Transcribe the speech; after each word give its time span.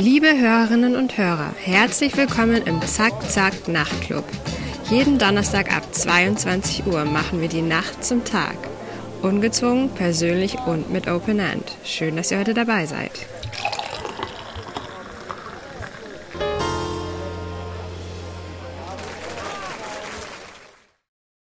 Liebe 0.00 0.38
Hörerinnen 0.38 0.96
und 0.96 1.18
Hörer, 1.18 1.52
herzlich 1.62 2.16
willkommen 2.16 2.62
im 2.64 2.80
Zack 2.82 3.28
Zack 3.28 3.68
Nachtclub. 3.68 4.24
Jeden 4.90 5.18
Donnerstag 5.18 5.74
ab 5.76 5.82
22 5.92 6.86
Uhr 6.86 7.04
machen 7.04 7.40
wir 7.40 7.48
die 7.48 7.62
Nacht 7.62 8.04
zum 8.04 8.24
Tag. 8.24 8.56
Ungezwungen, 9.22 9.90
persönlich 9.90 10.56
und 10.66 10.90
mit 10.90 11.08
Open 11.08 11.40
End. 11.40 11.76
Schön, 11.84 12.16
dass 12.16 12.30
ihr 12.30 12.38
heute 12.38 12.54
dabei 12.54 12.86
seid. 12.86 13.10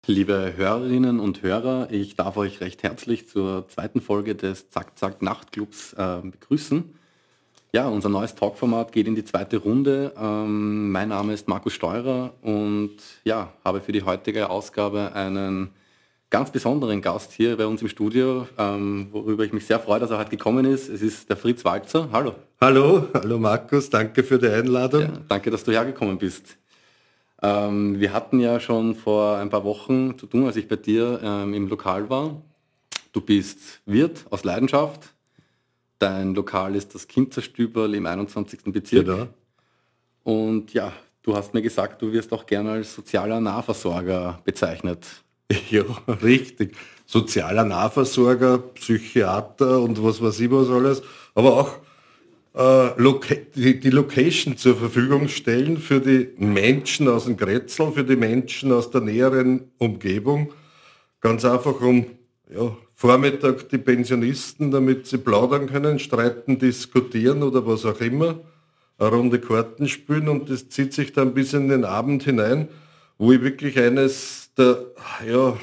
Liebe 0.08 0.54
Hörerinnen 0.56 1.20
und 1.20 1.42
Hörer, 1.42 1.86
ich 1.92 2.16
darf 2.16 2.36
euch 2.36 2.60
recht 2.60 2.82
herzlich 2.82 3.28
zur 3.28 3.68
zweiten 3.68 4.00
Folge 4.00 4.34
des 4.34 4.68
Zack 4.68 4.98
Zack 4.98 5.22
Nachtclubs 5.22 5.92
äh, 5.92 6.18
begrüßen. 6.22 6.92
Ja, 7.72 7.86
unser 7.86 8.08
neues 8.08 8.34
Talkformat 8.34 8.90
geht 8.90 9.06
in 9.06 9.14
die 9.14 9.24
zweite 9.24 9.58
Runde. 9.58 10.12
Ähm, 10.20 10.90
mein 10.90 11.10
Name 11.10 11.32
ist 11.32 11.46
Markus 11.46 11.74
Steurer 11.74 12.34
und 12.42 12.96
ja, 13.22 13.52
habe 13.64 13.80
für 13.80 13.92
die 13.92 14.02
heutige 14.02 14.50
Ausgabe 14.50 15.12
einen 15.14 15.70
ganz 16.30 16.50
besonderen 16.50 17.00
Gast 17.00 17.30
hier 17.30 17.56
bei 17.56 17.66
uns 17.66 17.80
im 17.80 17.86
Studio, 17.86 18.48
ähm, 18.58 19.06
worüber 19.12 19.44
ich 19.44 19.52
mich 19.52 19.66
sehr 19.66 19.78
freue, 19.78 20.00
dass 20.00 20.10
er 20.10 20.18
heute 20.18 20.30
gekommen 20.30 20.64
ist. 20.64 20.88
Es 20.88 21.00
ist 21.00 21.30
der 21.30 21.36
Fritz 21.36 21.64
Walzer. 21.64 22.08
Hallo. 22.10 22.34
Hallo, 22.60 23.06
hallo 23.14 23.38
Markus, 23.38 23.88
danke 23.88 24.24
für 24.24 24.40
die 24.40 24.48
Einladung. 24.48 25.02
Ja, 25.02 25.12
danke, 25.28 25.52
dass 25.52 25.62
du 25.62 25.70
hergekommen 25.70 26.18
bist. 26.18 26.56
Ähm, 27.42 27.98
wir 28.00 28.12
hatten 28.12 28.40
ja 28.40 28.60
schon 28.60 28.94
vor 28.94 29.36
ein 29.38 29.50
paar 29.50 29.64
Wochen 29.64 30.18
zu 30.18 30.26
tun, 30.26 30.46
als 30.46 30.56
ich 30.56 30.68
bei 30.68 30.76
dir 30.76 31.20
ähm, 31.22 31.54
im 31.54 31.68
Lokal 31.68 32.08
war. 32.08 32.40
Du 33.12 33.20
bist 33.20 33.80
Wirt 33.84 34.24
aus 34.30 34.44
Leidenschaft, 34.44 35.12
Dein 36.02 36.34
Lokal 36.34 36.74
ist 36.74 36.96
das 36.96 37.06
Kinzerstüberl 37.06 37.94
im 37.94 38.06
21. 38.06 38.58
Bezirk. 38.72 39.06
Genau. 39.06 39.28
Und 40.24 40.74
ja, 40.74 40.92
du 41.22 41.36
hast 41.36 41.54
mir 41.54 41.62
gesagt, 41.62 42.02
du 42.02 42.10
wirst 42.10 42.32
auch 42.32 42.44
gerne 42.44 42.72
als 42.72 42.92
sozialer 42.92 43.40
Nahversorger 43.40 44.40
bezeichnet. 44.44 45.06
Ja, 45.70 45.84
richtig. 46.22 46.74
Sozialer 47.04 47.64
Nahversorger, 47.64 48.58
Psychiater 48.58 49.80
und 49.80 50.02
was 50.02 50.20
weiß 50.20 50.40
ich 50.40 50.50
was 50.50 50.70
alles. 50.70 51.02
Aber 51.34 51.52
auch 51.56 51.76
die, 52.54 53.80
die, 53.80 53.90
Location 53.90 54.56
zur 54.58 54.76
Verfügung 54.76 55.28
stellen 55.28 55.78
für 55.78 56.00
die 56.00 56.28
Menschen 56.36 57.08
aus 57.08 57.24
dem 57.24 57.36
Grätzl, 57.36 57.92
für 57.92 58.04
die 58.04 58.16
Menschen 58.16 58.72
aus 58.72 58.90
der 58.90 59.00
näheren 59.00 59.70
Umgebung. 59.78 60.52
Ganz 61.20 61.44
einfach, 61.44 61.80
um 61.80 62.06
ja, 62.54 62.76
Vormittag 62.94 63.68
die 63.70 63.78
Pensionisten, 63.78 64.70
damit 64.70 65.06
sie 65.06 65.18
plaudern 65.18 65.66
können, 65.66 65.98
streiten, 65.98 66.58
diskutieren 66.58 67.42
oder 67.42 67.66
was 67.66 67.86
auch 67.86 68.00
immer, 68.00 68.40
eine 68.98 69.08
Runde 69.08 69.40
Karten 69.40 69.88
spielen 69.88 70.28
und 70.28 70.50
das 70.50 70.68
zieht 70.68 70.92
sich 70.92 71.12
dann 71.12 71.34
bis 71.34 71.54
in 71.54 71.68
den 71.68 71.84
Abend 71.84 72.22
hinein, 72.22 72.68
wo 73.18 73.32
ich 73.32 73.42
wirklich 73.42 73.78
eines 73.78 74.50
der 74.56 74.84
ja, 75.26 75.56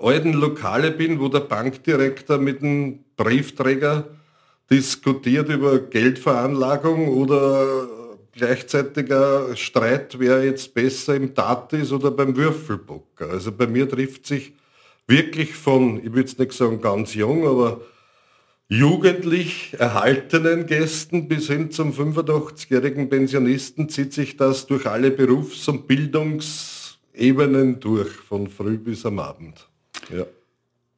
alten 0.00 0.32
Lokale 0.32 0.90
bin, 0.90 1.20
wo 1.20 1.28
der 1.28 1.40
Bankdirektor 1.40 2.38
mit 2.38 2.62
dem 2.62 3.04
Briefträger 3.16 4.08
diskutiert 4.70 5.48
über 5.48 5.78
Geldveranlagung 5.78 7.08
oder 7.08 7.88
gleichzeitiger 8.32 9.54
Streit, 9.56 10.18
wer 10.18 10.44
jetzt 10.44 10.74
besser 10.74 11.14
im 11.14 11.34
Tat 11.34 11.72
ist 11.72 11.92
oder 11.92 12.10
beim 12.10 12.36
Würfelbocker. 12.36 13.30
Also 13.30 13.52
bei 13.52 13.66
mir 13.66 13.88
trifft 13.88 14.26
sich 14.26 14.54
wirklich 15.06 15.54
von, 15.54 15.98
ich 15.98 16.06
würde 16.06 16.20
jetzt 16.20 16.38
nicht 16.38 16.52
sagen 16.52 16.80
ganz 16.80 17.14
jung, 17.14 17.46
aber 17.46 17.80
jugendlich 18.68 19.76
erhaltenen 19.78 20.66
Gästen 20.66 21.28
bis 21.28 21.46
hin 21.46 21.70
zum 21.70 21.92
85-jährigen 21.92 23.08
Pensionisten 23.08 23.88
zieht 23.88 24.12
sich 24.12 24.36
das 24.36 24.66
durch 24.66 24.86
alle 24.86 25.10
Berufs- 25.10 25.68
und 25.68 25.86
Bildungsebenen 25.86 27.78
durch, 27.80 28.10
von 28.10 28.48
früh 28.48 28.78
bis 28.78 29.06
am 29.06 29.18
Abend. 29.18 29.68
Ja, 30.14 30.26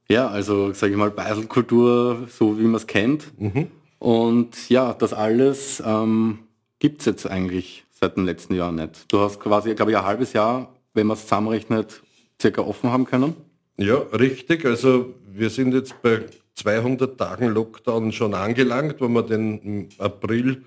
ja 0.08 0.28
also 0.28 0.72
sage 0.72 0.92
ich 0.92 0.98
mal 0.98 1.10
Beiselkultur, 1.10 2.26
so 2.28 2.58
wie 2.58 2.64
man 2.64 2.76
es 2.76 2.86
kennt. 2.86 3.32
Mhm. 3.40 3.68
Und 3.98 4.68
ja, 4.68 4.92
das 4.92 5.12
alles 5.12 5.82
ähm, 5.84 6.40
gibt 6.78 7.00
es 7.00 7.06
jetzt 7.06 7.26
eigentlich 7.26 7.84
seit 7.90 8.16
dem 8.16 8.26
letzten 8.26 8.54
Jahr 8.54 8.72
nicht. 8.72 9.10
Du 9.12 9.20
hast 9.20 9.40
quasi, 9.40 9.74
glaube 9.74 9.92
ich, 9.92 9.96
ein 9.96 10.04
halbes 10.04 10.32
Jahr, 10.32 10.74
wenn 10.94 11.06
man 11.06 11.16
es 11.16 11.22
zusammenrechnet, 11.22 12.02
circa 12.40 12.62
offen 12.62 12.90
haben 12.90 13.06
können. 13.06 13.34
Ja, 13.78 13.96
richtig. 14.12 14.64
Also 14.64 15.14
wir 15.32 15.50
sind 15.50 15.74
jetzt 15.74 16.00
bei 16.02 16.24
200 16.54 17.18
Tagen 17.18 17.48
Lockdown 17.48 18.12
schon 18.12 18.34
angelangt, 18.34 19.00
wenn 19.00 19.12
man 19.12 19.26
den 19.26 19.88
April, 19.98 20.62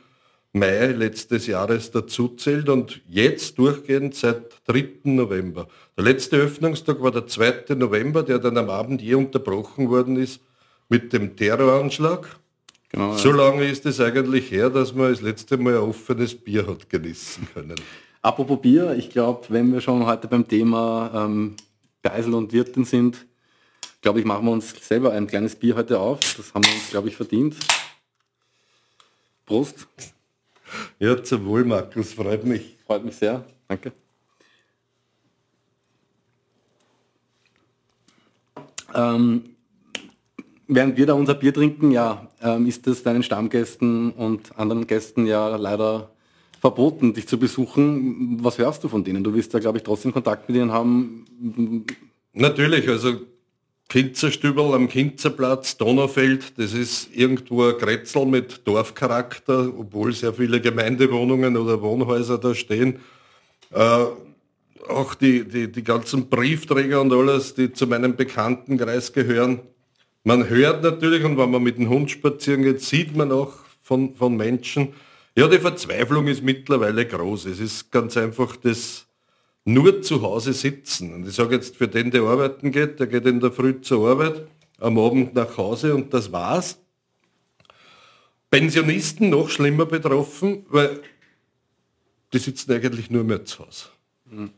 Mai 0.51 0.87
letztes 0.87 1.45
Jahres 1.45 1.91
dazu 1.91 2.29
zählt 2.29 2.69
und 2.69 3.01
jetzt 3.07 3.59
durchgehend 3.59 4.15
seit 4.15 4.61
3. 4.65 5.01
November. 5.03 5.67
Der 5.95 6.03
letzte 6.03 6.37
Öffnungstag 6.37 7.01
war 7.01 7.11
der 7.11 7.27
2. 7.27 7.75
November, 7.75 8.23
der 8.23 8.39
dann 8.39 8.57
am 8.57 8.69
Abend 8.69 9.01
je 9.01 9.13
unterbrochen 9.13 9.89
worden 9.89 10.17
ist 10.17 10.41
mit 10.89 11.13
dem 11.13 11.35
Terroranschlag. 11.35 12.39
Genau, 12.89 13.15
so 13.15 13.31
lange 13.31 13.65
ist 13.65 13.85
es 13.85 13.99
eigentlich 13.99 14.49
her, 14.49 14.71
dass 14.71 14.95
man 14.95 15.11
das 15.11 15.21
letzte 15.21 15.57
Mal 15.57 15.75
ein 15.75 15.83
offenes 15.83 16.33
Bier 16.33 16.65
hat 16.65 16.89
genießen 16.89 17.47
können. 17.53 17.75
Apropos 18.23 18.59
Bier, 18.59 18.95
ich 18.97 19.11
glaube, 19.11 19.45
wenn 19.49 19.71
wir 19.71 19.81
schon 19.81 20.03
heute 20.07 20.27
beim 20.27 20.47
Thema 20.47 21.11
ähm, 21.13 21.55
Geisel 22.01 22.33
und 22.33 22.51
Wirtin 22.51 22.85
sind, 22.85 23.27
glaube 24.01 24.19
ich, 24.19 24.25
machen 24.25 24.45
wir 24.45 24.51
uns 24.51 24.73
selber 24.81 25.11
ein 25.11 25.27
kleines 25.27 25.55
Bier 25.55 25.75
heute 25.75 25.99
auf. 25.99 26.19
Das 26.35 26.53
haben 26.55 26.65
wir 26.65 26.73
uns, 26.73 26.89
glaube 26.89 27.09
ich, 27.09 27.15
verdient. 27.15 27.55
Prost. 29.45 29.87
Ja, 30.99 31.21
zum 31.23 31.45
Wohl, 31.45 31.65
Markus, 31.65 32.13
freut 32.13 32.45
mich. 32.45 32.77
Freut 32.85 33.05
mich 33.05 33.15
sehr, 33.15 33.45
danke. 33.67 33.91
Ähm, 38.93 39.55
während 40.67 40.97
wir 40.97 41.05
da 41.05 41.13
unser 41.13 41.35
Bier 41.35 41.53
trinken, 41.53 41.91
ja, 41.91 42.27
ähm, 42.41 42.65
ist 42.65 42.87
es 42.87 43.03
deinen 43.03 43.23
Stammgästen 43.23 44.11
und 44.11 44.57
anderen 44.57 44.87
Gästen 44.87 45.25
ja 45.25 45.55
leider 45.55 46.11
verboten, 46.59 47.13
dich 47.13 47.27
zu 47.27 47.39
besuchen. 47.39 48.43
Was 48.43 48.57
hörst 48.57 48.83
du 48.83 48.87
von 48.87 49.03
denen? 49.03 49.23
Du 49.23 49.33
wirst 49.33 49.53
da, 49.53 49.59
glaube 49.59 49.77
ich, 49.77 49.83
trotzdem 49.83 50.11
Kontakt 50.11 50.49
mit 50.49 50.57
ihnen 50.57 50.71
haben. 50.71 51.85
Natürlich, 52.33 52.87
also 52.89 53.21
Kinzerstübel 53.89 54.75
am 54.75 54.87
Kinzerplatz, 54.87 55.75
Donaufeld, 55.77 56.59
das 56.59 56.73
ist 56.73 57.09
irgendwo 57.11 57.63
ein 57.63 57.77
Kretzel 57.79 58.27
mit 58.27 58.67
Dorfcharakter, 58.67 59.73
obwohl 59.75 60.13
sehr 60.13 60.31
viele 60.31 60.61
Gemeindewohnungen 60.61 61.57
oder 61.57 61.81
Wohnhäuser 61.81 62.37
da 62.37 62.53
stehen. 62.53 62.99
Äh, 63.71 64.05
auch 64.87 65.15
die, 65.15 65.43
die, 65.43 65.71
die 65.71 65.83
ganzen 65.83 66.29
Briefträger 66.29 67.01
und 67.01 67.11
alles, 67.11 67.55
die 67.55 67.73
zu 67.73 67.87
meinem 67.87 68.15
Bekanntenkreis 68.15 69.11
gehören. 69.11 69.61
Man 70.23 70.47
hört 70.49 70.83
natürlich, 70.83 71.23
und 71.23 71.39
wenn 71.39 71.49
man 71.49 71.63
mit 71.63 71.79
dem 71.79 71.89
Hund 71.89 72.11
spazieren 72.11 72.61
geht, 72.61 72.81
sieht 72.81 73.15
man 73.15 73.31
auch 73.31 73.53
von, 73.81 74.13
von 74.13 74.37
Menschen, 74.37 74.93
ja, 75.35 75.47
die 75.47 75.57
Verzweiflung 75.57 76.27
ist 76.27 76.43
mittlerweile 76.43 77.07
groß. 77.07 77.45
Es 77.45 77.59
ist 77.59 77.91
ganz 77.91 78.17
einfach 78.17 78.55
das 78.55 79.07
nur 79.73 80.01
zu 80.01 80.21
Hause 80.21 80.53
sitzen. 80.53 81.13
Und 81.13 81.27
ich 81.27 81.35
sage 81.35 81.55
jetzt 81.55 81.77
für 81.77 81.87
den, 81.87 82.11
der 82.11 82.23
arbeiten 82.23 82.71
geht, 82.71 82.99
der 82.99 83.07
geht 83.07 83.25
in 83.25 83.39
der 83.39 83.51
Früh 83.51 83.79
zur 83.81 84.09
Arbeit, 84.09 84.47
am 84.79 84.97
Abend 84.97 85.33
nach 85.33 85.57
Hause 85.57 85.95
und 85.95 86.13
das 86.13 86.31
war's. 86.31 86.79
Pensionisten 88.49 89.29
noch 89.29 89.49
schlimmer 89.49 89.85
betroffen, 89.85 90.65
weil 90.69 91.01
die 92.33 92.39
sitzen 92.39 92.71
eigentlich 92.71 93.09
nur 93.09 93.23
mehr 93.23 93.45
zu 93.45 93.65
Hause. 93.65 93.85
Mhm. 94.29 94.49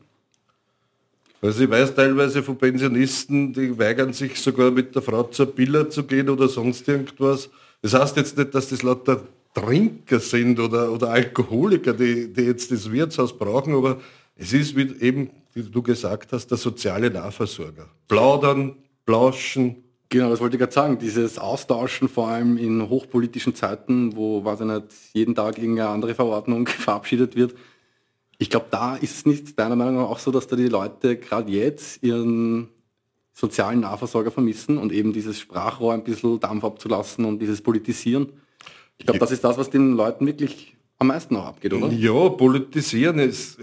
Also 1.42 1.64
ich 1.64 1.70
weiß 1.70 1.94
teilweise 1.96 2.42
von 2.42 2.56
Pensionisten, 2.56 3.52
die 3.52 3.76
weigern 3.76 4.12
sich 4.12 4.40
sogar 4.40 4.70
mit 4.70 4.94
der 4.94 5.02
Frau 5.02 5.24
zur 5.24 5.46
Billa 5.46 5.90
zu 5.90 6.04
gehen 6.04 6.30
oder 6.30 6.48
sonst 6.48 6.86
irgendwas. 6.86 7.50
Das 7.82 7.94
heißt 7.94 8.16
jetzt 8.16 8.38
nicht, 8.38 8.54
dass 8.54 8.68
das 8.68 8.82
lauter 8.82 9.26
Trinker 9.52 10.20
sind 10.20 10.60
oder, 10.60 10.92
oder 10.92 11.10
Alkoholiker, 11.10 11.94
die, 11.94 12.32
die 12.32 12.42
jetzt 12.42 12.70
das 12.70 12.90
Wirtshaus 12.90 13.36
brauchen, 13.36 13.74
aber 13.74 14.00
es 14.36 14.52
ist 14.52 14.76
wie 14.76 14.92
eben, 15.00 15.30
wie 15.52 15.62
du 15.62 15.82
gesagt 15.82 16.32
hast, 16.32 16.48
der 16.48 16.58
soziale 16.58 17.10
Nahversorger. 17.10 17.88
Plaudern, 18.08 18.76
plauschen. 19.04 19.84
Genau, 20.08 20.30
das 20.30 20.40
wollte 20.40 20.56
ich 20.56 20.60
gerade 20.60 20.72
sagen. 20.72 20.98
Dieses 20.98 21.38
Austauschen, 21.38 22.08
vor 22.08 22.28
allem 22.28 22.58
in 22.58 22.88
hochpolitischen 22.88 23.54
Zeiten, 23.54 24.16
wo, 24.16 24.44
weiß 24.44 24.60
ich 24.60 24.66
nicht, 24.66 24.86
jeden 25.14 25.34
Tag 25.34 25.58
irgendeine 25.58 25.88
andere 25.88 26.14
Verordnung 26.14 26.66
verabschiedet 26.68 27.36
wird. 27.36 27.54
Ich 28.38 28.50
glaube, 28.50 28.66
da 28.70 28.96
ist 28.96 29.16
es 29.16 29.26
nicht 29.26 29.58
deiner 29.58 29.76
Meinung 29.76 29.96
nach 29.96 30.10
auch 30.10 30.18
so, 30.18 30.30
dass 30.30 30.48
da 30.48 30.56
die 30.56 30.68
Leute 30.68 31.16
gerade 31.16 31.50
jetzt 31.52 32.02
ihren 32.02 32.68
sozialen 33.32 33.80
Nahversorger 33.80 34.30
vermissen 34.30 34.78
und 34.78 34.92
eben 34.92 35.12
dieses 35.12 35.38
Sprachrohr 35.38 35.94
ein 35.94 36.04
bisschen 36.04 36.40
Dampf 36.40 36.64
abzulassen 36.64 37.24
und 37.24 37.38
dieses 37.38 37.62
Politisieren? 37.62 38.32
Ich 38.98 39.06
glaube, 39.06 39.18
das 39.18 39.30
ist 39.30 39.44
das, 39.44 39.58
was 39.58 39.70
den 39.70 39.94
Leuten 39.94 40.26
wirklich 40.26 40.76
am 40.98 41.08
meisten 41.08 41.36
auch 41.36 41.46
abgeht, 41.46 41.72
oder? 41.72 41.88
Ja, 41.88 42.28
politisieren 42.28 43.18
ist. 43.18 43.58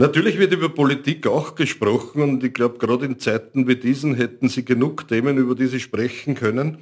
Natürlich 0.00 0.38
wird 0.38 0.52
über 0.52 0.68
Politik 0.68 1.26
auch 1.26 1.56
gesprochen 1.56 2.22
und 2.22 2.44
ich 2.44 2.54
glaube, 2.54 2.78
gerade 2.78 3.04
in 3.04 3.18
Zeiten 3.18 3.66
wie 3.66 3.74
diesen 3.74 4.14
hätten 4.14 4.48
Sie 4.48 4.64
genug 4.64 5.08
Themen, 5.08 5.38
über 5.38 5.56
die 5.56 5.66
Sie 5.66 5.80
sprechen 5.80 6.36
können. 6.36 6.78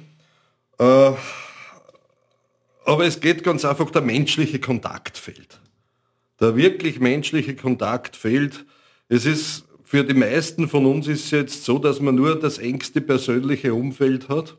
Äh, 0.77 1.13
aber 2.85 3.05
es 3.05 3.19
geht 3.19 3.43
ganz 3.43 3.65
einfach, 3.65 3.89
der 3.89 4.03
menschliche 4.03 4.59
Kontakt 4.59 5.17
fehlt. 5.17 5.59
Der 6.39 6.55
wirklich 6.55 6.99
menschliche 6.99 7.55
Kontakt 7.55 8.15
fehlt. 8.15 8.65
Es 9.09 9.25
ist 9.25 9.65
für 9.83 10.03
die 10.03 10.13
meisten 10.13 10.69
von 10.69 10.85
uns 10.85 11.07
ist 11.07 11.25
es 11.25 11.31
jetzt 11.31 11.65
so, 11.65 11.79
dass 11.79 11.99
man 11.99 12.13
nur 12.13 12.37
das 12.37 12.59
engste 12.59 13.01
persönliche 13.01 13.73
Umfeld 13.73 14.29
hat. 14.29 14.57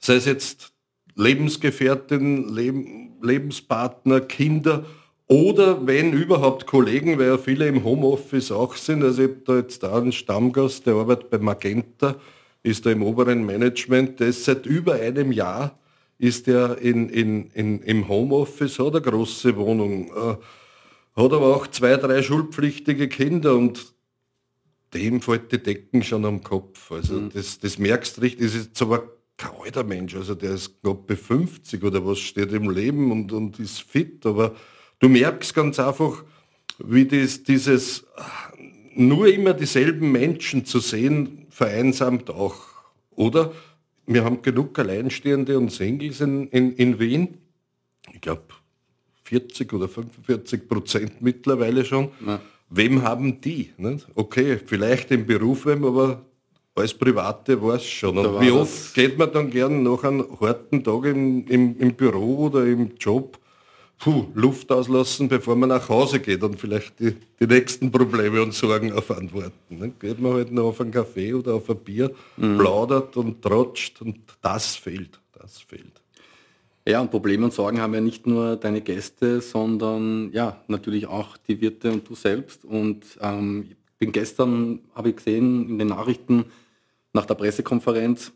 Sei 0.00 0.16
es 0.16 0.24
jetzt 0.24 0.72
Lebensgefährtin, 1.14 2.48
Leben, 2.52 3.22
Lebenspartner, 3.22 4.22
Kinder 4.22 4.84
oder 5.28 5.86
wenn 5.86 6.12
überhaupt 6.12 6.66
Kollegen, 6.66 7.18
weil 7.18 7.28
ja 7.28 7.38
viele 7.38 7.66
im 7.66 7.84
Homeoffice 7.84 8.52
auch 8.52 8.76
sind. 8.76 9.02
Also 9.02 9.22
ich 9.22 9.28
habe 9.30 9.40
da 9.46 9.56
jetzt 9.56 9.82
da 9.82 9.96
einen 9.96 10.12
Stammgast, 10.12 10.86
der 10.86 10.94
arbeitet 10.94 11.30
bei 11.30 11.38
Magenta, 11.38 12.16
ist 12.62 12.86
da 12.86 12.90
im 12.90 13.02
oberen 13.02 13.44
Management, 13.44 14.20
der 14.20 14.28
ist 14.28 14.44
seit 14.44 14.66
über 14.66 14.94
einem 14.94 15.32
Jahr 15.32 15.78
ist 16.22 16.46
er 16.46 16.78
in, 16.78 17.08
in, 17.08 17.48
in, 17.48 17.82
im 17.82 18.06
Homeoffice, 18.06 18.78
hat 18.78 18.94
eine 18.94 19.00
große 19.02 19.56
Wohnung, 19.56 20.06
äh, 20.06 20.36
hat 21.20 21.32
aber 21.32 21.56
auch 21.56 21.66
zwei, 21.66 21.96
drei 21.96 22.22
schulpflichtige 22.22 23.08
Kinder 23.08 23.56
und 23.56 23.92
dem 24.94 25.20
fällt 25.20 25.50
die 25.50 25.60
Decken 25.60 26.04
schon 26.04 26.24
am 26.24 26.44
Kopf. 26.44 26.92
Also 26.92 27.14
mhm. 27.14 27.30
das, 27.34 27.58
das 27.58 27.76
merkst 27.76 28.16
du 28.16 28.20
richtig, 28.20 28.46
das 28.46 28.54
ist 28.54 28.66
jetzt 28.66 28.82
aber 28.82 29.02
kein 29.36 29.50
alter 29.64 29.82
Mensch, 29.82 30.14
also 30.14 30.36
der 30.36 30.52
ist 30.52 30.80
glaube 30.80 31.02
bei 31.08 31.16
50 31.16 31.82
oder 31.82 32.06
was 32.06 32.20
steht 32.20 32.52
im 32.52 32.70
Leben 32.70 33.10
und, 33.10 33.32
und 33.32 33.58
ist 33.58 33.82
fit, 33.82 34.24
aber 34.24 34.54
du 35.02 35.08
merkst 35.08 35.52
ganz 35.54 35.78
einfach, 35.78 36.24
wie 36.78 37.04
das, 37.04 37.42
dieses 37.42 38.06
nur 38.94 39.26
immer 39.26 39.52
dieselben 39.52 40.12
Menschen 40.12 40.64
zu 40.64 40.78
sehen, 40.78 41.46
vereinsamt 41.50 42.30
auch. 42.30 42.56
Oder 43.10 43.52
wir 44.06 44.24
haben 44.24 44.42
genug 44.42 44.78
Alleinstehende 44.78 45.58
und 45.58 45.70
Singles 45.70 46.20
in, 46.20 46.48
in, 46.48 46.74
in 46.74 46.98
Wien. 46.98 47.38
Ich 48.12 48.20
glaube 48.20 48.42
40 49.24 49.72
oder 49.72 49.88
45 49.88 50.68
Prozent 50.68 51.20
mittlerweile 51.20 51.84
schon. 51.84 52.10
Ja. 52.26 52.40
Wem 52.70 53.02
haben 53.02 53.40
die? 53.40 53.72
Nicht? 53.76 54.06
Okay, 54.14 54.58
vielleicht 54.64 55.10
im 55.10 55.26
Beruf 55.26 55.66
wem, 55.66 55.84
aber 55.84 56.24
als 56.74 56.94
Private 56.94 57.60
war 57.60 57.74
es 57.74 57.84
schon. 57.84 58.16
Und 58.16 58.40
wie 58.40 58.50
oft 58.50 58.94
geht 58.94 59.18
man 59.18 59.32
dann 59.32 59.50
gern 59.50 59.82
nach 59.82 60.04
einem 60.04 60.26
harten 60.40 60.82
Tag 60.82 61.04
im, 61.04 61.46
im, 61.48 61.78
im 61.78 61.94
Büro 61.94 62.46
oder 62.46 62.64
im 62.64 62.96
Job 62.98 63.38
puh, 64.02 64.26
Luft 64.34 64.72
auslassen, 64.72 65.28
bevor 65.28 65.54
man 65.54 65.68
nach 65.68 65.88
Hause 65.88 66.18
geht 66.18 66.42
und 66.42 66.58
vielleicht 66.58 66.98
die, 66.98 67.14
die 67.38 67.46
nächsten 67.46 67.92
Probleme 67.92 68.42
und 68.42 68.52
Sorgen 68.52 68.92
auf 68.92 69.12
antworten. 69.12 69.78
Dann 69.78 69.96
geht 69.96 70.20
man 70.20 70.32
halt 70.32 70.50
noch 70.50 70.64
auf 70.64 70.80
einen 70.80 70.90
Kaffee 70.90 71.32
oder 71.32 71.54
auf 71.54 71.70
ein 71.70 71.76
Bier, 71.76 72.10
mhm. 72.36 72.58
plaudert 72.58 73.16
und 73.16 73.40
trotscht 73.40 74.02
und 74.02 74.18
das 74.40 74.74
fehlt. 74.74 75.20
Das 75.32 75.60
fehlt. 75.60 76.02
Ja, 76.86 77.00
und 77.00 77.12
Probleme 77.12 77.44
und 77.44 77.52
Sorgen 77.52 77.80
haben 77.80 77.94
ja 77.94 78.00
nicht 78.00 78.26
nur 78.26 78.56
deine 78.56 78.80
Gäste, 78.80 79.40
sondern 79.40 80.32
ja, 80.32 80.60
natürlich 80.66 81.06
auch 81.06 81.36
die 81.36 81.60
Wirte 81.60 81.92
und 81.92 82.08
du 82.08 82.16
selbst. 82.16 82.64
Und 82.64 83.04
ähm, 83.20 83.66
ich 83.68 83.76
bin 83.98 84.10
gestern, 84.10 84.80
habe 84.96 85.10
ich 85.10 85.16
gesehen 85.16 85.68
in 85.68 85.78
den 85.78 85.88
Nachrichten 85.88 86.46
nach 87.12 87.26
der 87.26 87.36
Pressekonferenz, 87.36 88.32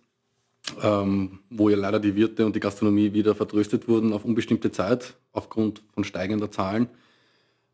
ähm, 0.83 1.41
wo 1.51 1.69
ja 1.69 1.77
leider 1.77 2.01
die 2.01 2.15
Wirte 2.15 2.45
und 2.45 2.57
die 2.57 2.61
Gastronomie 2.61 3.13
wieder 3.13 3.35
vertröstet 3.35 3.89
wurden 3.89 4.13
auf 4.13 4.25
unbestimmte 4.25 4.71
Zeit 4.71 5.15
aufgrund 5.33 5.83
von 5.95 6.05
steigender 6.05 6.51
Zahlen, 6.51 6.89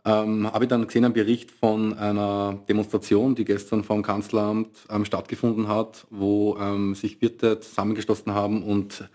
ähm, 0.04 0.52
habe 0.52 0.64
ich 0.64 0.68
dann 0.68 0.86
gesehen 0.86 1.04
einen 1.04 1.14
Bericht 1.14 1.50
von 1.50 1.96
einer 1.96 2.58
Demonstration, 2.68 3.34
die 3.34 3.44
gestern 3.44 3.84
vom 3.84 4.02
Kanzleramt 4.02 4.68
ähm, 4.90 5.04
stattgefunden 5.04 5.68
hat, 5.68 6.06
wo 6.10 6.56
ähm, 6.58 6.94
sich 6.94 7.22
Wirte 7.22 7.60
zusammengeschlossen 7.60 8.34
haben 8.34 8.62
und 8.62 9.08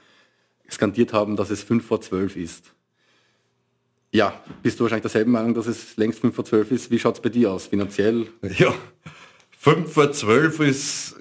skandiert 0.69 1.13
haben, 1.13 1.35
dass 1.35 1.49
es 1.49 1.63
5 1.63 1.85
vor 1.85 2.01
12 2.01 2.37
ist. 2.37 2.73
Ja, 4.11 4.41
bist 4.63 4.79
du 4.79 4.83
wahrscheinlich 4.83 5.03
derselben 5.03 5.31
Meinung, 5.31 5.53
dass 5.53 5.67
es 5.67 5.97
längst 5.97 6.19
5 6.19 6.33
vor 6.33 6.45
12 6.45 6.71
ist. 6.71 6.91
Wie 6.91 6.99
schaut 6.99 7.15
es 7.15 7.21
bei 7.21 7.29
dir 7.29 7.51
aus, 7.51 7.67
finanziell? 7.67 8.27
Ja, 8.57 8.73
5 9.59 9.91
vor 9.91 10.11
12 10.11 10.59
ist 10.61 11.15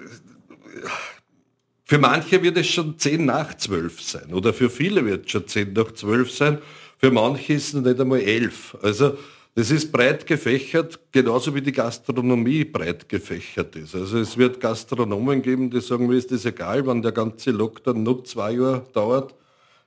für 1.87 1.99
manche 1.99 2.43
wird 2.43 2.57
es 2.57 2.67
schon 2.67 2.99
10 2.99 3.25
nach 3.25 3.55
12 3.55 4.01
sein 4.01 4.33
oder 4.33 4.53
für 4.53 4.69
viele 4.69 5.05
wird 5.05 5.25
es 5.25 5.31
schon 5.31 5.47
10 5.47 5.71
nach 5.71 5.93
12 5.93 6.31
sein. 6.31 6.57
Für 6.97 7.11
manche 7.11 7.53
ist 7.53 7.73
es 7.73 7.81
nicht 7.81 7.99
einmal 7.99 8.19
11. 8.19 8.77
Also 8.81 9.17
das 9.55 9.71
ist 9.71 9.91
breit 9.91 10.27
gefächert, 10.27 10.99
genauso 11.13 11.55
wie 11.55 11.61
die 11.61 11.71
Gastronomie 11.71 12.65
breit 12.65 13.07
gefächert 13.07 13.77
ist. 13.77 13.95
Also 13.95 14.19
es 14.19 14.37
wird 14.37 14.59
Gastronomen 14.59 15.41
geben, 15.41 15.71
die 15.71 15.79
sagen, 15.79 16.07
mir 16.07 16.17
ist 16.17 16.29
das 16.29 16.43
egal, 16.43 16.85
wenn 16.85 17.01
der 17.01 17.13
ganze 17.13 17.51
Lockdown 17.51 18.03
nur 18.03 18.25
zwei 18.25 18.51
Jahre 18.51 18.85
dauert. 18.93 19.33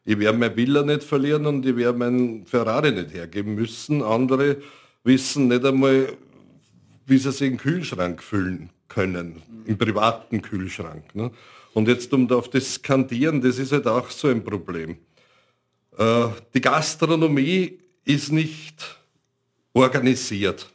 Ich 0.06 0.18
werde 0.18 0.38
mein 0.38 0.56
Villa 0.56 0.82
nicht 0.82 1.04
verlieren 1.04 1.44
und 1.44 1.66
ich 1.66 1.76
werde 1.76 1.98
mein 1.98 2.46
Ferrari 2.46 2.92
nicht 2.92 3.12
hergeben 3.12 3.56
müssen. 3.56 4.02
Andere 4.02 4.56
wissen 5.04 5.48
nicht 5.48 5.66
einmal, 5.66 6.14
wie 7.04 7.18
sie 7.18 7.30
sich 7.30 7.50
den 7.50 7.58
Kühlschrank 7.58 8.22
füllen 8.22 8.70
können, 8.88 9.42
im 9.66 9.76
privaten 9.76 10.40
Kühlschrank. 10.40 11.14
Ne? 11.14 11.30
Und 11.72 11.88
jetzt 11.88 12.12
um 12.12 12.30
auf 12.30 12.50
das 12.50 12.74
Skandieren, 12.74 13.40
das 13.40 13.58
ist 13.58 13.72
halt 13.72 13.86
auch 13.86 14.10
so 14.10 14.28
ein 14.28 14.42
Problem. 14.42 14.98
Äh, 15.96 16.28
die 16.54 16.60
Gastronomie 16.60 17.78
ist 18.04 18.32
nicht 18.32 18.96
organisiert. 19.72 20.70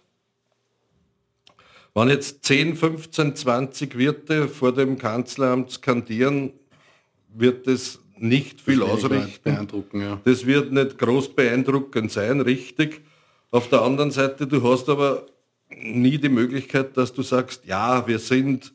Wenn 1.94 2.10
jetzt 2.10 2.44
10, 2.44 2.76
15, 2.76 3.36
20 3.36 3.98
Wirte 3.98 4.50
vor 4.50 4.74
dem 4.74 4.98
Kanzleramt 4.98 5.72
skandieren, 5.72 6.52
wird 7.34 7.68
das 7.68 8.00
nicht 8.18 8.62
viel 8.62 8.80
das 8.80 8.90
ausrichten. 8.90 9.68
Ja. 9.94 10.22
Das 10.26 10.46
wird 10.46 10.72
nicht 10.72 10.98
groß 10.98 11.36
beeindruckend 11.36 12.12
sein, 12.12 12.42
richtig. 12.42 13.02
Auf 13.52 13.70
der 13.70 13.82
anderen 13.82 14.12
Seite, 14.12 14.46
du 14.46 14.62
hast 14.64 14.90
aber 14.90 15.26
nie 15.70 16.18
die 16.18 16.30
Möglichkeit, 16.30 16.98
dass 16.98 17.14
du 17.14 17.22
sagst, 17.22 17.66
ja, 17.66 18.06
wir 18.08 18.20
sind 18.20 18.74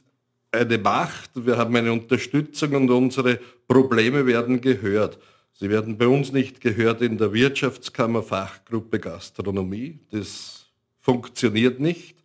eine 0.53 0.79
Macht, 0.79 1.31
wir 1.35 1.57
haben 1.57 1.75
eine 1.77 1.93
Unterstützung 1.93 2.75
und 2.75 2.91
unsere 2.91 3.39
Probleme 3.69 4.27
werden 4.27 4.61
gehört. 4.61 5.19
Sie 5.53 5.71
werden 5.71 5.99
bei 5.99 6.07
uns 6.07 6.33
nicht 6.33 6.61
gehört 6.61 7.03
in 7.03 7.19
der 7.19 7.33
Wirtschaftskammer 7.33 8.23
Fachgruppe 8.23 8.99
Gastronomie. 8.99 10.01
Das 10.11 10.67
funktioniert 11.01 11.81
nicht. 11.81 12.17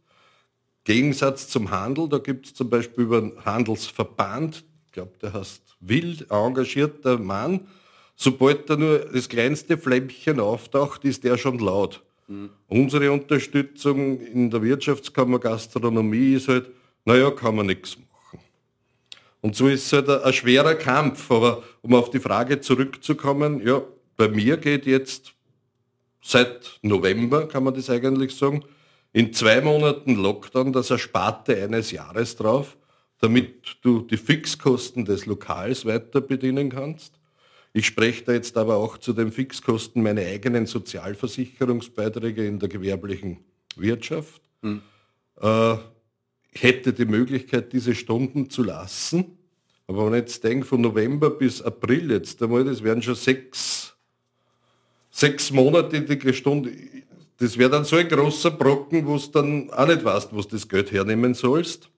Gegensatz 0.85 1.47
zum 1.49 1.71
Handel, 1.71 2.07
da 2.07 2.19
gibt 2.19 2.45
es 2.45 2.53
zum 2.53 2.69
Beispiel 2.69 3.05
über 3.05 3.17
einen 3.17 3.43
Handelsverband, 3.43 4.63
ich 4.85 4.91
glaube, 4.91 5.13
der 5.21 5.33
heißt 5.33 5.75
Wild, 5.79 6.27
engagierter 6.29 7.17
Mann. 7.17 7.67
Sobald 8.15 8.69
da 8.69 8.77
nur 8.77 8.99
das 8.99 9.27
kleinste 9.27 9.77
Flämmchen 9.77 10.39
auftaucht, 10.39 11.03
ist 11.03 11.23
der 11.23 11.37
schon 11.37 11.59
laut. 11.59 12.01
Mhm. 12.27 12.49
Unsere 12.67 13.11
Unterstützung 13.11 14.21
in 14.21 14.49
der 14.49 14.61
Wirtschaftskammer 14.61 15.39
Gastronomie 15.39 16.35
ist 16.35 16.47
halt, 16.47 16.71
naja, 17.03 17.31
kann 17.31 17.55
man 17.55 17.65
nichts 17.65 17.97
machen. 17.97 18.14
Und 19.45 19.55
so 19.55 19.67
ist 19.67 19.85
es 19.85 19.93
halt 19.93 20.09
ein, 20.09 20.33
schwerer 20.33 20.73
Kampf. 20.73 21.29
Aber 21.29 21.61
um 21.83 21.93
auf 21.93 22.09
die 22.09 22.19
Frage 22.19 22.61
zurückzukommen, 22.61 23.61
ja, 23.63 23.83
bei 24.17 24.27
mir 24.27 24.57
geht 24.57 24.87
jetzt 24.87 25.35
seit 26.19 26.79
November, 26.81 27.47
kann 27.47 27.63
man 27.63 27.75
das 27.75 27.91
eigentlich 27.91 28.35
sagen, 28.35 28.65
in 29.13 29.33
zwei 29.33 29.61
Monaten 29.61 30.15
Lockdown 30.15 30.73
das 30.73 30.89
Ersparte 30.89 31.61
eines 31.61 31.91
Jahres 31.91 32.35
drauf, 32.35 32.75
damit 33.19 33.77
du 33.83 34.01
die 34.01 34.17
Fixkosten 34.17 35.05
des 35.05 35.27
Lokals 35.27 35.85
weiter 35.85 36.21
bedienen 36.21 36.71
kannst. 36.71 37.13
Ich 37.71 37.85
spreche 37.85 38.23
da 38.23 38.31
jetzt 38.31 38.57
aber 38.57 38.77
auch 38.77 38.97
zu 38.97 39.13
den 39.13 39.31
Fixkosten 39.31 40.01
meine 40.01 40.25
eigenen 40.25 40.65
Sozialversicherungsbeiträge 40.65 42.47
in 42.47 42.57
der 42.57 42.69
gewerblichen 42.69 43.41
Wirtschaft. 43.75 44.41
Hm. 44.63 44.81
Äh, 45.39 45.75
hätte 46.57 46.93
die 46.93 47.05
Möglichkeit, 47.05 47.73
diese 47.73 47.95
Stunden 47.95 48.49
zu 48.49 48.63
lassen. 48.63 49.37
Aber 49.87 50.05
wenn 50.05 50.13
ich 50.13 50.21
jetzt 50.21 50.43
denke, 50.43 50.65
von 50.65 50.81
November 50.81 51.29
bis 51.29 51.61
April 51.61 52.11
jetzt 52.11 52.41
einmal, 52.41 52.63
das 52.63 52.83
wären 52.83 53.01
schon 53.01 53.15
sechs, 53.15 53.95
sechs 55.11 55.51
Monate 55.51 56.01
die 56.01 56.33
Stunde. 56.33 56.71
Das 57.37 57.57
wäre 57.57 57.69
dann 57.69 57.85
so 57.85 57.97
ein 57.97 58.07
großer 58.07 58.51
Brocken, 58.51 59.05
wo 59.05 59.17
du 59.17 59.27
dann 59.31 59.69
auch 59.71 59.87
nicht 59.87 60.03
weißt, 60.03 60.33
wo 60.33 60.41
du 60.41 60.47
das 60.47 60.67
Geld 60.67 60.91
hernehmen 60.91 61.33
sollst. 61.33 61.89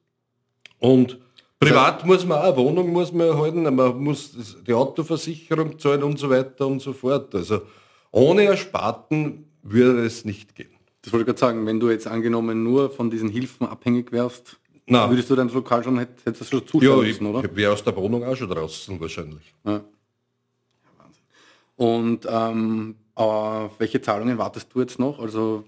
Und 0.79 1.19
privat 1.59 2.05
muss 2.05 2.25
man 2.25 2.39
auch, 2.39 2.45
eine 2.45 2.57
Wohnung 2.57 2.91
muss 2.91 3.11
man 3.11 3.27
erhalten, 3.27 3.63
man 3.63 4.03
muss 4.03 4.35
die 4.65 4.73
Autoversicherung 4.73 5.77
zahlen 5.79 6.03
und 6.03 6.19
so 6.19 6.29
weiter 6.29 6.67
und 6.67 6.81
so 6.81 6.91
fort. 6.91 7.33
Also 7.35 7.61
ohne 8.11 8.45
Ersparten 8.45 9.45
würde 9.61 10.05
es 10.05 10.25
nicht 10.25 10.55
gehen. 10.55 10.76
Das 11.07 11.13
wollte 11.13 11.21
ich 11.21 11.27
gerade 11.27 11.39
sagen, 11.39 11.65
wenn 11.65 11.79
du 11.79 11.89
jetzt 11.89 12.05
angenommen 12.05 12.63
nur 12.63 12.89
von 12.89 13.09
diesen 13.09 13.29
Hilfen 13.29 13.65
abhängig 13.65 14.11
wärst, 14.11 14.57
Nein. 14.87 15.09
würdest 15.09 15.29
du 15.29 15.35
dein 15.35 15.47
Lokal 15.47 15.81
schon, 15.81 15.99
hättest 15.99 16.41
du 16.41 16.57
schon 16.57 16.67
zuschauen 16.67 16.99
ja, 16.99 17.07
müssen, 17.07 17.25
oder? 17.27 17.45
Ich 17.45 17.55
wäre 17.55 17.71
aus 17.71 17.81
der 17.81 17.95
Wohnung 17.95 18.25
auch 18.25 18.35
schon 18.35 18.49
draußen 18.49 18.99
wahrscheinlich. 18.99 19.53
Ja. 19.63 19.85
Und 21.77 22.27
ähm, 22.29 22.95
welche 23.77 24.01
Zahlungen 24.01 24.37
wartest 24.37 24.67
du 24.73 24.81
jetzt 24.81 24.99
noch? 24.99 25.19
Also 25.19 25.63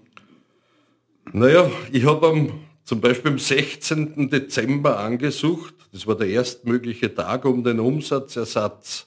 Naja, 1.32 1.70
ich 1.90 2.04
habe 2.04 2.52
zum 2.84 3.00
Beispiel 3.00 3.30
am 3.30 3.38
16. 3.38 4.28
Dezember 4.28 4.98
angesucht, 4.98 5.74
das 5.90 6.06
war 6.06 6.16
der 6.16 6.28
erstmögliche 6.28 7.14
Tag 7.14 7.46
um 7.46 7.64
den 7.64 7.80
Umsatzersatz 7.80 9.06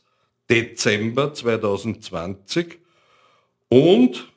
Dezember 0.49 1.31
2020 1.31 2.79
und 3.69 4.32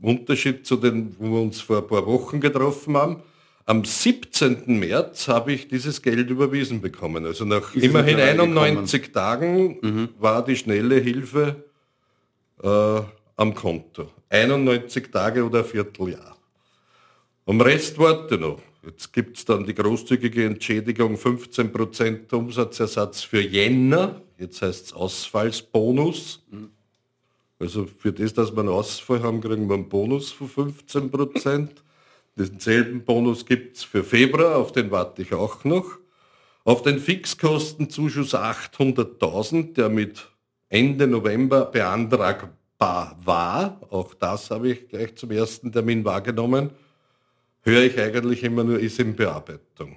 Unterschied 0.00 0.66
zu 0.66 0.76
den, 0.76 1.14
wo 1.18 1.30
wir 1.30 1.42
uns 1.42 1.60
vor 1.60 1.78
ein 1.78 1.86
paar 1.86 2.06
Wochen 2.06 2.40
getroffen 2.40 2.96
haben, 2.96 3.22
am 3.66 3.84
17. 3.84 4.78
März 4.78 5.28
habe 5.28 5.52
ich 5.52 5.68
dieses 5.68 6.02
Geld 6.02 6.28
überwiesen 6.28 6.80
bekommen. 6.82 7.24
Also 7.24 7.44
nach 7.46 7.74
Ist 7.74 7.84
immerhin 7.84 8.20
91 8.20 9.02
gekommen? 9.02 9.14
Tagen 9.14 9.78
mhm. 9.80 10.08
war 10.18 10.44
die 10.44 10.56
schnelle 10.56 10.96
Hilfe 10.96 11.64
äh, 12.62 13.00
am 13.36 13.54
Konto. 13.54 14.10
91 14.28 15.10
Tage 15.10 15.44
oder 15.44 15.60
ein 15.60 15.64
Vierteljahr. 15.64 16.36
Am 17.46 17.60
Rest 17.60 17.98
warte 17.98 18.38
noch. 18.38 18.60
Jetzt 18.84 19.12
gibt 19.14 19.38
es 19.38 19.46
dann 19.46 19.64
die 19.64 19.74
großzügige 19.74 20.44
Entschädigung 20.44 21.14
15% 21.14 22.34
Umsatzersatz 22.34 23.22
für 23.22 23.40
Jänner. 23.40 24.20
Jetzt 24.38 24.60
heißt 24.60 24.86
es 24.86 24.92
Ausfallsbonus. 24.92 26.44
Mhm. 26.50 26.70
Also 27.64 27.86
für 27.86 28.12
das, 28.12 28.34
dass 28.34 28.52
wir 28.52 28.60
einen 28.60 28.68
Ausfall 28.68 29.22
haben, 29.22 29.40
kriegen 29.40 29.68
wir 29.68 29.74
einen 29.74 29.88
Bonus 29.88 30.30
von 30.30 30.50
15%. 30.50 31.68
Denselben 32.36 33.04
Bonus 33.04 33.46
gibt 33.46 33.78
es 33.78 33.84
für 33.84 34.04
Februar, 34.04 34.56
auf 34.56 34.72
den 34.72 34.90
warte 34.90 35.22
ich 35.22 35.32
auch 35.32 35.64
noch. 35.64 35.96
Auf 36.64 36.82
den 36.82 36.98
Fixkostenzuschuss 36.98 38.34
800.000, 38.34 39.72
der 39.72 39.88
mit 39.88 40.28
Ende 40.68 41.06
November 41.06 41.64
beantragbar 41.64 43.18
war, 43.24 43.80
auch 43.88 44.12
das 44.12 44.50
habe 44.50 44.72
ich 44.72 44.88
gleich 44.88 45.14
zum 45.14 45.30
ersten 45.30 45.72
Termin 45.72 46.04
wahrgenommen, 46.04 46.68
höre 47.62 47.84
ich 47.84 47.98
eigentlich 47.98 48.42
immer 48.42 48.64
nur, 48.64 48.78
ist 48.78 48.98
in 48.98 49.16
Bearbeitung. 49.16 49.96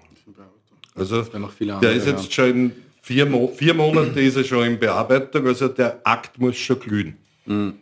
Also 0.95 1.21
der 1.21 1.91
ist 1.91 2.07
jetzt 2.07 2.33
schon 2.33 2.49
in 2.49 2.71
vier, 3.01 3.25
Mo 3.25 3.51
vier 3.53 3.73
Monate 3.73 4.21
ist 4.21 4.37
er 4.37 4.45
schon 4.45 4.63
in 4.65 4.79
Bearbeitung, 4.79 5.47
also 5.47 5.67
der 5.67 5.99
Akt 6.05 6.39
muss 6.39 6.55
schon 6.55 6.79
glühen. 6.79 7.17
Mhm. 7.47 7.79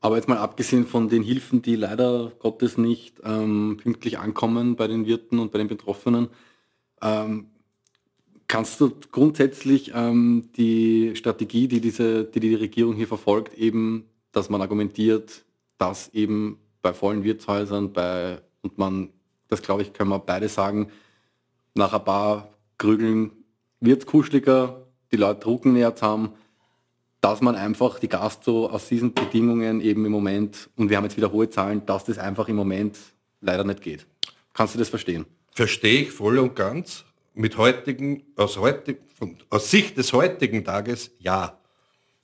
Aber 0.00 0.16
jetzt 0.16 0.28
mal 0.28 0.38
abgesehen 0.38 0.86
von 0.86 1.08
den 1.08 1.22
Hilfen, 1.22 1.60
die 1.62 1.74
leider 1.74 2.32
Gottes 2.38 2.78
nicht 2.78 3.20
ähm, 3.24 3.78
pünktlich 3.82 4.18
ankommen 4.18 4.76
bei 4.76 4.86
den 4.86 5.06
Wirten 5.06 5.38
und 5.38 5.50
bei 5.50 5.58
den 5.58 5.66
Betroffenen, 5.66 6.28
ähm, 7.02 7.46
kannst 8.46 8.80
du 8.80 8.92
grundsätzlich 9.10 9.92
ähm, 9.94 10.50
die 10.56 11.16
Strategie, 11.16 11.66
die, 11.68 11.80
diese, 11.80 12.24
die 12.24 12.40
die 12.40 12.54
Regierung 12.54 12.94
hier 12.94 13.08
verfolgt, 13.08 13.58
eben, 13.58 14.04
dass 14.32 14.50
man 14.50 14.62
argumentiert, 14.62 15.44
dass 15.78 16.08
eben 16.14 16.58
bei 16.80 16.92
vollen 16.92 17.24
Wirtshäusern, 17.24 17.92
bei, 17.92 18.40
und 18.62 18.78
man, 18.78 19.10
das 19.48 19.62
glaube 19.62 19.82
ich, 19.82 19.92
können 19.92 20.10
wir 20.10 20.18
beide 20.20 20.48
sagen, 20.48 20.90
nach 21.74 21.92
ein 21.92 22.04
paar 22.04 22.54
Krügeln 22.78 23.32
wird 23.80 24.02
es 24.02 24.06
kuscheliger, 24.06 24.86
die 25.12 25.16
Leute 25.16 25.40
drucken 25.40 25.72
näher 25.72 25.94
zusammen, 25.94 26.30
dass 27.20 27.40
man 27.40 27.56
einfach 27.56 27.98
die 27.98 28.08
Gastro 28.08 28.66
aus 28.66 28.88
diesen 28.88 29.12
Bedingungen 29.12 29.80
eben 29.80 30.04
im 30.04 30.12
Moment, 30.12 30.70
und 30.76 30.88
wir 30.88 30.96
haben 30.96 31.04
jetzt 31.04 31.16
wieder 31.16 31.32
hohe 31.32 31.50
Zahlen, 31.50 31.84
dass 31.86 32.04
das 32.04 32.18
einfach 32.18 32.48
im 32.48 32.56
Moment 32.56 32.96
leider 33.40 33.64
nicht 33.64 33.82
geht. 33.82 34.06
Kannst 34.52 34.74
du 34.74 34.78
das 34.78 34.88
verstehen? 34.88 35.26
Verstehe 35.52 36.02
ich 36.02 36.12
voll 36.12 36.38
und 36.38 36.54
ganz. 36.54 37.04
Mit 37.34 37.56
heutigen, 37.56 38.22
aus, 38.36 38.58
heutig, 38.58 38.98
aus 39.50 39.70
Sicht 39.70 39.96
des 39.96 40.12
heutigen 40.12 40.64
Tages 40.64 41.12
ja. 41.18 41.58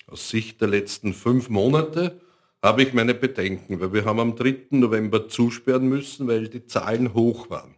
Aus 0.07 0.29
Sicht 0.29 0.61
der 0.61 0.69
letzten 0.69 1.15
fünf 1.15 1.49
Monate 1.49 2.21
habe 2.63 2.83
ich 2.83 2.93
meine 2.93 3.15
Bedenken, 3.15 3.81
weil 3.81 3.93
wir 3.93 4.05
haben 4.05 4.21
am 4.21 4.37
3. 4.37 4.67
November 4.71 5.29
zusperren 5.29 5.89
müssen, 5.89 6.27
weil 6.29 6.49
die 6.49 6.67
Zahlen 6.67 7.15
hoch 7.15 7.51
waren. 7.51 7.75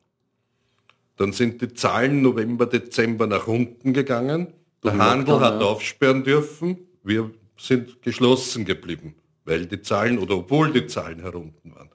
Dann 1.17 1.33
sind 1.33 1.61
die 1.61 1.73
Zahlen 1.73 2.23
November, 2.23 2.67
Dezember 2.67 3.27
nach 3.27 3.47
unten 3.47 3.93
gegangen. 3.93 4.53
Der 4.85 4.97
Handel 4.97 5.41
hat 5.41 5.63
aufsperren 5.63 6.23
dürfen. 6.23 6.86
Wir 7.07 7.31
sind 7.57 8.03
geschlossen 8.03 8.65
geblieben, 8.65 9.15
weil 9.45 9.67
die 9.67 9.81
Zahlen 9.81 10.19
oder 10.19 10.39
obwohl 10.39 10.73
die 10.73 10.89
Zahlen 10.89 11.21
herunten 11.21 11.73
waren. 11.73 11.89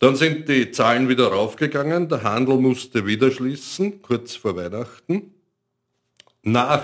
Dann 0.00 0.16
sind 0.16 0.48
die 0.48 0.72
Zahlen 0.72 1.08
wieder 1.08 1.28
raufgegangen, 1.28 2.08
der 2.08 2.24
Handel 2.24 2.56
musste 2.56 3.06
wieder 3.06 3.30
schließen, 3.30 4.02
kurz 4.02 4.34
vor 4.34 4.56
Weihnachten. 4.56 5.32
Nach 6.42 6.82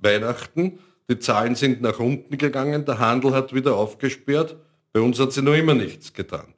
Weihnachten, 0.00 0.80
die 1.08 1.20
Zahlen 1.20 1.54
sind 1.54 1.82
nach 1.82 2.00
unten 2.00 2.36
gegangen, 2.36 2.84
der 2.84 2.98
Handel 2.98 3.32
hat 3.32 3.54
wieder 3.54 3.76
aufgesperrt, 3.76 4.56
bei 4.92 5.00
uns 5.00 5.20
hat 5.20 5.32
sie 5.32 5.42
noch 5.42 5.54
immer 5.54 5.74
nichts 5.74 6.12
getan. 6.12 6.52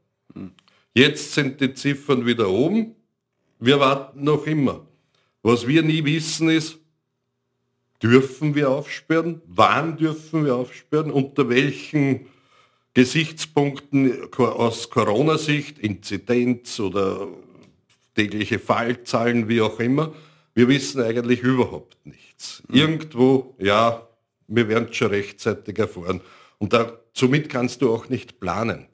Jetzt 0.95 1.35
sind 1.35 1.61
die 1.61 1.75
Ziffern 1.75 2.25
wieder 2.25 2.49
oben, 2.49 2.97
wir 3.61 3.79
warten 3.79 4.25
noch 4.25 4.47
immer. 4.47 4.87
Was 5.43 5.67
wir 5.67 5.83
nie 5.83 6.03
wissen 6.03 6.49
ist, 6.49 6.79
dürfen 8.05 8.55
wir 8.55 8.69
aufsperren? 8.71 9.41
Wann 9.47 9.97
dürfen 9.97 10.45
wir 10.45 10.57
aufsperren? 10.57 11.11
Unter 11.11 11.49
welchen 11.49 12.27
Gesichtspunkten 12.93 14.31
aus 14.37 14.91
Corona-Sicht, 14.91 15.79
Inzidenz 15.79 16.79
oder 16.79 17.29
tägliche 18.15 18.59
Fallzahlen, 18.59 19.49
wie 19.49 19.63
auch 19.63 19.81
immer? 19.81 20.13
Wir 20.55 20.69
wissen 20.69 21.01
eigentlich 21.01 21.41
überhaupt 21.41 21.97
nichts. 22.05 22.63
Mhm. 22.69 22.75
Irgendwo, 22.77 23.55
ja, 23.59 24.07
wir 24.49 24.69
werden 24.69 24.93
schon 24.93 25.09
rechtzeitig 25.09 25.79
erfahren. 25.79 26.21
Und 26.59 26.75
da, 26.75 26.99
somit 27.15 27.49
kannst 27.49 27.81
du 27.81 27.91
auch 27.91 28.11
nicht 28.11 28.39
planen. 28.39 28.87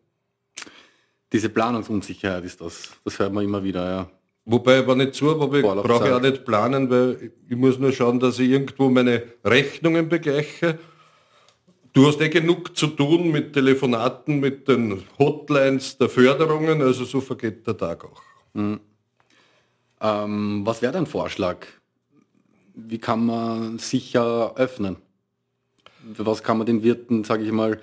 Diese 1.33 1.49
Planungsunsicherheit 1.49 2.45
ist 2.45 2.61
das, 2.61 2.91
das 3.05 3.19
hört 3.19 3.33
man 3.33 3.45
immer 3.45 3.63
wieder, 3.65 3.91
ja. 3.91 4.11
Wobei, 4.45 4.87
wenn 4.87 5.01
ich 5.01 5.13
zu 5.13 5.27
brauche 5.37 5.59
ich 5.59 6.13
auch 6.13 6.21
nicht 6.21 6.45
planen, 6.45 6.91
weil 6.91 7.33
ich 7.49 7.57
muss 7.57 7.79
nur 7.79 7.93
schauen, 7.93 8.19
dass 8.19 8.39
ich 8.39 8.51
irgendwo 8.51 8.89
meine 8.89 9.23
Rechnungen 9.45 10.09
begleiche. 10.09 10.79
Du 11.93 12.07
hast 12.07 12.21
eh 12.21 12.29
genug 12.29 12.77
zu 12.77 12.87
tun 12.89 13.31
mit 13.31 13.53
Telefonaten, 13.53 14.41
mit 14.41 14.69
den 14.69 15.03
Hotlines 15.19 15.99
der 15.99 16.09
Förderungen, 16.09 16.81
also 16.83 17.05
so 17.05 17.21
vergeht 17.21 17.67
der 17.67 17.77
Tag 17.77 18.05
auch. 18.05 18.23
Mhm. 18.55 18.81
Ähm, 20.01 20.63
was 20.65 20.81
wäre 20.83 20.93
dein 20.93 21.07
Vorschlag? 21.07 21.67
Wie 22.75 22.99
kann 22.99 23.27
man 23.27 23.79
sicher 23.79 24.55
öffnen? 24.57 24.97
Was 26.17 26.43
kann 26.43 26.59
man 26.59 26.67
den 26.67 26.83
Wirten, 26.83 27.25
sage 27.25 27.45
ich 27.45 27.53
mal, 27.53 27.79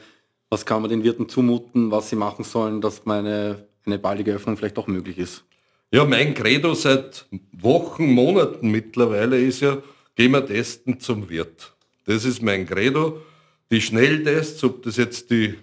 was 0.50 0.66
kann 0.66 0.82
man 0.82 0.90
den 0.90 1.04
Wirten 1.04 1.30
zumuten, 1.30 1.92
was 1.92 2.10
sie 2.10 2.16
machen 2.16 2.44
sollen, 2.44 2.82
dass 2.82 3.06
meine 3.06 3.68
eine 3.86 4.00
baldige 4.00 4.34
Öffnung 4.34 4.58
vielleicht 4.58 4.78
auch 4.78 4.88
möglich 4.88 5.18
ist? 5.18 5.44
Ja, 5.90 6.04
mein 6.04 6.34
Credo 6.34 6.74
seit 6.74 7.28
Wochen, 7.54 8.08
Monaten 8.08 8.72
mittlerweile 8.72 9.40
ist 9.40 9.62
ja, 9.62 9.82
gehen 10.16 10.32
wir 10.32 10.46
testen 10.46 11.00
zum 11.00 11.30
Wirt. 11.30 11.76
Das 12.04 12.26
ist 12.26 12.42
mein 12.42 12.66
Credo. 12.66 13.22
Die 13.72 13.80
Schnelltests, 13.80 14.66
ob 14.66 14.84
das 14.84 14.98
jetzt 14.98 15.32
die 15.32 15.56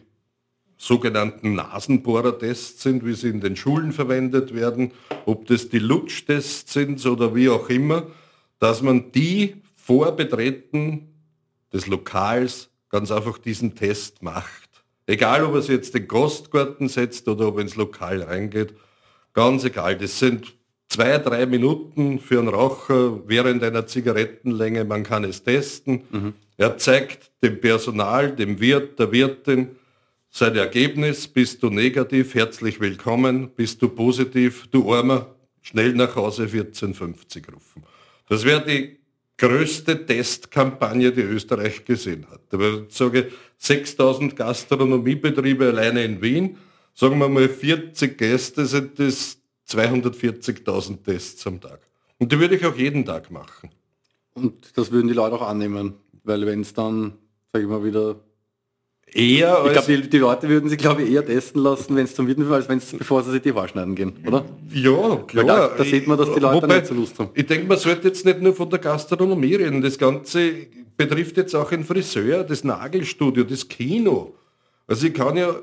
sogenannten 0.78 1.54
Nasenbohrertests 1.54 2.82
sind, 2.82 3.04
wie 3.04 3.12
sie 3.12 3.28
in 3.28 3.42
den 3.42 3.54
Schulen 3.54 3.92
verwendet 3.92 4.54
werden, 4.54 4.92
ob 5.26 5.46
das 5.46 5.68
die 5.68 5.78
Lutschtests 5.78 6.72
sind 6.72 7.04
oder 7.04 7.34
wie 7.34 7.50
auch 7.50 7.68
immer, 7.68 8.06
dass 8.58 8.80
man 8.80 9.12
die 9.12 9.56
vor 9.74 10.12
Betreten 10.12 11.12
des 11.70 11.86
Lokals 11.86 12.70
ganz 12.88 13.10
einfach 13.10 13.36
diesen 13.36 13.74
Test 13.74 14.22
macht. 14.22 14.70
Egal, 15.06 15.44
ob 15.44 15.52
er 15.52 15.58
es 15.58 15.68
jetzt 15.68 15.94
den 15.94 16.08
Gastgarten 16.08 16.88
setzt 16.88 17.28
oder 17.28 17.48
ob 17.48 17.56
er 17.56 17.62
ins 17.62 17.76
Lokal 17.76 18.22
reingeht, 18.22 18.74
Ganz 19.34 19.64
egal, 19.64 19.96
das 19.96 20.18
sind 20.18 20.54
zwei, 20.88 21.18
drei 21.18 21.44
Minuten 21.44 22.20
für 22.20 22.38
einen 22.38 22.48
Raucher 22.48 23.20
während 23.28 23.64
einer 23.64 23.86
Zigarettenlänge, 23.86 24.84
man 24.84 25.02
kann 25.02 25.24
es 25.24 25.42
testen. 25.42 26.04
Mhm. 26.10 26.34
Er 26.56 26.78
zeigt 26.78 27.32
dem 27.42 27.60
Personal, 27.60 28.34
dem 28.34 28.60
Wirt, 28.60 28.98
der 28.98 29.10
Wirtin 29.10 29.70
sein 30.30 30.56
Ergebnis, 30.56 31.28
bist 31.28 31.62
du 31.62 31.70
negativ, 31.70 32.34
herzlich 32.34 32.80
willkommen, 32.80 33.50
bist 33.54 33.82
du 33.82 33.88
positiv, 33.88 34.66
du 34.70 34.92
Armer, 34.92 35.34
schnell 35.62 35.92
nach 35.94 36.16
Hause 36.16 36.42
1450 36.44 37.46
rufen. 37.52 37.84
Das 38.28 38.44
wäre 38.44 38.64
die 38.64 38.98
größte 39.36 40.06
Testkampagne, 40.06 41.12
die 41.12 41.22
Österreich 41.22 41.84
gesehen 41.84 42.26
hat. 42.30 42.40
Ich 42.52 42.96
sage 42.96 43.30
6000 43.58 44.36
Gastronomiebetriebe 44.36 45.66
alleine 45.66 46.04
in 46.04 46.22
Wien, 46.22 46.56
sagen 46.94 47.18
wir 47.18 47.28
mal 47.28 47.48
40 47.48 48.16
Gäste, 48.16 48.66
sind 48.66 48.98
das 48.98 49.38
240.000 49.68 51.02
Tests 51.02 51.46
am 51.46 51.60
Tag. 51.60 51.80
Und 52.18 52.32
die 52.32 52.38
würde 52.38 52.56
ich 52.56 52.64
auch 52.64 52.76
jeden 52.76 53.04
Tag 53.04 53.30
machen. 53.30 53.70
Und 54.34 54.76
das 54.76 54.90
würden 54.90 55.08
die 55.08 55.14
Leute 55.14 55.36
auch 55.36 55.48
annehmen, 55.48 55.94
weil 56.22 56.46
wenn 56.46 56.60
es 56.62 56.72
dann, 56.72 57.14
sage 57.52 57.64
ich 57.64 57.70
mal, 57.70 57.84
wieder 57.84 58.16
Eher 59.14 59.62
ich 59.66 59.72
glaube, 59.72 59.96
die, 59.96 60.10
die, 60.10 60.18
Leute 60.18 60.48
würden 60.48 60.68
sich, 60.68 60.76
glaube 60.76 61.02
ich, 61.02 61.12
eher 61.12 61.24
testen 61.24 61.62
lassen, 61.62 61.94
wenn 61.94 62.04
es 62.04 62.16
zum 62.16 62.26
Wirten 62.26 62.50
als 62.50 62.68
wenn 62.68 62.78
es, 62.78 62.90
bevor 62.90 63.22
sie 63.22 63.30
sich 63.30 63.42
die 63.42 63.50
schneiden 63.50 63.94
gehen, 63.94 64.14
oder? 64.26 64.44
Ja, 64.72 65.16
klar. 65.28 65.44
Da, 65.44 65.68
da, 65.76 65.84
sieht 65.84 66.08
man, 66.08 66.18
dass 66.18 66.32
die 66.34 66.40
Leute 66.40 66.62
Wobei, 66.62 66.78
nicht 66.78 66.86
so 66.86 66.94
Lust 66.94 67.16
haben. 67.20 67.30
Ich 67.34 67.46
denke, 67.46 67.66
man 67.66 67.78
sollte 67.78 68.08
jetzt 68.08 68.24
nicht 68.24 68.40
nur 68.40 68.54
von 68.56 68.68
der 68.70 68.80
Gastronomie 68.80 69.54
reden. 69.54 69.82
Das 69.82 69.98
Ganze 69.98 70.66
betrifft 70.96 71.36
jetzt 71.36 71.54
auch 71.54 71.70
den 71.70 71.84
Friseur, 71.84 72.42
das 72.42 72.64
Nagelstudio, 72.64 73.44
das 73.44 73.68
Kino. 73.68 74.34
Also 74.88 75.06
ich 75.06 75.14
kann 75.14 75.36
ja 75.36 75.54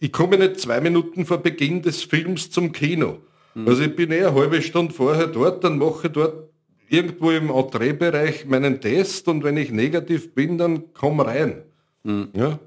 ich 0.00 0.12
komme 0.12 0.38
nicht 0.38 0.58
zwei 0.58 0.80
Minuten 0.80 1.26
vor 1.26 1.38
Beginn 1.38 1.82
des 1.82 2.02
Films 2.02 2.50
zum 2.50 2.72
Kino. 2.72 3.18
Mhm. 3.54 3.68
Also 3.68 3.82
ich 3.82 3.94
bin 3.94 4.10
eh 4.10 4.24
eine 4.24 4.34
halbe 4.34 4.62
Stunde 4.62 4.94
vorher 4.94 5.26
dort, 5.26 5.62
dann 5.62 5.78
mache 5.78 6.06
ich 6.06 6.12
dort 6.12 6.50
irgendwo 6.88 7.30
im 7.30 7.50
Entreebereich 7.50 8.46
meinen 8.46 8.80
Test 8.80 9.28
und 9.28 9.44
wenn 9.44 9.56
ich 9.56 9.70
negativ 9.70 10.34
bin, 10.34 10.58
dann 10.58 10.92
komm 10.94 11.20
rein. 11.20 11.62
Mhm. 12.02 12.28
Ja? 12.32 12.58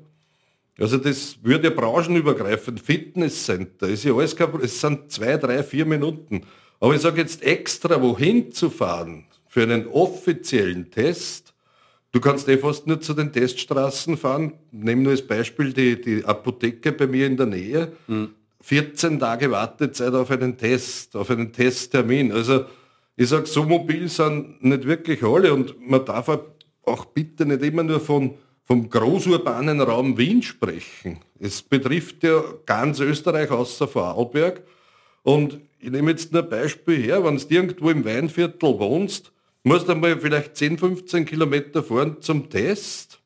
Also 0.80 0.98
das 0.98 1.38
würde 1.44 1.72
branchenübergreifend, 1.72 2.80
Fitnesscenter, 2.80 3.88
ist 3.88 4.06
ja 4.06 4.14
alles 4.14 4.36
kein, 4.36 4.50
es 4.62 4.80
sind 4.80 5.12
zwei, 5.12 5.38
drei, 5.38 5.64
vier 5.64 5.86
Minuten. 5.86 6.42
Aber 6.80 6.96
ich 6.96 7.02
sage 7.02 7.22
jetzt 7.22 7.44
extra, 7.44 8.02
wohin 8.02 8.52
zu 8.52 8.70
fahren 8.70 9.26
für 9.48 9.64
einen 9.64 9.88
offiziellen 9.88 10.90
Test, 10.90 11.53
du 12.14 12.22
kannst 12.22 12.48
eh 12.48 12.58
fast 12.58 12.88
nur 12.88 13.02
zu 13.02 13.14
den 13.14 13.34
Teststraßen 13.34 14.16
fahren. 14.16 14.54
Nehmen 14.72 15.04
nur 15.04 15.12
als 15.12 15.28
Beispiel 15.28 15.74
die, 15.74 16.00
die 16.00 16.24
Apotheke 16.24 16.94
bei 16.94 17.08
mir 17.08 17.28
in 17.28 17.36
der 17.36 17.48
Nähe. 17.48 17.92
Mhm. 18.08 18.30
14 18.62 19.20
Tage 19.20 19.52
Wartezeit 19.52 20.14
auf 20.14 20.32
einen 20.32 20.58
Test, 20.58 21.18
auf 21.18 21.30
einen 21.30 21.52
Testtermin. 21.52 22.32
Also 22.32 22.64
ich 23.18 23.28
sage, 23.28 23.46
so 23.46 23.64
mobil 23.64 24.08
sind 24.08 24.64
nicht 24.64 24.88
wirklich 24.88 25.22
alle 25.22 25.54
und 25.54 25.76
man 25.86 26.06
darf 26.06 26.30
auch 26.86 27.06
bitte 27.06 27.46
nicht 27.46 27.62
immer 27.62 27.84
nur 27.84 28.00
von, 28.00 28.36
vom 28.64 28.90
großurbanen 28.90 29.82
Raum 29.82 30.18
Wien 30.18 30.42
sprechen. 30.42 31.20
Es 31.40 31.62
betrifft 31.62 32.24
ja 32.24 32.42
ganz 32.66 33.02
Österreich 33.02 33.52
außer 33.52 33.88
Vorarlberg. 33.88 34.64
Und 35.24 35.60
ich 35.80 35.92
nehme 35.92 36.12
jetzt 36.12 36.32
nur 36.32 36.44
ein 36.44 36.50
Beispiel 36.50 37.02
her, 37.02 37.24
wenn 37.26 37.38
du 37.38 37.46
irgendwo 37.50 37.90
im 37.90 38.06
Weinviertel 38.06 38.80
wohnst, 38.80 39.33
musst 39.64 39.88
du 39.88 39.94
einmal 39.94 40.20
vielleicht 40.20 40.56
10, 40.56 40.78
15 40.78 41.26
Kilometer 41.26 41.84
fahren 41.84 42.18
zum 42.22 42.50
Test. 42.50 43.20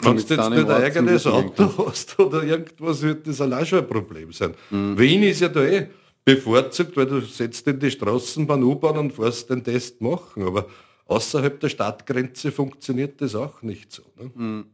Wenn 0.00 0.16
du 0.16 0.20
jetzt 0.20 0.30
nicht 0.30 0.40
ein 0.40 0.70
eigenes 0.70 1.26
Auto 1.26 1.86
hast 1.88 2.18
oder 2.18 2.44
irgendwas, 2.44 3.02
wird 3.02 3.26
das 3.26 3.40
auch 3.40 3.66
schon 3.66 3.80
ein 3.80 3.88
Problem 3.88 4.32
sein. 4.32 4.54
Mhm. 4.70 4.98
Wien 4.98 5.22
ist 5.24 5.40
ja 5.40 5.48
da 5.48 5.64
eh 5.64 5.88
bevorzugt, 6.24 6.96
weil 6.96 7.06
du 7.06 7.20
setzt 7.20 7.66
in 7.66 7.80
die 7.80 7.90
Straßenbahn, 7.90 8.62
U-Bahn 8.62 8.98
und 8.98 9.12
fährst 9.12 9.50
den 9.50 9.64
Test 9.64 10.00
machen. 10.00 10.46
Aber 10.46 10.66
außerhalb 11.06 11.58
der 11.58 11.68
Stadtgrenze 11.68 12.52
funktioniert 12.52 13.20
das 13.20 13.34
auch 13.34 13.62
nicht 13.62 13.92
so. 13.92 14.02
Ne? 14.16 14.30
Mhm. 14.34 14.64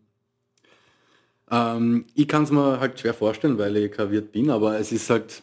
Ähm, 1.51 2.05
ich 2.15 2.29
kann 2.29 2.43
es 2.43 2.51
mir 2.51 2.81
halt 2.81 2.99
schwer 2.99 3.15
vorstellen, 3.15 3.59
weil 3.59 3.77
ich 3.77 3.93
kein 3.93 4.11
Wirt 4.11 4.33
bin, 4.33 4.51
aber 4.51 4.79
es 4.79 4.93
ist 4.93 5.09
halt, 5.11 5.43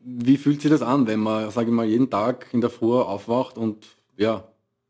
wie 0.00 0.36
fühlt 0.36 0.62
sich 0.62 0.70
das 0.70 0.82
an, 0.82 1.06
wenn 1.06 1.20
man, 1.20 1.50
sage 1.50 1.68
ich 1.68 1.74
mal, 1.74 1.86
jeden 1.86 2.08
Tag 2.08 2.46
in 2.52 2.60
der 2.60 2.70
Früh 2.70 2.94
aufwacht 2.94 3.58
und 3.58 3.86
ja, 4.16 4.46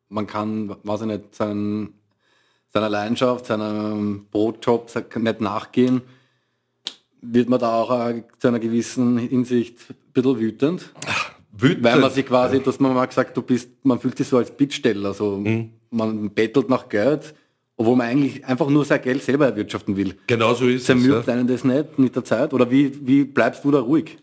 man 0.09 0.27
kann, 0.27 0.75
weiß 0.83 1.03
ich 1.03 1.07
nicht, 1.07 1.35
sein, 1.35 1.95
seiner 2.69 2.89
Leidenschaft, 2.89 3.47
seinem 3.47 4.27
Brotjob 4.31 4.91
nicht 5.17 5.41
nachgehen 5.41 6.03
wird 7.21 7.49
man 7.49 7.59
da 7.59 7.75
auch 7.75 8.09
äh, 8.09 8.23
zu 8.39 8.49
einer 8.49 8.59
gewissen 8.59 9.19
Hinsicht 9.19 9.91
ein 9.91 9.97
bisschen 10.13 10.39
wütend. 10.39 10.93
Ach, 11.07 11.33
wütend. 11.53 11.85
Weil 11.85 12.01
man 12.01 12.11
sich 12.11 12.27
quasi, 12.27 12.61
dass 12.61 12.81
man 12.81 12.95
mal 12.95 13.07
gesagt, 13.07 13.37
du 13.37 13.43
bist, 13.43 13.71
man 13.83 14.01
fühlt 14.01 14.17
sich 14.17 14.29
so 14.29 14.39
als 14.39 14.51
Bittsteller, 14.51 15.15
so 15.15 15.37
mhm. 15.37 15.71
man 15.91 16.31
bettelt 16.31 16.69
nach 16.69 16.89
Geld, 16.89 17.35
obwohl 17.77 17.97
man 17.97 18.09
eigentlich 18.09 18.45
einfach 18.45 18.69
nur 18.69 18.85
sein 18.85 19.03
Geld 19.03 19.23
selber 19.23 19.47
erwirtschaften 19.47 19.97
will. 19.97 20.15
Genau 20.27 20.55
so 20.55 20.67
ist 20.67 20.87
Zermürbt 20.87 21.21
es. 21.21 21.27
Ja. 21.27 21.33
einen 21.35 21.47
das 21.49 21.65
nicht 21.65 21.99
mit 21.99 22.15
der 22.15 22.25
Zeit? 22.25 22.53
Oder 22.53 22.71
wie, 22.71 23.07
wie 23.07 23.25
bleibst 23.25 23.65
du 23.65 23.71
da 23.71 23.81
ruhig? 23.81 24.19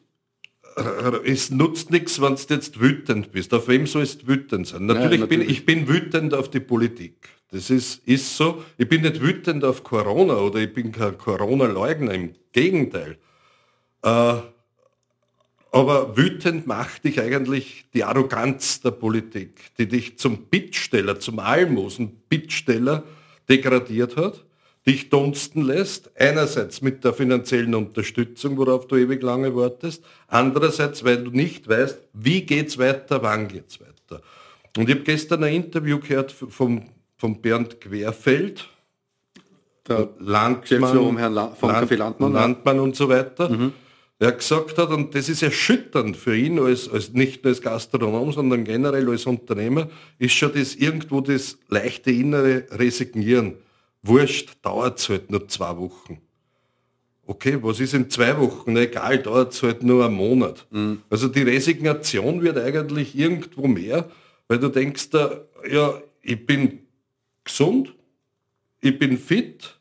Es 1.23 1.51
nutzt 1.51 1.89
nichts, 1.89 2.21
wenn 2.21 2.35
du 2.35 2.53
jetzt 2.53 2.79
wütend 2.79 3.31
bist. 3.31 3.53
Auf 3.53 3.67
wem 3.67 3.87
sollst 3.87 4.23
du 4.23 4.27
wütend 4.27 4.67
sein? 4.67 4.85
Natürlich, 4.85 5.11
ja, 5.11 5.17
natürlich. 5.19 5.47
Bin, 5.47 5.49
ich 5.49 5.65
bin 5.65 5.87
wütend 5.87 6.33
auf 6.33 6.49
die 6.49 6.59
Politik. 6.59 7.29
Das 7.51 7.69
ist, 7.69 8.05
ist 8.05 8.35
so. 8.35 8.63
Ich 8.77 8.89
bin 8.89 9.01
nicht 9.01 9.21
wütend 9.21 9.63
auf 9.63 9.83
Corona 9.83 10.35
oder 10.35 10.59
ich 10.59 10.73
bin 10.73 10.91
kein 10.91 11.17
Corona-Leugner, 11.17 12.13
im 12.13 12.33
Gegenteil. 12.51 13.17
Äh, 14.03 14.33
aber 15.71 16.15
wütend 16.15 16.67
macht 16.67 17.03
dich 17.03 17.19
eigentlich 17.19 17.85
die 17.93 18.03
Arroganz 18.03 18.81
der 18.81 18.91
Politik, 18.91 19.75
die 19.77 19.87
dich 19.87 20.17
zum 20.17 20.45
Bittsteller, 20.45 21.19
zum 21.19 21.39
Almosen-Bittsteller 21.39 23.03
degradiert 23.49 24.15
hat, 24.15 24.45
dich 24.87 25.09
dunsten 25.09 25.63
lässt, 25.63 26.11
einerseits 26.19 26.81
mit 26.81 27.03
der 27.03 27.13
finanziellen 27.13 27.73
Unterstützung, 27.73 28.57
worauf 28.57 28.87
du 28.87 28.97
ewig 28.97 29.23
lange 29.23 29.55
wartest, 29.55 30.03
andererseits, 30.27 31.03
weil 31.03 31.23
du 31.23 31.31
nicht 31.31 31.67
weißt, 31.67 31.99
wie 32.13 32.41
geht's 32.41 32.77
weiter, 32.77 33.23
wann 33.23 33.47
geht's 33.47 33.79
weiter. 33.79 34.21
Und 34.77 34.89
ich 34.89 34.95
habe 34.95 35.05
gestern 35.05 35.43
ein 35.43 35.53
Interview 35.53 35.99
gehört 35.99 36.31
vom 36.31 36.83
von 37.17 37.41
Bernd 37.41 37.79
Querfeld, 37.81 38.67
der 39.87 40.09
Landmann, 40.19 41.17
Herrn 41.17 41.33
La 41.33 41.47
vom 41.49 41.69
Land, 41.69 41.89
Landmann, 41.91 42.33
Landmann 42.33 42.79
und 42.79 42.95
so 42.95 43.07
weiter, 43.07 43.49
mhm. 43.49 43.73
der 44.19 44.31
gesagt 44.33 44.77
hat, 44.77 44.89
und 44.89 45.13
das 45.15 45.29
ist 45.29 45.43
erschütternd 45.43 46.17
für 46.17 46.35
ihn, 46.35 46.59
als, 46.59 46.89
als 46.89 47.13
nicht 47.13 47.43
nur 47.43 47.51
als 47.51 47.61
Gastronom, 47.61 48.31
sondern 48.31 48.63
generell 48.63 49.09
als 49.09 49.25
Unternehmer, 49.25 49.87
ist 50.17 50.33
schon 50.33 50.53
das 50.53 50.75
irgendwo 50.75 51.21
das 51.21 51.57
leichte 51.67 52.11
innere 52.11 52.65
Resignieren. 52.71 53.53
Wurscht, 54.07 54.57
dauert 54.61 54.99
es 54.99 55.09
halt 55.09 55.31
nur 55.31 55.47
zwei 55.47 55.77
Wochen. 55.77 56.21
Okay, 57.25 57.57
was 57.61 57.79
ist 57.79 57.95
in 57.95 58.09
zwei 58.09 58.37
Wochen? 58.37 58.73
Na 58.73 58.81
egal, 58.81 59.17
dauert 59.17 59.53
es 59.53 59.63
halt 59.63 59.81
nur 59.81 60.05
einen 60.05 60.13
Monat. 60.13 60.67
Mhm. 60.69 61.01
Also 61.09 61.27
die 61.27 61.41
Resignation 61.41 62.43
wird 62.43 62.57
eigentlich 62.57 63.17
irgendwo 63.17 63.67
mehr, 63.67 64.09
weil 64.47 64.59
du 64.59 64.69
denkst, 64.69 65.09
da, 65.09 65.41
ja, 65.67 65.99
ich 66.21 66.45
bin 66.45 66.79
gesund, 67.43 67.95
ich 68.79 68.99
bin 68.99 69.17
fit, 69.17 69.79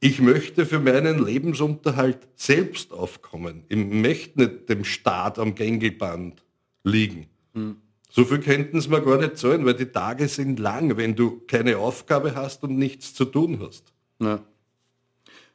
ich 0.00 0.20
möchte 0.20 0.66
für 0.66 0.78
meinen 0.78 1.24
Lebensunterhalt 1.24 2.28
selbst 2.36 2.92
aufkommen. 2.92 3.64
Ich 3.68 3.76
möchte 3.76 4.40
nicht 4.40 4.68
dem 4.68 4.84
Staat 4.84 5.38
am 5.38 5.54
Gängelband 5.54 6.42
liegen. 6.84 7.26
Hm. 7.54 7.76
So 8.10 8.24
viel 8.24 8.40
könnten 8.40 8.80
sie 8.80 8.88
mir 8.88 9.00
gar 9.00 9.18
nicht 9.18 9.38
zahlen, 9.38 9.64
weil 9.64 9.74
die 9.74 9.86
Tage 9.86 10.26
sind 10.28 10.58
lang, 10.58 10.96
wenn 10.96 11.14
du 11.14 11.42
keine 11.46 11.78
Aufgabe 11.78 12.34
hast 12.34 12.64
und 12.64 12.76
nichts 12.76 13.14
zu 13.14 13.24
tun 13.24 13.60
hast. 13.62 13.92
Ja. 14.18 14.40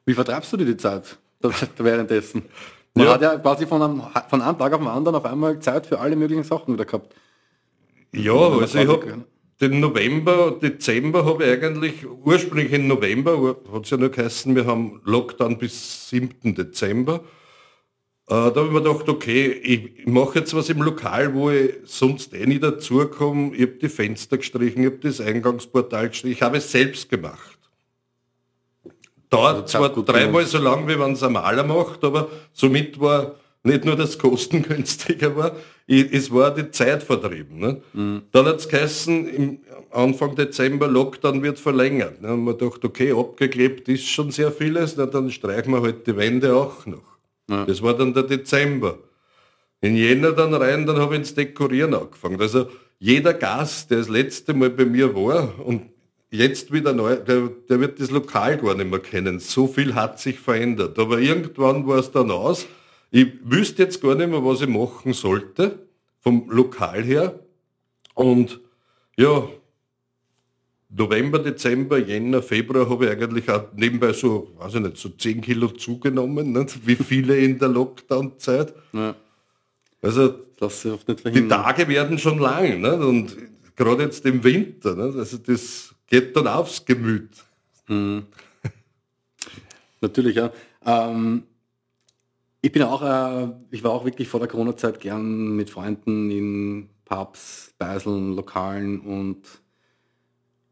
Wie 0.05 0.13
vertreibst 0.13 0.53
du 0.53 0.57
dir 0.57 0.65
die 0.65 0.77
Zeit 0.77 1.17
währenddessen? 1.77 2.43
Man 2.93 3.07
ja. 3.07 3.13
hat 3.13 3.21
ja 3.21 3.37
quasi 3.37 3.67
von 3.67 3.81
einem, 3.81 4.03
von 4.29 4.41
einem 4.41 4.57
Tag 4.57 4.71
auf 4.71 4.79
den 4.79 4.87
anderen 4.87 5.15
auf 5.15 5.25
einmal 5.25 5.59
Zeit 5.59 5.85
für 5.85 5.99
alle 5.99 6.15
möglichen 6.15 6.43
Sachen 6.43 6.73
wieder 6.73 6.85
gehabt. 6.85 7.13
Ja, 8.13 8.33
also 8.33 8.79
ich 8.79 8.87
habe 8.87 9.25
den 9.59 9.79
November, 9.81 10.57
Dezember 10.61 11.25
habe 11.25 11.43
ich 11.43 11.63
eigentlich, 11.63 12.05
ursprünglich 12.05 12.71
im 12.71 12.87
November, 12.87 13.57
hat 13.73 13.83
es 13.83 13.89
ja 13.89 13.97
nur 13.97 14.09
geheißen, 14.09 14.55
wir 14.55 14.65
haben 14.65 15.01
Lockdown 15.03 15.57
bis 15.57 16.09
7. 16.09 16.55
Dezember. 16.55 17.21
Äh, 18.27 18.33
da 18.33 18.55
habe 18.55 18.65
ich 18.65 18.71
mir 18.71 18.81
gedacht, 18.81 19.07
okay, 19.07 19.51
ich 19.51 20.07
mache 20.07 20.39
jetzt 20.39 20.55
was 20.55 20.69
im 20.69 20.81
Lokal, 20.81 21.33
wo 21.35 21.51
ich 21.51 21.75
sonst 21.85 22.33
eh 22.33 22.47
nicht 22.47 22.63
dazukomme. 22.63 23.55
Ich 23.55 23.61
habe 23.61 23.73
die 23.73 23.89
Fenster 23.89 24.37
gestrichen, 24.37 24.81
ich 24.81 24.87
habe 24.87 24.97
das 24.97 25.21
Eingangsportal 25.21 26.09
gestrichen, 26.09 26.33
ich 26.33 26.41
habe 26.41 26.57
es 26.57 26.71
selbst 26.71 27.07
gemacht. 27.07 27.59
Dauert 29.29 29.63
also 29.63 29.65
zwar 29.65 29.89
dreimal 29.89 30.45
so 30.45 30.57
lang, 30.57 30.87
wie 30.87 30.95
man 30.95 31.11
es 31.11 31.21
am 31.21 31.33
Maler 31.33 31.63
macht, 31.63 32.03
aber 32.03 32.29
somit 32.51 32.99
war 32.99 33.35
nicht 33.63 33.85
nur 33.85 33.95
das 33.95 34.17
kostengünstiger 34.17 35.35
war, 35.35 35.55
es 35.87 36.31
war 36.31 36.53
die 36.53 36.71
Zeit 36.71 37.03
vertrieben. 37.03 37.59
Ne? 37.59 37.81
Mhm. 37.93 38.23
Dann 38.31 38.45
hat 38.45 38.59
es 38.59 38.67
geheißen, 38.67 39.27
im 39.27 39.59
Anfang 39.91 40.35
Dezember 40.35 40.87
Lockdown 40.87 41.43
wird 41.43 41.59
verlängert. 41.59 42.17
Dann 42.21 42.31
haben 42.31 42.43
wir 42.45 42.55
gedacht, 42.55 42.83
okay, 42.83 43.11
abgeklebt 43.11 43.87
ist 43.87 44.07
schon 44.07 44.31
sehr 44.31 44.51
vieles, 44.51 44.97
na, 44.97 45.05
dann 45.05 45.29
streichen 45.31 45.73
wir 45.73 45.81
halt 45.81 46.07
die 46.07 46.15
Wände 46.15 46.55
auch 46.55 46.85
noch. 46.85 47.14
Ja. 47.49 47.65
Das 47.65 47.81
war 47.81 47.95
dann 47.95 48.13
der 48.13 48.23
Dezember. 48.23 48.99
In 49.81 49.95
Jänner 49.95 50.31
dann 50.31 50.53
rein, 50.53 50.85
dann 50.85 50.97
habe 50.97 51.13
ich 51.13 51.19
ins 51.19 51.35
Dekorieren 51.35 51.93
angefangen. 51.93 52.41
Also 52.41 52.69
jeder 52.97 53.33
Gast, 53.33 53.91
der 53.91 53.99
das 53.99 54.09
letzte 54.09 54.53
Mal 54.53 54.69
bei 54.69 54.85
mir 54.85 55.13
war 55.13 55.59
und 55.63 55.89
jetzt 56.31 56.71
wieder 56.71 56.93
neu, 56.93 57.17
der, 57.17 57.49
der 57.69 57.79
wird 57.79 57.99
das 57.99 58.09
Lokal 58.09 58.57
gar 58.57 58.75
nicht 58.75 58.89
mehr 58.89 58.99
kennen. 58.99 59.39
So 59.39 59.67
viel 59.67 59.93
hat 59.93 60.19
sich 60.19 60.39
verändert. 60.39 60.97
Aber 60.97 61.19
irgendwann 61.19 61.85
war 61.87 61.99
es 61.99 62.11
dann 62.11 62.31
aus 62.31 62.65
ich 63.15 63.27
wüsste 63.43 63.83
jetzt 63.83 64.01
gar 64.01 64.15
nicht 64.15 64.29
mehr, 64.29 64.43
was 64.43 64.59
ich 64.59 64.67
machen 64.67 65.13
sollte, 65.13 65.87
vom 66.19 66.49
Lokal 66.49 67.01
her. 67.01 67.39
Und 68.13 68.59
ja, 69.15 69.47
November, 70.97 71.39
Dezember, 71.39 71.97
Jänner, 71.97 72.41
Februar 72.41 72.89
habe 72.89 73.05
ich 73.05 73.11
eigentlich 73.11 73.49
auch 73.49 73.65
nebenbei 73.75 74.13
so, 74.13 74.53
weiß 74.57 74.75
ich 74.75 74.81
nicht, 74.81 74.97
so 74.97 75.09
10 75.09 75.41
Kilo 75.41 75.67
zugenommen, 75.67 76.53
nicht? 76.53 76.79
wie 76.87 76.95
viele 76.95 77.37
in 77.37 77.59
der 77.59 77.67
Lockdown-Zeit. 77.67 78.73
Ja. 78.93 79.15
Also 80.01 80.39
die 80.59 81.47
Tage 81.47 81.87
werden 81.87 82.17
schon 82.17 82.39
lang 82.39 82.79
nicht? 82.79 82.93
und 82.93 83.35
gerade 83.75 84.03
jetzt 84.03 84.25
im 84.25 84.43
Winter, 84.43 84.95
nicht? 84.95 85.17
also 85.17 85.37
das 85.37 85.93
geht 86.07 86.35
dann 86.35 86.47
aufs 86.47 86.85
Gemüt. 86.85 87.31
Mhm. 87.87 88.27
Natürlich, 89.99 90.35
ja. 90.35 90.51
Ähm, 90.85 91.43
ich 92.61 92.71
bin 92.71 92.83
auch, 92.83 93.01
äh, 93.01 93.49
ich 93.71 93.83
war 93.83 93.91
auch 93.91 94.05
wirklich 94.05 94.27
vor 94.27 94.39
der 94.39 94.47
Corona-Zeit 94.47 94.99
gern 94.99 95.55
mit 95.55 95.69
Freunden 95.69 96.31
in 96.31 96.89
Pubs, 97.03 97.73
Beiseln, 97.77 98.35
Lokalen 98.35 99.01
und 99.01 99.41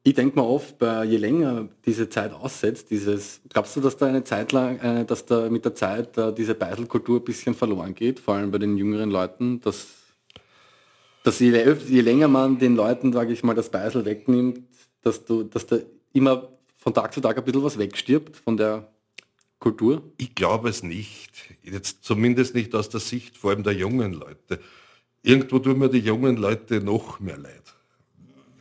Ich 0.06 0.16
denke 0.16 0.36
mal 0.36 0.44
oft, 0.46 0.82
je 0.82 1.16
länger 1.16 1.70
diese 1.86 2.10
Zeit 2.10 2.34
aussetzt, 2.34 2.92
dieses, 2.92 3.40
glaubst 3.48 3.78
du, 3.78 3.80
dass 3.80 3.96
da 3.96 4.08
eine 4.08 4.26
Zeit 4.26 4.52
lang, 4.52 4.78
äh, 4.80 5.06
dass 5.06 5.26
da 5.26 5.50
mit 5.50 5.64
der 5.64 5.76
Zeit 5.76 6.18
äh, 6.18 6.34
diese 6.34 6.56
Beiselkultur 6.56 7.22
ein 7.22 7.24
bisschen 7.24 7.56
verloren 7.56 7.96
geht, 7.96 8.20
vor 8.20 8.36
allem 8.36 8.52
bei 8.52 8.58
den 8.58 8.76
jüngeren 8.76 9.10
Leuten, 9.10 9.62
dass, 9.62 9.88
dass 11.24 11.40
je, 11.40 11.52
je 11.88 12.02
länger 12.02 12.28
man 12.28 12.60
den 12.60 12.76
Leuten, 12.76 13.14
sage 13.14 13.32
ich 13.32 13.44
mal, 13.44 13.56
das 13.56 13.70
Beisel 13.70 14.04
wegnimmt, 14.04 14.64
dass 15.04 15.24
du, 15.24 15.44
dass 15.44 15.68
da 15.68 15.78
immer 16.12 16.50
von 16.76 16.94
Tag 16.94 17.14
zu 17.14 17.22
Tag 17.22 17.38
ein 17.38 17.46
bisschen 17.46 17.64
was 17.64 17.78
wegstirbt 17.78 18.36
von 18.36 18.58
der 18.58 18.92
Kultur? 19.60 20.04
Ich 20.18 20.36
glaube 20.36 20.68
es 20.68 20.84
nicht. 20.84 21.32
Jetzt 21.64 22.04
zumindest 22.04 22.56
nicht 22.56 22.76
aus 22.76 22.90
der 22.90 23.00
Sicht 23.00 23.38
vor 23.38 23.52
allem 23.52 23.64
der 23.64 23.74
jungen 23.74 24.12
Leute. 24.12 24.60
Irgendwo 25.22 25.60
tun 25.60 25.80
mir 25.80 25.88
die 25.88 26.00
jungen 26.00 26.36
Leute 26.36 26.82
noch 26.82 27.22
mehr 27.22 27.38
leid. 27.38 27.64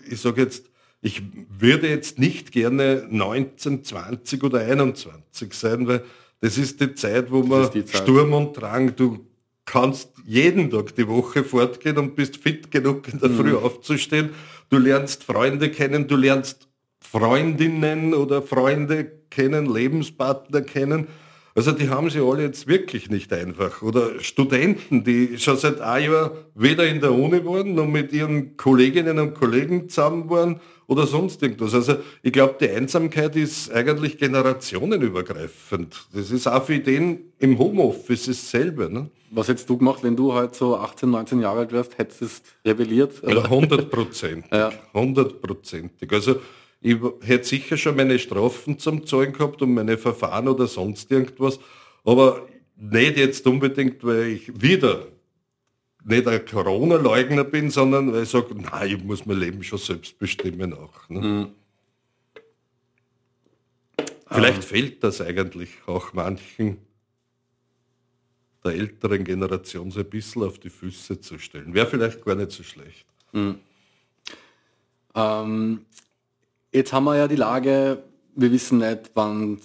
Ich 0.08 0.20
sage 0.20 0.42
jetzt, 0.42 0.70
ich 1.02 1.22
würde 1.58 1.88
jetzt 1.88 2.18
nicht 2.20 2.52
gerne 2.52 3.06
19, 3.10 3.84
20 3.84 4.44
oder 4.44 4.60
21 4.60 5.52
sein, 5.52 5.88
weil 5.88 6.04
das 6.40 6.56
ist 6.56 6.80
die 6.80 6.94
Zeit, 6.94 7.30
wo 7.30 7.42
man 7.42 7.68
Sturm 7.86 8.32
und 8.32 8.54
Drang, 8.54 8.94
du 8.94 9.26
kannst 9.64 10.10
jeden 10.24 10.70
Tag 10.70 10.94
die 10.94 11.06
Woche 11.08 11.44
fortgehen 11.44 11.98
und 11.98 12.14
bist 12.14 12.36
fit 12.36 12.70
genug 12.70 13.12
in 13.12 13.18
der 13.18 13.30
mhm. 13.30 13.36
Früh 13.36 13.54
aufzustehen. 13.54 14.30
Du 14.70 14.78
lernst 14.78 15.24
Freunde 15.24 15.70
kennen, 15.70 16.06
du 16.06 16.16
lernst 16.16 16.68
Freundinnen 17.00 18.14
oder 18.14 18.40
Freunde 18.40 19.10
kennen, 19.28 19.66
Lebenspartner 19.66 20.62
kennen. 20.62 21.08
Also 21.54 21.72
die 21.72 21.90
haben 21.90 22.10
sie 22.10 22.20
alle 22.20 22.44
jetzt 22.44 22.66
wirklich 22.66 23.10
nicht 23.10 23.32
einfach. 23.32 23.82
Oder 23.82 24.20
Studenten, 24.20 25.04
die 25.04 25.38
schon 25.38 25.56
seit 25.56 25.80
einem 25.80 26.12
Jahr 26.12 26.32
weder 26.54 26.86
in 26.86 27.00
der 27.00 27.12
Uni 27.12 27.44
waren, 27.44 27.74
noch 27.74 27.86
mit 27.86 28.12
ihren 28.12 28.56
Kolleginnen 28.56 29.18
und 29.18 29.34
Kollegen 29.34 29.88
zusammen 29.88 30.30
waren 30.30 30.60
oder 30.92 31.06
sonst 31.06 31.42
irgendwas. 31.42 31.74
Also 31.74 31.96
ich 32.22 32.32
glaube, 32.32 32.56
die 32.60 32.68
Einsamkeit 32.68 33.34
ist 33.34 33.72
eigentlich 33.72 34.18
generationenübergreifend. 34.18 36.06
Das 36.12 36.30
ist 36.30 36.46
auch 36.46 36.64
für 36.64 36.78
den 36.78 37.32
im 37.38 37.58
Homeoffice 37.58 38.26
dasselbe. 38.26 38.92
Ne? 38.92 39.08
Was 39.30 39.48
hättest 39.48 39.70
du 39.70 39.78
gemacht, 39.78 40.00
wenn 40.02 40.14
du 40.14 40.34
halt 40.34 40.54
so 40.54 40.76
18, 40.76 41.10
19 41.10 41.40
Jahre 41.40 41.60
alt 41.60 41.72
wärst, 41.72 41.96
hättest 41.96 42.44
du 42.62 42.70
rebelliert? 42.70 43.22
Ja, 43.26 43.42
100 43.42 43.90
Prozent. 43.90 44.44
ja. 44.52 44.70
100 44.92 45.40
Prozentig. 45.40 46.12
Also 46.12 46.36
ich 46.82 46.96
hätte 47.22 47.44
sicher 47.44 47.78
schon 47.78 47.96
meine 47.96 48.18
Strafen 48.18 48.78
zum 48.78 49.06
Zahlen 49.06 49.32
gehabt 49.32 49.62
und 49.62 49.72
meine 49.72 49.96
Verfahren 49.96 50.46
oder 50.48 50.66
sonst 50.66 51.10
irgendwas. 51.10 51.58
Aber 52.04 52.46
nicht 52.76 53.16
jetzt 53.16 53.46
unbedingt, 53.46 54.04
weil 54.04 54.26
ich 54.26 54.60
wieder 54.60 55.06
nicht 56.04 56.26
ein 56.26 56.44
Corona-Leugner 56.44 57.44
bin, 57.44 57.70
sondern 57.70 58.12
weil 58.12 58.24
ich 58.24 58.30
sage, 58.30 58.54
nein, 58.54 58.96
ich 58.96 59.04
muss 59.04 59.26
mein 59.26 59.38
Leben 59.38 59.62
schon 59.62 59.78
selbst 59.78 60.18
bestimmen 60.18 60.72
auch. 60.72 61.08
Ne? 61.08 61.20
Mhm. 61.20 61.48
Vielleicht 64.28 64.56
ähm. 64.56 64.62
fehlt 64.62 65.04
das 65.04 65.20
eigentlich 65.20 65.70
auch 65.86 66.12
manchen 66.12 66.78
der 68.64 68.72
älteren 68.72 69.24
Generation 69.24 69.90
so 69.90 70.00
ein 70.00 70.08
bisschen 70.08 70.42
auf 70.44 70.58
die 70.58 70.70
Füße 70.70 71.20
zu 71.20 71.38
stellen. 71.38 71.74
Wäre 71.74 71.86
vielleicht 71.86 72.24
gar 72.24 72.36
nicht 72.36 72.52
so 72.52 72.62
schlecht. 72.62 73.06
Mhm. 73.32 73.58
Ähm, 75.14 75.84
jetzt 76.72 76.92
haben 76.92 77.04
wir 77.04 77.16
ja 77.16 77.28
die 77.28 77.36
Lage, 77.36 78.02
wir 78.34 78.52
wissen 78.52 78.78
nicht, 78.78 79.10
wann 79.14 79.60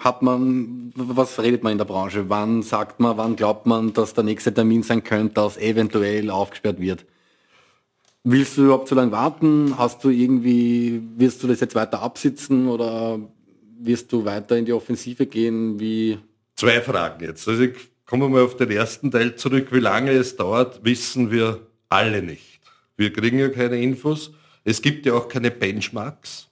hat 0.00 0.22
man, 0.22 0.92
was 0.96 1.38
redet 1.38 1.62
man 1.62 1.72
in 1.72 1.78
der 1.78 1.84
Branche? 1.84 2.28
Wann 2.28 2.62
sagt 2.62 3.00
man, 3.00 3.18
wann 3.18 3.36
glaubt 3.36 3.66
man, 3.66 3.92
dass 3.92 4.14
der 4.14 4.24
nächste 4.24 4.52
Termin 4.52 4.82
sein 4.82 5.04
könnte, 5.04 5.34
dass 5.34 5.58
eventuell 5.58 6.30
aufgesperrt 6.30 6.80
wird? 6.80 7.04
Willst 8.24 8.56
du 8.56 8.64
überhaupt 8.64 8.88
so 8.88 8.94
lange 8.94 9.12
warten? 9.12 9.76
Hast 9.76 10.02
du 10.02 10.08
irgendwie, 10.08 11.02
wirst 11.16 11.42
du 11.42 11.48
das 11.48 11.60
jetzt 11.60 11.74
weiter 11.74 12.00
absitzen 12.00 12.68
oder 12.68 13.20
wirst 13.78 14.10
du 14.12 14.24
weiter 14.24 14.56
in 14.56 14.64
die 14.64 14.72
Offensive 14.72 15.26
gehen? 15.26 15.78
Wie? 15.78 16.18
Zwei 16.56 16.80
Fragen 16.80 17.22
jetzt. 17.24 17.46
Also 17.46 17.62
ich 17.62 17.76
komme 18.06 18.28
mal 18.28 18.42
auf 18.42 18.56
den 18.56 18.70
ersten 18.70 19.10
Teil 19.10 19.36
zurück. 19.36 19.68
Wie 19.70 19.80
lange 19.80 20.12
es 20.12 20.34
dauert, 20.36 20.82
wissen 20.82 21.30
wir 21.30 21.60
alle 21.90 22.22
nicht. 22.22 22.60
Wir 22.96 23.12
kriegen 23.12 23.38
ja 23.38 23.50
keine 23.50 23.80
Infos. 23.80 24.32
Es 24.64 24.80
gibt 24.80 25.04
ja 25.04 25.14
auch 25.14 25.28
keine 25.28 25.50
Benchmarks. 25.50 26.46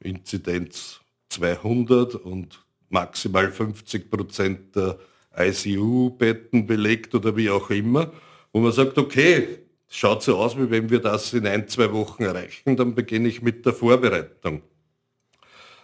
Inzidenz 0.00 1.01
200 1.32 2.14
und 2.14 2.64
maximal 2.88 3.50
50 3.50 4.10
Prozent 4.10 4.76
der 4.76 4.98
ICU-Betten 5.36 6.66
belegt 6.66 7.14
oder 7.14 7.36
wie 7.36 7.50
auch 7.50 7.70
immer, 7.70 8.12
wo 8.52 8.60
man 8.60 8.72
sagt, 8.72 8.98
okay, 8.98 9.48
schaut 9.88 10.22
so 10.22 10.36
aus, 10.36 10.56
wie 10.56 10.70
wenn 10.70 10.90
wir 10.90 11.00
das 11.00 11.32
in 11.32 11.46
ein, 11.46 11.68
zwei 11.68 11.92
Wochen 11.92 12.22
erreichen, 12.22 12.76
dann 12.76 12.94
beginne 12.94 13.28
ich 13.28 13.42
mit 13.42 13.64
der 13.64 13.72
Vorbereitung. 13.72 14.62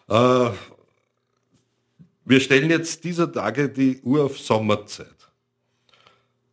Äh, 0.08 0.50
wir 2.24 2.40
stellen 2.40 2.70
jetzt 2.70 3.04
dieser 3.04 3.32
Tage 3.32 3.70
die 3.70 4.00
Uhr 4.02 4.24
auf 4.24 4.38
Sommerzeit. 4.38 5.06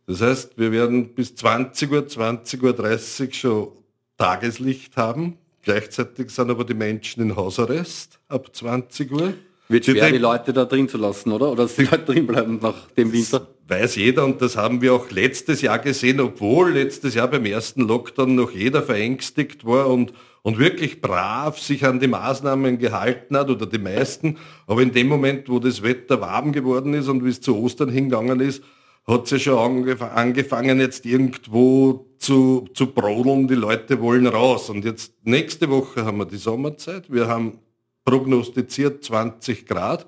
Das 0.06 0.20
heißt, 0.20 0.56
wir 0.56 0.72
werden 0.72 1.14
bis 1.14 1.34
20 1.34 1.90
Uhr, 1.90 2.06
20 2.06 2.62
Uhr 2.62 2.72
30 2.72 3.34
schon 3.34 3.72
Tageslicht 4.16 4.96
haben. 4.96 5.36
Gleichzeitig 5.66 6.30
sind 6.30 6.48
aber 6.48 6.62
die 6.62 6.74
Menschen 6.74 7.24
in 7.24 7.34
Hausarrest 7.34 8.20
ab 8.28 8.54
20 8.54 9.10
Uhr. 9.10 9.34
Wird 9.68 9.84
schwer, 9.84 10.12
die 10.12 10.18
Leute 10.18 10.52
da 10.52 10.64
drin 10.64 10.88
zu 10.88 10.96
lassen, 10.96 11.32
oder? 11.32 11.50
Oder 11.50 11.64
dass 11.64 11.74
die 11.74 11.82
Leute 11.82 12.04
drin 12.04 12.24
bleiben 12.24 12.60
nach 12.62 12.88
dem 12.92 13.12
Winter? 13.12 13.48
Weiß 13.66 13.96
jeder 13.96 14.24
und 14.24 14.40
das 14.40 14.56
haben 14.56 14.80
wir 14.80 14.94
auch 14.94 15.10
letztes 15.10 15.62
Jahr 15.62 15.80
gesehen, 15.80 16.20
obwohl 16.20 16.70
letztes 16.70 17.14
Jahr 17.14 17.26
beim 17.26 17.44
ersten 17.46 17.80
Lockdown 17.80 18.36
noch 18.36 18.52
jeder 18.52 18.80
verängstigt 18.80 19.66
war 19.66 19.88
und, 19.88 20.12
und 20.42 20.60
wirklich 20.60 21.00
brav 21.00 21.58
sich 21.58 21.84
an 21.84 21.98
die 21.98 22.06
Maßnahmen 22.06 22.78
gehalten 22.78 23.36
hat 23.36 23.50
oder 23.50 23.66
die 23.66 23.78
meisten. 23.78 24.38
Aber 24.68 24.82
in 24.82 24.92
dem 24.92 25.08
Moment, 25.08 25.48
wo 25.48 25.58
das 25.58 25.82
Wetter 25.82 26.20
warm 26.20 26.52
geworden 26.52 26.94
ist 26.94 27.08
und 27.08 27.24
wie 27.24 27.30
es 27.30 27.40
zu 27.40 27.56
Ostern 27.56 27.88
hingegangen 27.88 28.38
ist, 28.38 28.62
hat 29.06 29.24
es 29.24 29.30
ja 29.30 29.38
schon 29.38 29.88
angefangen, 30.00 30.80
jetzt 30.80 31.06
irgendwo 31.06 32.06
zu, 32.18 32.68
zu 32.74 32.88
brodeln, 32.88 33.46
die 33.46 33.54
Leute 33.54 34.00
wollen 34.00 34.26
raus. 34.26 34.68
Und 34.68 34.84
jetzt 34.84 35.14
nächste 35.22 35.70
Woche 35.70 36.04
haben 36.04 36.18
wir 36.18 36.26
die 36.26 36.36
Sommerzeit, 36.36 37.12
wir 37.12 37.28
haben 37.28 37.58
prognostiziert 38.04 39.04
20 39.04 39.66
Grad. 39.66 40.06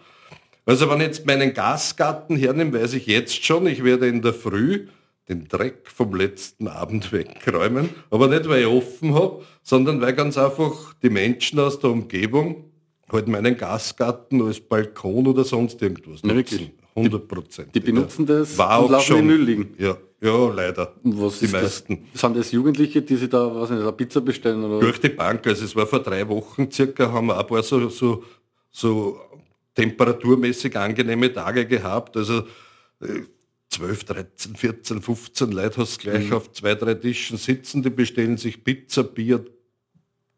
Also 0.67 0.91
wenn 0.91 1.01
ich 1.01 1.07
jetzt 1.07 1.27
meinen 1.27 1.55
Gasgarten 1.55 2.37
hernehme, 2.37 2.81
weiß 2.81 2.95
ich 2.95 3.07
jetzt 3.07 3.45
schon, 3.45 3.67
ich 3.67 3.85
werde 3.85 4.09
in 4.09 4.21
der 4.21 4.35
Früh 4.35 4.89
den 5.29 5.47
Dreck 5.47 5.89
vom 5.95 6.15
letzten 6.15 6.69
Abend 6.69 7.13
wegräumen. 7.13 7.91
Aber 8.11 8.29
nicht, 8.29 8.49
weil 8.49 8.63
ich 8.63 8.67
offen 8.67 9.15
habe, 9.15 9.45
sondern 9.63 10.01
weil 10.01 10.15
ganz 10.15 10.39
einfach 10.39 10.95
die 11.03 11.11
Menschen 11.11 11.61
aus 11.61 11.79
der 11.79 11.91
Umgebung 11.91 12.65
halt 13.11 13.29
meinen 13.29 13.57
Gasgarten 13.57 14.43
als 14.43 14.61
Balkon 14.61 15.27
oder 15.27 15.45
sonst 15.45 15.81
irgendwas 15.83 16.23
nutzen. 16.23 16.73
100 16.99 17.29
Prozent. 17.29 17.75
Die 17.75 17.81
benutzen 17.81 18.27
das 18.27 18.57
War 18.59 18.85
und 18.85 18.93
lassen 18.93 19.07
schon, 19.07 19.27
Müll 19.27 19.43
liegen. 19.43 19.75
Ja, 19.79 19.97
ja 20.21 20.53
leider. 20.53 20.95
Was 21.03 21.39
die 21.41 21.49
meisten. 21.49 22.07
Das? 22.13 22.21
Sind 22.21 22.37
das 22.37 22.53
Jugendliche, 22.53 23.03
die 23.03 23.17
sich 23.17 23.29
da 23.29 23.55
was 23.55 23.71
nicht, 23.71 23.81
eine 23.81 23.93
Pizza 23.93 24.21
bestellen? 24.21 24.65
Oder? 24.65 24.81
Durch 24.81 25.01
die 25.01 25.09
Bank. 25.09 25.47
Also 25.47 25.65
es 25.65 25.75
war 25.75 25.87
vor 25.87 26.01
drei 26.01 26.29
Wochen 26.29 26.71
circa, 26.71 27.11
haben 27.13 27.27
wir 27.27 27.39
ein 27.39 27.47
paar 27.47 27.63
so, 27.63 27.89
so, 27.89 28.25
so 28.71 29.21
temperaturmäßig 29.75 30.77
angenehme 30.77 31.33
Tage 31.33 31.67
gehabt. 31.67 32.17
Also 32.17 32.43
12, 33.71 34.05
13, 34.05 34.57
14, 34.57 35.03
15 35.03 35.53
Leute 35.53 35.81
hast 35.81 35.99
du 35.99 36.11
gleich 36.11 36.27
mhm. 36.27 36.33
auf 36.33 36.53
zwei, 36.53 36.75
drei 36.75 36.95
Tischen 36.95 37.37
sitzen, 37.37 37.83
die 37.83 37.91
bestellen 37.91 38.37
sich 38.37 38.65
Pizza, 38.65 39.05
Bier, 39.05 39.45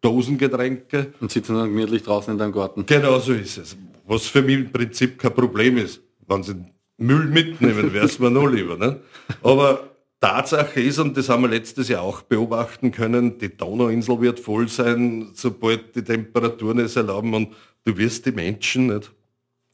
Dosengetränke. 0.00 1.14
Und 1.20 1.30
sitzen 1.30 1.54
dann 1.54 1.68
gemütlich 1.68 2.02
draußen 2.02 2.32
in 2.32 2.38
deinem 2.38 2.52
Garten. 2.52 2.84
Genau 2.86 3.18
so 3.18 3.32
ist 3.32 3.58
es. 3.58 3.76
Was 4.06 4.26
für 4.26 4.42
mich 4.42 4.56
im 4.56 4.72
Prinzip 4.72 5.18
kein 5.18 5.34
Problem 5.34 5.76
ist 5.76 6.00
wenn 6.30 6.42
sie 6.42 6.64
Müll 6.96 7.26
mitnehmen, 7.26 7.92
wäre 7.92 8.06
es 8.06 8.18
mir 8.20 8.30
noch 8.30 8.46
lieber. 8.46 8.76
Ne? 8.76 9.00
Aber 9.42 9.90
Tatsache 10.20 10.80
ist, 10.80 10.98
und 10.98 11.16
das 11.16 11.28
haben 11.28 11.42
wir 11.42 11.48
letztes 11.48 11.88
Jahr 11.88 12.02
auch 12.02 12.22
beobachten 12.22 12.92
können, 12.92 13.38
die 13.38 13.56
Donauinsel 13.56 14.20
wird 14.20 14.38
voll 14.38 14.68
sein, 14.68 15.30
sobald 15.34 15.96
die 15.96 16.04
Temperaturen 16.04 16.78
es 16.78 16.96
erlauben 16.96 17.32
und 17.34 17.54
du 17.84 17.96
wirst 17.96 18.26
die 18.26 18.32
Menschen 18.32 18.88
nicht, 18.88 19.12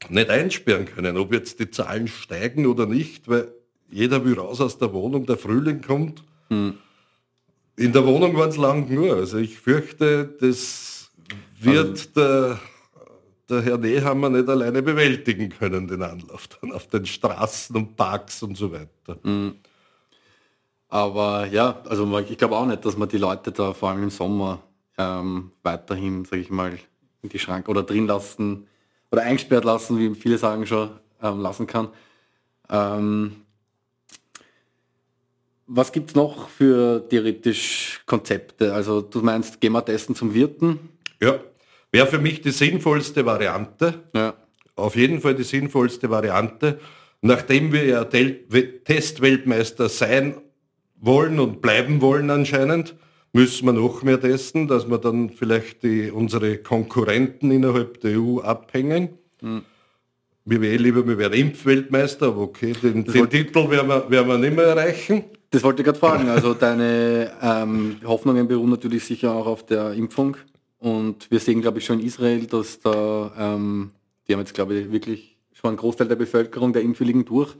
nicht 0.09 0.29
einsperren 0.29 0.85
können, 0.85 1.17
ob 1.17 1.33
jetzt 1.33 1.59
die 1.59 1.69
Zahlen 1.69 2.07
steigen 2.07 2.65
oder 2.65 2.85
nicht, 2.85 3.27
weil 3.27 3.51
jeder 3.89 4.23
will 4.23 4.35
raus 4.35 4.61
aus 4.61 4.77
der 4.77 4.93
Wohnung, 4.93 5.25
der 5.25 5.37
Frühling 5.37 5.81
kommt. 5.81 6.23
Hm. 6.49 6.75
In 7.75 7.91
der 7.91 8.05
Wohnung 8.05 8.35
waren 8.35 8.49
es 8.49 8.57
lang 8.57 8.91
nur. 8.93 9.15
Also 9.15 9.37
ich 9.37 9.59
fürchte, 9.59 10.33
das 10.39 11.11
wird 11.59 11.89
also, 11.89 12.09
der 12.15 12.59
der 13.49 13.61
Herr 13.61 13.77
Nehammer 13.77 14.29
nicht 14.29 14.49
alleine 14.49 14.81
bewältigen 14.81 15.49
können, 15.49 15.87
den 15.87 16.03
Anlauf 16.03 16.47
dann 16.47 16.71
auf 16.71 16.87
den 16.87 17.05
Straßen 17.05 17.75
und 17.75 17.95
Parks 17.95 18.43
und 18.43 18.57
so 18.57 18.71
weiter. 18.71 19.19
Mhm. 19.23 19.55
Aber 20.89 21.47
ja, 21.47 21.81
also 21.87 22.17
ich 22.19 22.37
glaube 22.37 22.55
auch 22.55 22.65
nicht, 22.65 22.85
dass 22.85 22.97
man 22.97 23.09
die 23.09 23.17
Leute 23.17 23.51
da 23.51 23.73
vor 23.73 23.89
allem 23.89 24.03
im 24.03 24.09
Sommer 24.09 24.63
ähm, 24.97 25.51
weiterhin, 25.63 26.25
sage 26.25 26.41
ich 26.41 26.49
mal, 26.49 26.77
in 27.21 27.29
die 27.29 27.39
Schrank 27.39 27.67
oder 27.67 27.83
drin 27.83 28.07
lassen 28.07 28.67
oder 29.11 29.23
eingesperrt 29.23 29.65
lassen, 29.65 29.99
wie 29.99 30.15
viele 30.15 30.37
sagen 30.37 30.65
schon, 30.65 30.91
ähm, 31.21 31.39
lassen 31.39 31.67
kann. 31.67 31.89
Ähm, 32.69 33.43
Was 35.67 35.91
gibt 35.91 36.11
es 36.11 36.15
noch 36.15 36.47
für 36.47 37.07
theoretisch 37.09 38.01
Konzepte? 38.05 38.73
Also 38.73 39.01
du 39.01 39.21
meinst, 39.21 39.59
gehen 39.59 39.73
wir 39.73 39.83
testen 39.83 40.15
zum 40.15 40.33
Wirten? 40.33 40.79
Ja, 41.21 41.39
wäre 41.91 42.07
für 42.07 42.19
mich 42.19 42.41
die 42.41 42.51
sinnvollste 42.51 43.25
Variante. 43.25 44.03
Ja. 44.13 44.33
Auf 44.75 44.95
jeden 44.95 45.21
Fall 45.21 45.35
die 45.35 45.43
sinnvollste 45.43 46.09
Variante. 46.09 46.79
Nachdem 47.21 47.73
wir 47.73 47.85
ja 47.85 48.03
Testweltmeister 48.03 49.89
sein 49.89 50.35
wollen 50.99 51.39
und 51.39 51.61
bleiben 51.61 52.01
wollen 52.01 52.29
anscheinend, 52.29 52.95
müssen 53.33 53.65
wir 53.65 53.73
noch 53.73 54.03
mehr 54.03 54.19
testen, 54.19 54.67
dass 54.67 54.89
wir 54.89 54.97
dann 54.97 55.29
vielleicht 55.29 55.83
die, 55.83 56.11
unsere 56.11 56.57
Konkurrenten 56.57 57.51
innerhalb 57.51 58.01
der 58.01 58.19
EU 58.19 58.39
abhängen. 58.39 59.17
Mhm. 59.41 59.63
Wir 60.45 60.61
wären 60.61 60.81
lieber, 60.81 61.05
wir 61.05 61.17
wären 61.17 61.33
Impfweltmeister, 61.33 62.27
aber 62.27 62.41
okay, 62.41 62.73
den, 62.81 63.03
den 63.03 63.29
Titel 63.29 63.69
werden 63.69 63.89
wir, 63.89 64.09
werden 64.09 64.27
wir 64.27 64.37
nicht 64.37 64.55
mehr 64.55 64.65
erreichen. 64.65 65.25
Das 65.49 65.61
wollte 65.63 65.81
ich 65.81 65.85
gerade 65.85 65.99
fragen. 65.99 66.29
Also 66.29 66.53
deine 66.53 67.31
ähm, 67.41 67.97
Hoffnungen 68.05 68.47
beruhen 68.47 68.69
natürlich 68.69 69.03
sicher 69.03 69.33
auch 69.33 69.45
auf 69.45 69.65
der 69.65 69.93
Impfung. 69.93 70.37
Und 70.79 71.29
wir 71.31 71.39
sehen, 71.39 71.61
glaube 71.61 71.79
ich, 71.79 71.85
schon 71.85 71.99
in 71.99 72.05
Israel, 72.05 72.45
dass 72.45 72.79
da, 72.79 73.31
ähm, 73.37 73.91
die 74.27 74.33
haben 74.33 74.41
jetzt, 74.41 74.53
glaube 74.53 74.75
ich, 74.75 74.91
wirklich 74.91 75.37
schon 75.53 75.69
einen 75.69 75.77
Großteil 75.77 76.07
der 76.07 76.15
Bevölkerung 76.15 76.73
der 76.73 76.83
Impfwilligen 76.83 77.25
durch. 77.25 77.55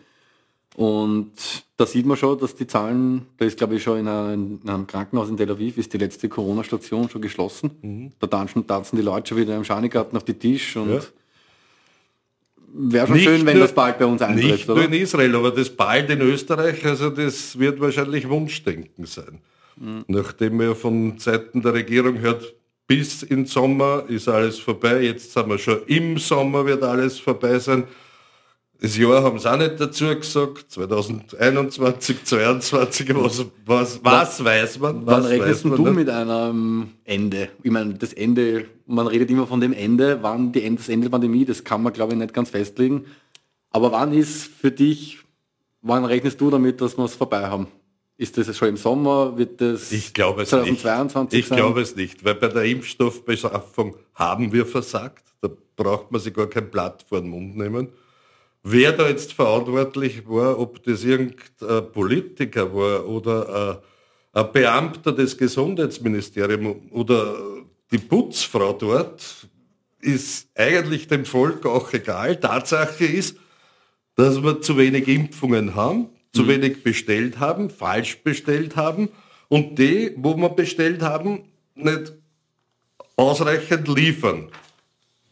Und 0.76 1.32
da 1.78 1.88
sieht 1.88 2.06
man 2.06 2.18
schon, 2.18 2.38
dass 2.38 2.54
die 2.54 2.68
Zahlen, 2.68 3.26
da 3.38 3.46
ist 3.46 3.58
glaube 3.58 3.76
ich 3.76 3.84
schon 3.84 3.98
in 3.98 4.08
einem, 4.08 4.60
in 4.62 4.70
einem 4.70 4.86
Krankenhaus 4.86 5.28
in 5.28 5.36
Tel 5.36 5.50
Aviv, 5.50 5.78
ist 5.78 5.92
die 5.92 5.98
letzte 5.98 6.30
Corona-Station 6.30 7.10
schon 7.10 7.22
geschlossen. 7.22 7.72
Mhm. 7.82 8.12
Da 8.20 8.28
tanzen, 8.28 8.68
tanzen 8.68 8.96
die 8.96 9.02
Leute 9.02 9.30
schon 9.30 9.40
wieder 9.40 9.56
im 9.56 9.64
Schanigarten 9.64 10.16
auf 10.16 10.24
die 10.24 10.36
Tisch 10.36 10.76
und 10.76 10.92
ja. 10.92 11.00
wäre 12.74 13.08
schon 13.08 13.16
nicht 13.16 13.26
schön, 13.26 13.46
wenn 13.46 13.58
nur, 13.58 13.66
das 13.66 13.74
bald 13.74 13.98
bei 13.98 14.06
uns 14.06 14.22
eintritt. 14.22 14.52
Nicht 14.52 14.70
oder? 14.70 14.82
nur 14.82 14.94
in 14.94 15.02
Israel, 15.02 15.36
aber 15.36 15.50
das 15.50 15.72
bald 15.72 16.12
in 16.12 16.22
Österreich, 16.22 16.86
also 16.86 17.10
das 17.10 17.58
wird 17.58 17.80
wahrscheinlich 17.80 18.30
Wunschdenken 18.30 19.06
sein. 19.08 19.40
Mhm. 19.78 20.06
Nachdem 20.08 20.60
wir 20.60 20.76
von 20.76 21.18
Seiten 21.18 21.64
der 21.64 21.74
Regierung 21.74 22.20
hört, 22.20 22.54
bis 22.88 23.24
in 23.24 23.46
Sommer 23.46 24.04
ist 24.08 24.28
alles 24.28 24.60
vorbei, 24.60 25.02
jetzt 25.02 25.34
sind 25.34 25.50
wir 25.50 25.58
schon 25.58 25.84
im 25.88 26.18
Sommer, 26.18 26.66
wird 26.66 26.84
alles 26.84 27.20
vorbei 27.20 27.60
sein 27.60 27.84
das 28.80 28.98
Jahr 28.98 29.24
haben 29.24 29.40
sie 29.40 29.52
auch 29.52 29.58
nicht 29.58 29.80
dazu 29.80 30.06
gesagt, 30.16 30.72
2021, 30.72 32.24
2022, 32.24 33.16
was, 33.16 33.46
was, 33.66 34.00
was 34.04 34.44
weiß 34.44 34.80
man? 34.80 35.06
Was 35.06 35.24
Wann 35.24 35.26
rechnest 35.26 35.66
du 35.66 35.70
nicht? 35.70 35.96
mit 35.96 36.10
einem 36.10 36.92
Ende? 37.04 37.50
Ich 37.64 37.72
meine, 37.72 37.96
das 37.96 38.14
Ende, 38.14 38.66
man 38.86 39.08
redet 39.08 39.32
immer 39.32 39.48
von 39.48 39.62
dem 39.62 39.74
Ende, 39.74 40.20
wann 40.22 40.52
die, 40.52 40.76
das 40.76 40.90
Ende 40.90 41.06
der 41.06 41.12
Pandemie, 41.12 41.46
das 41.46 41.64
kann 41.64 41.82
man 41.82 41.94
glaube 41.94 42.14
ich 42.14 42.20
nicht 42.20 42.34
ganz 42.34 42.52
festlegen. 42.52 43.06
Aber 43.72 43.92
wann 43.92 44.14
ist 44.14 44.46
für 44.46 44.72
dich, 44.72 45.20
wann 45.82 46.06
rechnest 46.06 46.40
du 46.40 46.52
damit, 46.52 46.80
dass 46.80 46.98
wir 46.98 47.06
es 47.06 47.16
vorbei 47.16 47.48
haben? 47.48 47.68
Ist 48.18 48.38
das 48.38 48.56
schon 48.58 48.70
im 48.70 48.78
Sommer? 48.78 49.38
Wird 49.38 49.62
das 49.62 49.92
ich 49.92 50.14
glaube 50.14 50.42
es 50.44 50.50
2022 50.50 51.38
nicht. 51.38 51.44
Ich 51.44 51.50
sein? 51.50 51.58
glaube 51.58 51.82
es 51.82 51.96
nicht, 51.96 52.26
weil 52.26 52.36
bei 52.36 52.48
der 52.48 52.64
Impfstoffbeschaffung 52.64 53.96
haben 54.16 54.52
wir 54.52 54.66
versagt. 54.66 55.24
Da 55.42 55.50
braucht 55.76 56.12
man 56.12 56.20
sich 56.20 56.34
gar 56.34 56.48
kein 56.48 56.70
Blatt 56.70 57.06
vor 57.08 57.22
den 57.22 57.30
Mund 57.30 57.58
nehmen 57.58 57.90
wer 58.70 58.92
da 58.92 59.08
jetzt 59.08 59.34
verantwortlich 59.34 60.28
war, 60.28 60.60
ob 60.60 60.84
das 60.84 61.04
irgendein 61.04 61.92
Politiker 61.92 62.74
war 62.74 63.08
oder 63.08 63.82
ein 64.34 64.52
Beamter 64.52 65.12
des 65.14 65.38
Gesundheitsministeriums 65.38 66.92
oder 66.92 67.36
die 67.92 67.98
Putzfrau 67.98 68.74
dort, 68.74 69.48
ist 70.02 70.50
eigentlich 70.56 71.08
dem 71.08 71.26
Volk 71.26 71.66
auch 71.66 71.92
egal. 71.94 72.40
Tatsache 72.40 73.06
ist, 73.06 73.38
dass 74.16 74.44
wir 74.44 74.62
zu 74.62 74.78
wenig 74.78 75.08
Impfungen 75.08 75.76
haben, 75.76 76.10
zu 76.34 76.44
mhm. 76.44 76.48
wenig 76.48 76.84
bestellt 76.84 77.40
haben, 77.40 77.70
falsch 77.70 78.24
bestellt 78.24 78.76
haben 78.76 79.10
und 79.48 79.80
die, 79.80 80.14
wo 80.18 80.36
wir 80.36 80.50
bestellt 80.50 81.02
haben, 81.02 81.44
nicht 81.76 82.14
ausreichend 83.16 83.88
liefern 83.88 84.50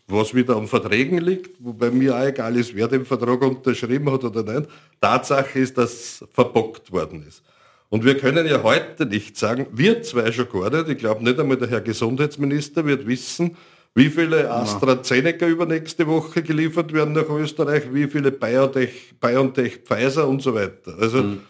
was 0.08 0.34
wieder 0.34 0.55
an 0.55 0.67
Verträgen 0.67 1.17
liegt, 1.17 1.63
wobei 1.63 1.89
mir 1.89 2.15
auch 2.15 2.25
egal 2.25 2.55
ist, 2.58 2.75
wer 2.75 2.88
den 2.88 3.05
Vertrag 3.05 3.41
unterschrieben 3.41 4.12
hat 4.12 4.23
oder 4.23 4.43
nicht. 4.43 4.69
Tatsache 5.01 5.60
ist, 5.60 5.77
dass 5.77 6.23
verbockt 6.31 6.91
worden 6.91 7.25
ist. 7.27 7.43
Und 7.89 8.03
wir 8.03 8.17
können 8.17 8.45
ja 8.47 8.62
heute 8.62 9.05
nicht 9.05 9.38
sagen, 9.38 9.67
wir 9.71 10.01
zwei 10.03 10.31
schon 10.31 10.49
gar 10.49 10.69
nicht, 10.69 10.89
ich 10.89 10.97
glaube 10.97 11.23
nicht 11.23 11.39
einmal 11.39 11.58
der 11.58 11.69
Herr 11.69 11.81
Gesundheitsminister 11.81 12.86
wird 12.86 13.08
wissen, 13.08 13.58
wie 13.95 14.10
viele 14.10 14.51
AstraZeneca 14.51 15.47
übernächste 15.47 16.05
Woche 16.05 16.43
geliefert 16.43 16.91
werden 16.91 17.13
nach 17.13 17.29
Österreich, 17.29 17.93
wie 17.93 18.08
viele 18.08 18.31
BioNTech, 18.31 19.13
BioNTech 19.19 19.77
Pfizer 19.86 20.27
und 20.27 20.41
so 20.41 20.53
weiter. 20.53 20.97
Also 20.99 21.23
mhm. 21.23 21.41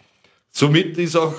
somit 0.52 0.96
ist 0.96 1.16
auch 1.16 1.34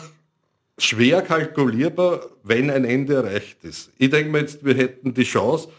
schwer 0.77 1.21
kalkulierbar, 1.21 2.27
wenn 2.43 2.69
ein 2.69 2.83
Ende 2.83 3.15
erreicht 3.15 3.63
ist. 3.63 3.89
Ich 3.97 4.09
denke 4.09 4.31
mir 4.31 4.39
jetzt, 4.39 4.65
wir 4.65 4.75
hätten 4.75 5.13
die 5.13 5.23
Chance, 5.23 5.69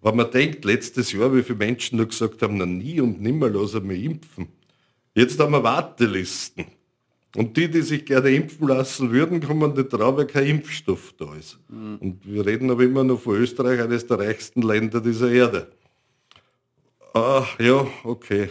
wenn 0.00 0.16
man 0.16 0.30
denkt, 0.30 0.64
letztes 0.64 1.12
Jahr, 1.12 1.34
wie 1.34 1.42
viele 1.42 1.58
Menschen 1.58 1.96
nur 1.96 2.06
gesagt 2.06 2.40
haben, 2.40 2.56
na 2.56 2.66
nie 2.66 3.00
und 3.00 3.20
nimmer 3.20 3.48
lassen 3.48 3.88
wir 3.88 3.96
impfen. 3.96 4.48
Jetzt 5.14 5.38
haben 5.40 5.52
wir 5.52 5.62
Wartelisten. 5.64 6.66
Und 7.34 7.56
die, 7.56 7.68
die 7.68 7.82
sich 7.82 8.04
gerne 8.06 8.30
impfen 8.30 8.68
lassen 8.68 9.10
würden, 9.10 9.40
kommen 9.40 9.74
nicht 9.74 9.92
drauf, 9.92 10.16
weil 10.16 10.26
kein 10.26 10.46
Impfstoff 10.46 11.14
da 11.18 11.34
ist. 11.34 11.58
Mhm. 11.68 11.96
Und 12.00 12.20
wir 12.24 12.46
reden 12.46 12.70
aber 12.70 12.84
immer 12.84 13.02
noch 13.02 13.20
von 13.20 13.36
Österreich, 13.36 13.80
eines 13.80 14.06
der 14.06 14.20
reichsten 14.20 14.62
Länder 14.62 15.00
dieser 15.00 15.30
Erde. 15.30 15.66
Ah, 17.12 17.44
ja, 17.58 17.86
okay. 18.04 18.50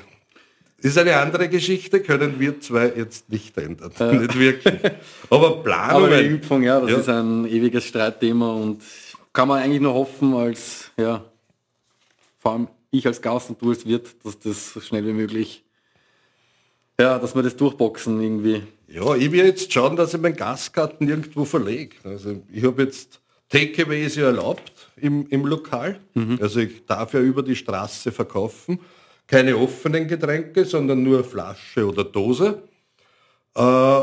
Ist 0.83 0.97
eine 0.97 1.15
andere 1.15 1.47
Geschichte, 1.47 2.01
können 2.01 2.41
wir 2.41 2.59
zwei 2.59 2.91
jetzt 2.93 3.29
nicht 3.29 3.57
ändern. 3.57 3.91
Ja. 3.97 4.11
nicht 4.21 4.37
wirklich. 4.37 4.91
Aber 5.29 5.57
Planung. 5.63 6.03
Aber 6.03 6.21
die 6.21 6.25
Impfung, 6.25 6.61
ja, 6.61 6.81
das 6.81 6.91
ja. 6.91 6.97
ist 6.97 7.09
ein 7.09 7.45
ewiges 7.45 7.85
Streitthema 7.85 8.51
und 8.51 8.81
kann 9.31 9.47
man 9.47 9.61
eigentlich 9.61 9.81
nur 9.81 9.93
hoffen 9.93 10.33
als, 10.33 10.91
ja, 10.97 11.23
vor 12.37 12.51
allem 12.51 12.67
ich 12.91 13.07
als 13.07 13.21
Gast 13.21 13.49
und 13.49 13.61
du 13.61 13.69
als 13.69 13.85
Wirt, 13.85 14.13
dass 14.25 14.37
das 14.39 14.73
so 14.73 14.81
schnell 14.81 15.05
wie 15.07 15.13
möglich, 15.13 15.63
ja, 16.99 17.19
dass 17.19 17.35
wir 17.35 17.43
das 17.43 17.55
durchboxen 17.55 18.21
irgendwie. 18.21 18.63
Ja, 18.87 19.15
ich 19.15 19.31
will 19.31 19.45
jetzt 19.45 19.71
schauen, 19.73 19.95
dass 19.95 20.13
ich 20.13 20.21
meinen 20.21 20.35
Gastgarten 20.35 21.07
irgendwo 21.07 21.45
verlege. 21.45 21.95
Also 22.03 22.41
ich 22.51 22.63
habe 22.63 22.83
jetzt 22.83 23.21
Takeaway 23.49 24.05
ist 24.05 24.15
ja 24.15 24.25
erlaubt 24.25 24.71
im, 24.95 25.27
im 25.29 25.45
Lokal. 25.45 25.99
Mhm. 26.15 26.39
Also 26.41 26.59
ich 26.59 26.85
darf 26.85 27.13
ja 27.13 27.19
über 27.19 27.43
die 27.43 27.55
Straße 27.55 28.11
verkaufen. 28.11 28.79
Keine 29.27 29.57
offenen 29.57 30.07
Getränke, 30.07 30.65
sondern 30.65 31.03
nur 31.03 31.23
Flasche 31.23 31.87
oder 31.87 32.03
Dose. 32.03 32.63
Äh, 33.55 34.01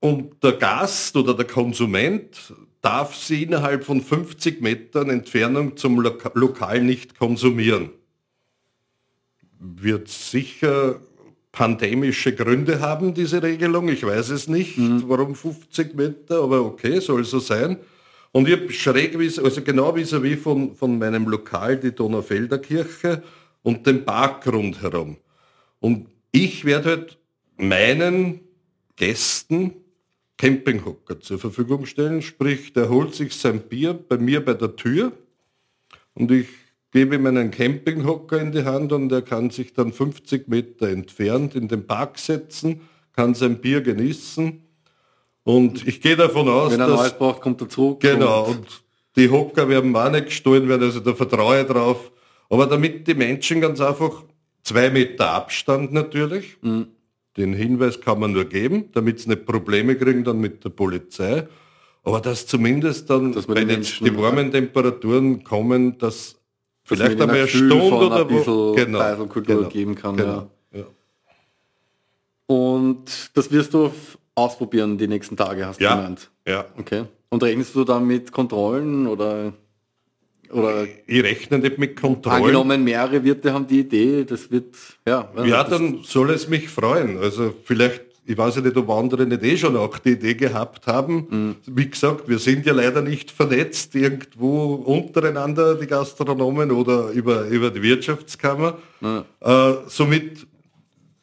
und 0.00 0.42
der 0.42 0.52
Gast 0.52 1.16
oder 1.16 1.34
der 1.34 1.46
Konsument 1.46 2.54
darf 2.80 3.14
sie 3.16 3.44
innerhalb 3.44 3.84
von 3.84 4.00
50 4.00 4.60
Metern 4.60 5.10
Entfernung 5.10 5.76
zum 5.76 6.00
Lokal 6.00 6.80
nicht 6.80 7.18
konsumieren. 7.18 7.90
Wird 9.58 10.08
sicher 10.08 11.00
pandemische 11.52 12.34
Gründe 12.34 12.80
haben, 12.80 13.12
diese 13.12 13.42
Regelung. 13.42 13.88
Ich 13.88 14.04
weiß 14.04 14.30
es 14.30 14.48
nicht, 14.48 14.78
mhm. 14.78 15.04
warum 15.06 15.34
50 15.34 15.94
Meter, 15.94 16.42
aber 16.42 16.62
okay, 16.62 16.98
soll 17.00 17.24
so 17.24 17.38
sein. 17.38 17.76
Und 18.32 18.48
ich 18.48 18.54
habe 18.54 18.72
schräg, 18.72 19.14
also 19.14 19.60
genau 19.62 19.94
vis-à-vis 19.94 20.38
von, 20.38 20.74
von 20.74 20.98
meinem 20.98 21.28
Lokal, 21.28 21.76
die 21.76 21.94
Donaufelder 21.94 22.58
Kirche 22.58 23.22
und 23.62 23.86
den 23.86 24.06
Park 24.06 24.46
rundherum. 24.46 25.18
Und 25.80 26.08
ich 26.30 26.64
werde 26.64 26.88
halt 26.88 27.18
meinen 27.58 28.40
Gästen 28.96 29.74
Campinghocker 30.38 31.20
zur 31.20 31.38
Verfügung 31.38 31.84
stellen. 31.84 32.22
Sprich, 32.22 32.72
der 32.72 32.88
holt 32.88 33.14
sich 33.14 33.34
sein 33.34 33.60
Bier 33.60 33.92
bei 33.92 34.16
mir 34.16 34.42
bei 34.42 34.54
der 34.54 34.74
Tür 34.74 35.12
und 36.14 36.30
ich 36.30 36.48
gebe 36.92 37.16
ihm 37.16 37.26
einen 37.26 37.50
Campinghocker 37.50 38.40
in 38.40 38.52
die 38.52 38.64
Hand 38.64 38.92
und 38.92 39.10
er 39.10 39.22
kann 39.22 39.50
sich 39.50 39.72
dann 39.72 39.92
50 39.92 40.48
Meter 40.48 40.88
entfernt 40.88 41.54
in 41.54 41.68
den 41.68 41.86
Park 41.86 42.18
setzen, 42.18 42.82
kann 43.14 43.34
sein 43.34 43.60
Bier 43.60 43.80
genießen. 43.80 44.62
Und 45.44 45.86
ich 45.88 46.00
gehe 46.00 46.16
davon 46.16 46.48
aus, 46.48 46.72
Wenn 46.72 46.80
er 46.80 46.88
dass... 46.88 47.18
Braucht, 47.18 47.40
kommt 47.40 47.60
er 47.60 47.68
zurück. 47.68 48.00
Genau. 48.00 48.44
Und, 48.44 48.56
und 48.58 48.82
die 49.16 49.28
Hocker 49.28 49.68
werden 49.68 49.94
auch 49.96 50.10
nicht 50.10 50.26
gestohlen 50.26 50.68
werden, 50.68 50.84
also 50.84 51.00
da 51.00 51.14
vertraue 51.14 51.62
ich 51.62 51.66
drauf. 51.66 52.12
Aber 52.48 52.66
damit 52.66 53.08
die 53.08 53.14
Menschen 53.14 53.60
ganz 53.60 53.80
einfach 53.80 54.22
zwei 54.62 54.90
Meter 54.90 55.30
Abstand 55.30 55.92
natürlich, 55.92 56.58
mhm. 56.60 56.86
Den 57.36 57.54
Hinweis 57.54 58.00
kann 58.00 58.20
man 58.20 58.32
nur 58.32 58.44
geben, 58.44 58.90
damit 58.92 59.20
sie 59.20 59.30
nicht 59.30 59.46
Probleme 59.46 59.96
kriegen 59.96 60.22
dann 60.24 60.38
mit 60.40 60.64
der 60.64 60.70
Polizei. 60.70 61.48
Aber 62.04 62.20
dass 62.20 62.46
zumindest 62.46 63.08
dann, 63.08 63.32
dass 63.32 63.48
wenn 63.48 63.70
jetzt 63.70 64.00
die 64.00 64.16
warmen 64.16 64.50
Temperaturen 64.50 65.42
kommen, 65.44 65.96
dass 65.98 66.41
vielleicht 66.96 67.20
einmal 67.20 67.36
eine 67.36 67.48
Stunde 67.48 67.74
oder 67.76 68.30
wo, 68.30 68.72
genau, 68.74 69.26
genau, 69.26 69.68
geben 69.68 69.94
kann. 69.94 70.16
Genau, 70.16 70.50
ja. 70.72 70.80
Ja. 70.80 70.84
Und 72.46 73.30
das 73.34 73.50
wirst 73.50 73.74
du 73.74 73.90
ausprobieren 74.34 74.98
die 74.98 75.08
nächsten 75.08 75.36
Tage, 75.36 75.66
hast 75.66 75.80
du 75.80 75.84
ja, 75.84 75.96
gemeint. 75.96 76.30
Ja. 76.46 76.64
Okay. 76.78 77.04
Und 77.28 77.42
rechnest 77.42 77.74
du 77.74 77.84
dann 77.84 78.06
mit 78.06 78.32
Kontrollen 78.32 79.06
oder 79.06 79.52
oder 80.52 80.86
ich 81.06 81.22
rechne 81.22 81.58
nicht 81.58 81.78
mit 81.78 81.98
Kontrollen. 81.98 82.42
Angenommen, 82.42 82.84
mehrere 82.84 83.24
Wirte 83.24 83.54
haben 83.54 83.66
die 83.66 83.80
Idee, 83.80 84.24
das 84.24 84.50
wird, 84.50 84.74
ja. 85.06 85.30
Ja, 85.44 85.64
dann 85.64 86.00
soll 86.04 86.30
es 86.30 86.46
mich 86.48 86.68
freuen. 86.68 87.18
Also 87.18 87.54
vielleicht 87.64 88.02
ich 88.24 88.38
weiß 88.38 88.56
ja 88.56 88.60
nicht, 88.62 88.76
ob 88.76 88.88
andere 88.90 89.26
nicht 89.26 89.42
eh 89.42 89.56
schon 89.56 89.76
auch 89.76 89.98
die 89.98 90.10
Idee 90.10 90.34
gehabt 90.34 90.86
haben. 90.86 91.26
Mhm. 91.28 91.56
Wie 91.66 91.88
gesagt, 91.88 92.28
wir 92.28 92.38
sind 92.38 92.64
ja 92.66 92.72
leider 92.72 93.02
nicht 93.02 93.30
vernetzt 93.30 93.94
irgendwo 93.94 94.74
untereinander, 94.74 95.74
die 95.74 95.86
Gastronomen 95.86 96.70
oder 96.70 97.10
über, 97.10 97.46
über 97.46 97.70
die 97.70 97.82
Wirtschaftskammer. 97.82 98.78
Mhm. 99.00 99.24
Äh, 99.40 99.72
somit, 99.88 100.46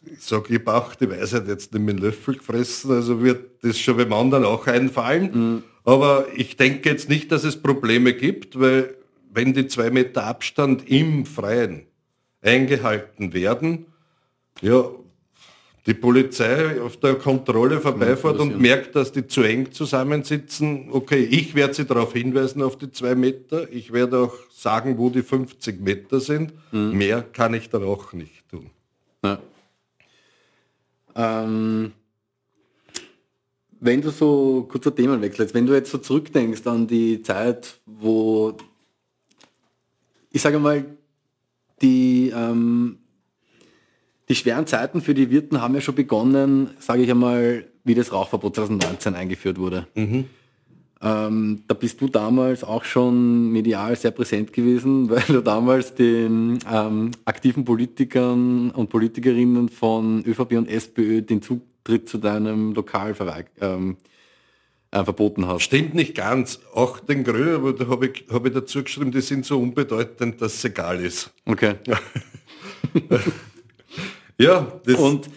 ich 0.03 0.21
sage, 0.21 0.53
ich 0.53 0.63
brauche 0.63 0.97
die 0.97 1.09
Weisheit 1.09 1.47
jetzt 1.47 1.73
nicht 1.73 1.83
mit 1.83 1.97
dem 1.97 2.03
Löffel 2.03 2.35
gefressen, 2.35 2.91
also 2.91 3.23
wird 3.23 3.63
das 3.63 3.79
schon 3.79 3.95
beim 3.95 4.11
anderen 4.11 4.43
auch 4.43 4.67
einfallen. 4.67 5.31
Mhm. 5.33 5.63
Aber 5.85 6.27
ich 6.35 6.57
denke 6.57 6.89
jetzt 6.89 7.07
nicht, 7.07 7.31
dass 7.31 7.45
es 7.45 7.61
Probleme 7.61 8.13
gibt, 8.13 8.59
weil 8.59 8.95
wenn 9.31 9.53
die 9.53 9.67
zwei 9.67 9.89
Meter 9.89 10.25
Abstand 10.25 10.89
im 10.89 11.25
Freien 11.25 11.83
eingehalten 12.41 13.33
werden, 13.33 13.85
ja, 14.61 14.83
die 15.89 15.95
Polizei 15.95 16.79
auf 16.79 16.97
der 16.97 17.15
Kontrolle 17.15 17.81
vorbeifährt 17.81 18.39
und 18.39 18.61
merkt, 18.61 18.95
dass 18.95 19.11
die 19.11 19.25
zu 19.25 19.41
eng 19.41 19.71
zusammensitzen, 19.71 20.89
okay, 20.91 21.23
ich 21.23 21.55
werde 21.55 21.73
sie 21.73 21.85
darauf 21.85 22.13
hinweisen 22.13 22.61
auf 22.61 22.77
die 22.77 22.91
zwei 22.91 23.15
Meter, 23.15 23.67
ich 23.71 23.91
werde 23.91 24.19
auch 24.19 24.35
sagen, 24.51 24.99
wo 24.99 25.09
die 25.09 25.23
50 25.23 25.81
Meter 25.81 26.19
sind, 26.19 26.53
mhm. 26.71 26.95
mehr 26.95 27.23
kann 27.23 27.55
ich 27.55 27.71
dann 27.71 27.83
auch 27.83 28.13
nicht 28.13 28.47
tun. 28.49 28.69
Ja. 29.23 29.39
Ähm, 31.15 31.91
wenn 33.79 34.01
du 34.01 34.11
so 34.11 34.67
kurzer 34.69 34.93
Themen 34.93 35.19
wechselst, 35.23 35.55
wenn 35.55 35.65
du 35.65 35.73
jetzt 35.73 35.89
so 35.89 35.97
zurückdenkst 35.97 36.67
an 36.67 36.85
die 36.85 37.23
Zeit, 37.23 37.79
wo 37.87 38.55
ich 40.29 40.41
sage 40.43 40.59
mal, 40.59 40.85
die 41.81 42.31
ähm, 42.35 42.99
die 44.29 44.35
schweren 44.35 44.67
Zeiten 44.67 45.01
für 45.01 45.13
die 45.13 45.31
Wirten 45.31 45.61
haben 45.61 45.73
ja 45.73 45.81
schon 45.81 45.95
begonnen, 45.95 46.69
sage 46.79 47.01
ich 47.01 47.09
einmal, 47.09 47.65
wie 47.83 47.95
das 47.95 48.13
Rauchverbot 48.13 48.55
2019 48.55 49.15
eingeführt 49.15 49.57
wurde. 49.57 49.87
Mhm. 49.95 50.25
Ähm, 51.01 51.63
da 51.67 51.73
bist 51.73 52.01
du 52.01 52.09
damals 52.09 52.63
auch 52.63 52.83
schon 52.83 53.51
medial 53.51 53.95
sehr 53.95 54.11
präsent 54.11 54.53
gewesen, 54.53 55.09
weil 55.09 55.23
du 55.27 55.41
damals 55.41 55.95
den 55.95 56.59
ähm, 56.71 57.11
aktiven 57.25 57.65
Politikern 57.65 58.69
und 58.71 58.89
Politikerinnen 58.89 59.69
von 59.69 60.23
ÖVP 60.25 60.53
und 60.53 60.69
SPÖ 60.69 61.21
den 61.21 61.41
Zutritt 61.41 62.07
zu 62.07 62.17
deinem 62.17 62.73
Lokal 62.73 63.15
ähm, 63.61 63.97
äh, 64.91 65.03
verboten 65.03 65.47
hast. 65.47 65.63
Stimmt 65.63 65.95
nicht 65.95 66.15
ganz. 66.15 66.59
Auch 66.73 66.99
den 66.99 67.23
Grün, 67.23 67.55
aber 67.55 67.73
da 67.73 67.87
habe 67.87 68.07
ich, 68.07 68.25
hab 68.29 68.45
ich 68.45 68.53
dazu 68.53 68.83
geschrieben, 68.83 69.11
die 69.11 69.21
sind 69.21 69.45
so 69.45 69.59
unbedeutend, 69.59 70.41
dass 70.41 70.55
es 70.55 70.65
egal 70.65 71.03
ist. 71.03 71.31
Okay. 71.45 71.75
Ja, 74.39 74.71
das 74.85 74.95
und 74.95 75.29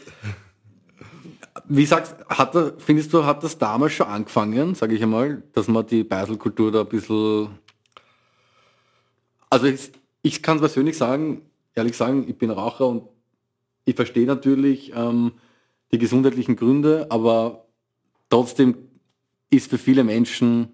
wie 1.68 1.86
sagst, 1.86 2.14
hat 2.28 2.54
findest 2.78 3.12
du, 3.12 3.24
hat 3.24 3.42
das 3.42 3.58
damals 3.58 3.94
schon 3.94 4.06
angefangen, 4.06 4.74
sage 4.74 4.94
ich 4.94 5.02
einmal, 5.02 5.42
dass 5.52 5.68
man 5.68 5.86
die 5.86 6.04
Beiselkultur 6.04 6.70
da 6.70 6.82
ein 6.82 6.88
bisschen. 6.88 7.48
Also 9.50 9.66
ich, 9.66 9.90
ich 10.22 10.42
kann 10.42 10.60
persönlich 10.60 10.96
sagen, 10.96 11.42
ehrlich 11.74 11.96
sagen, 11.96 12.26
ich 12.28 12.38
bin 12.38 12.50
Raucher 12.50 12.86
und 12.86 13.08
ich 13.84 13.96
verstehe 13.96 14.26
natürlich 14.26 14.92
ähm, 14.94 15.32
die 15.90 15.98
gesundheitlichen 15.98 16.54
Gründe, 16.54 17.06
aber 17.10 17.66
trotzdem 18.30 18.76
ist 19.50 19.68
für 19.68 19.78
viele 19.78 20.04
Menschen 20.04 20.68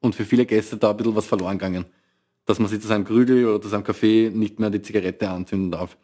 und 0.00 0.14
für 0.14 0.24
viele 0.24 0.46
Gäste 0.46 0.78
da 0.78 0.90
ein 0.90 0.96
bisschen 0.96 1.14
was 1.14 1.26
verloren 1.26 1.58
gegangen. 1.58 1.84
Dass 2.46 2.58
man 2.58 2.68
sich 2.68 2.80
zu 2.80 2.88
seinem 2.88 3.04
Krügel 3.04 3.46
oder 3.46 3.60
zu 3.60 3.68
seinem 3.68 3.84
Kaffee 3.84 4.30
nicht 4.32 4.58
mehr 4.58 4.70
die 4.70 4.82
Zigarette 4.82 5.28
anzünden 5.28 5.70
darf. 5.70 5.96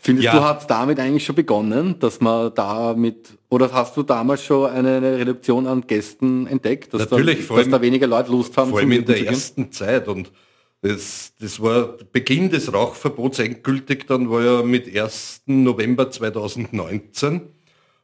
Findest 0.00 0.26
ja. 0.26 0.32
du, 0.32 0.44
hat 0.44 0.60
es 0.62 0.66
damit 0.66 1.00
eigentlich 1.00 1.24
schon 1.24 1.34
begonnen, 1.34 1.98
dass 1.98 2.20
man 2.20 2.52
damit, 2.54 3.30
oder 3.48 3.72
hast 3.72 3.96
du 3.96 4.02
damals 4.02 4.42
schon 4.42 4.70
eine 4.70 5.18
Reduktion 5.18 5.66
an 5.66 5.86
Gästen 5.86 6.46
entdeckt, 6.46 6.94
dass, 6.94 7.10
Natürlich, 7.10 7.46
da, 7.46 7.54
dass 7.54 7.64
allem, 7.64 7.70
da 7.72 7.82
weniger 7.82 8.06
Leute 8.06 8.30
Lust 8.30 8.56
haben? 8.56 8.70
Vor 8.70 8.78
allem 8.78 8.92
in 8.92 9.04
der 9.04 9.26
ersten 9.26 9.72
Zeit 9.72 10.08
und 10.08 10.30
das, 10.80 11.32
das 11.40 11.60
war 11.60 11.96
Beginn 12.12 12.50
des 12.50 12.72
Rauchverbots 12.72 13.40
endgültig, 13.40 14.06
dann 14.06 14.30
war 14.30 14.42
ja 14.42 14.62
mit 14.62 14.96
1. 14.96 15.42
November 15.46 16.10
2019 16.10 17.40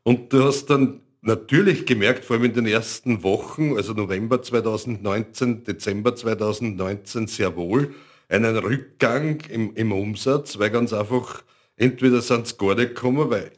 und 0.02 0.32
du 0.32 0.44
hast 0.44 0.66
dann 0.66 1.00
natürlich 1.22 1.86
gemerkt, 1.86 2.24
vor 2.24 2.36
allem 2.36 2.46
in 2.46 2.54
den 2.54 2.66
ersten 2.66 3.22
Wochen, 3.22 3.76
also 3.76 3.92
November 3.92 4.42
2019, 4.42 5.64
Dezember 5.64 6.16
2019 6.16 7.28
sehr 7.28 7.56
wohl, 7.56 7.94
einen 8.28 8.56
Rückgang 8.56 9.40
im, 9.48 9.74
im 9.74 9.92
Umsatz, 9.92 10.58
weil 10.58 10.70
ganz 10.70 10.92
einfach 10.92 11.42
entweder 11.76 12.20
sind 12.20 12.46
sie 12.46 12.56
gar 12.56 12.74
nicht 12.74 12.94
gekommen, 12.94 13.30
weil 13.30 13.52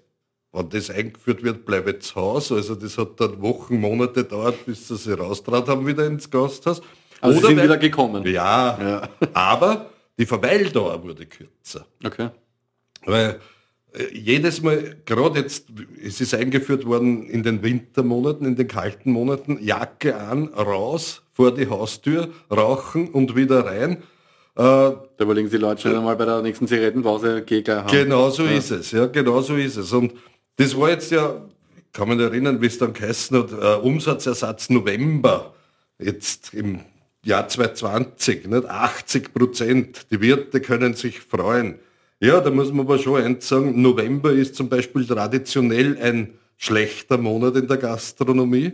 wenn 0.52 0.68
das 0.70 0.90
eingeführt 0.90 1.42
wird, 1.42 1.66
bleibt 1.66 2.02
zu 2.02 2.14
Hause. 2.16 2.55
Also 2.57 2.74
das 2.74 2.96
hat 2.96 3.20
dann 3.20 3.40
Wochen, 3.42 3.79
Monate 3.79 4.24
dauert, 4.24 4.64
bis 4.64 4.88
sie 4.88 4.96
sich 4.96 5.18
raustraut 5.18 5.68
haben 5.68 5.87
wieder 5.87 6.07
ins 6.07 6.31
Gasthaus. 6.31 6.81
Also 7.20 7.38
Oder 7.38 7.48
sind 7.48 7.57
weil, 7.59 7.64
wieder 7.64 7.76
gekommen. 7.76 8.26
Ja, 8.26 8.79
ja, 8.81 9.09
aber 9.35 9.90
die 10.18 10.26
Verweildauer 10.26 11.02
wurde 11.02 11.26
kürzer. 11.26 11.87
Okay. 12.05 12.31
Weil 13.05 13.40
äh, 13.92 14.14
jedes 14.14 14.62
Mal, 14.62 14.96
gerade 15.05 15.40
jetzt, 15.40 15.66
es 16.02 16.20
ist 16.20 16.35
eingeführt 16.35 16.87
worden 16.87 17.26
in 17.26 17.42
den 17.42 17.62
Wintermonaten, 17.62 18.46
in 18.46 18.57
den 18.57 18.68
kalten 18.68 19.12
Monaten, 19.12 19.59
Jacke 19.62 20.16
an, 20.16 20.48
raus, 20.48 21.22
vor 21.33 21.55
die 21.55 21.68
Haustür, 21.68 22.31
rauchen 22.50 23.09
und 23.09 23.37
wieder 23.37 23.66
rein. 23.66 24.02
Äh, 24.57 24.62
da 24.62 24.99
überlegen 25.19 25.51
Sie 25.51 25.59
Leute 25.59 25.83
schon 25.83 25.95
einmal 25.95 26.16
bei 26.16 26.25
der 26.25 26.40
nächsten 26.40 26.66
Zigarettenpause, 26.66 27.42
geh 27.45 27.61
gleich 27.61 27.79
haben. 27.79 27.90
Genau 27.90 28.31
so 28.31 28.45
ja. 28.45 28.53
ist 28.53 28.71
es, 28.71 28.90
ja, 28.90 29.07
genau 29.07 29.42
so 29.42 29.55
ist 29.55 29.77
es. 29.77 29.92
Und 29.92 30.14
das 30.57 30.75
war 30.75 30.88
jetzt 30.88 31.11
ja, 31.11 31.42
kann 31.92 32.09
man 32.09 32.19
erinnern, 32.19 32.62
wie 32.62 32.66
es 32.66 32.79
dann 32.79 32.95
geheißen 32.95 33.37
hat, 33.37 33.53
äh, 33.53 33.87
Umsatzersatz 33.87 34.71
November, 34.71 35.55
jetzt 35.99 36.55
im 36.55 36.81
Jahr 37.23 37.49
2020, 37.49 38.47
nicht? 38.47 38.66
80 38.66 39.35
Prozent. 39.35 40.07
Die 40.11 40.23
Wirte 40.23 40.62
können 40.62 40.95
sich 40.95 41.21
freuen. 41.21 41.79
Ja, 42.19 42.40
da 42.40 42.51
muss 42.51 42.73
man 42.73 42.87
aber 42.87 42.99
schon 42.99 43.23
eins 43.23 43.47
sagen, 43.47 43.83
November 43.83 44.33
ist 44.33 44.55
zum 44.55 44.71
Beispiel 44.71 45.07
traditionell 45.07 45.99
ein 46.01 46.33
schlechter 46.57 47.19
Monat 47.19 47.57
in 47.57 47.69
der 47.69 47.77
Gastronomie. 47.77 48.73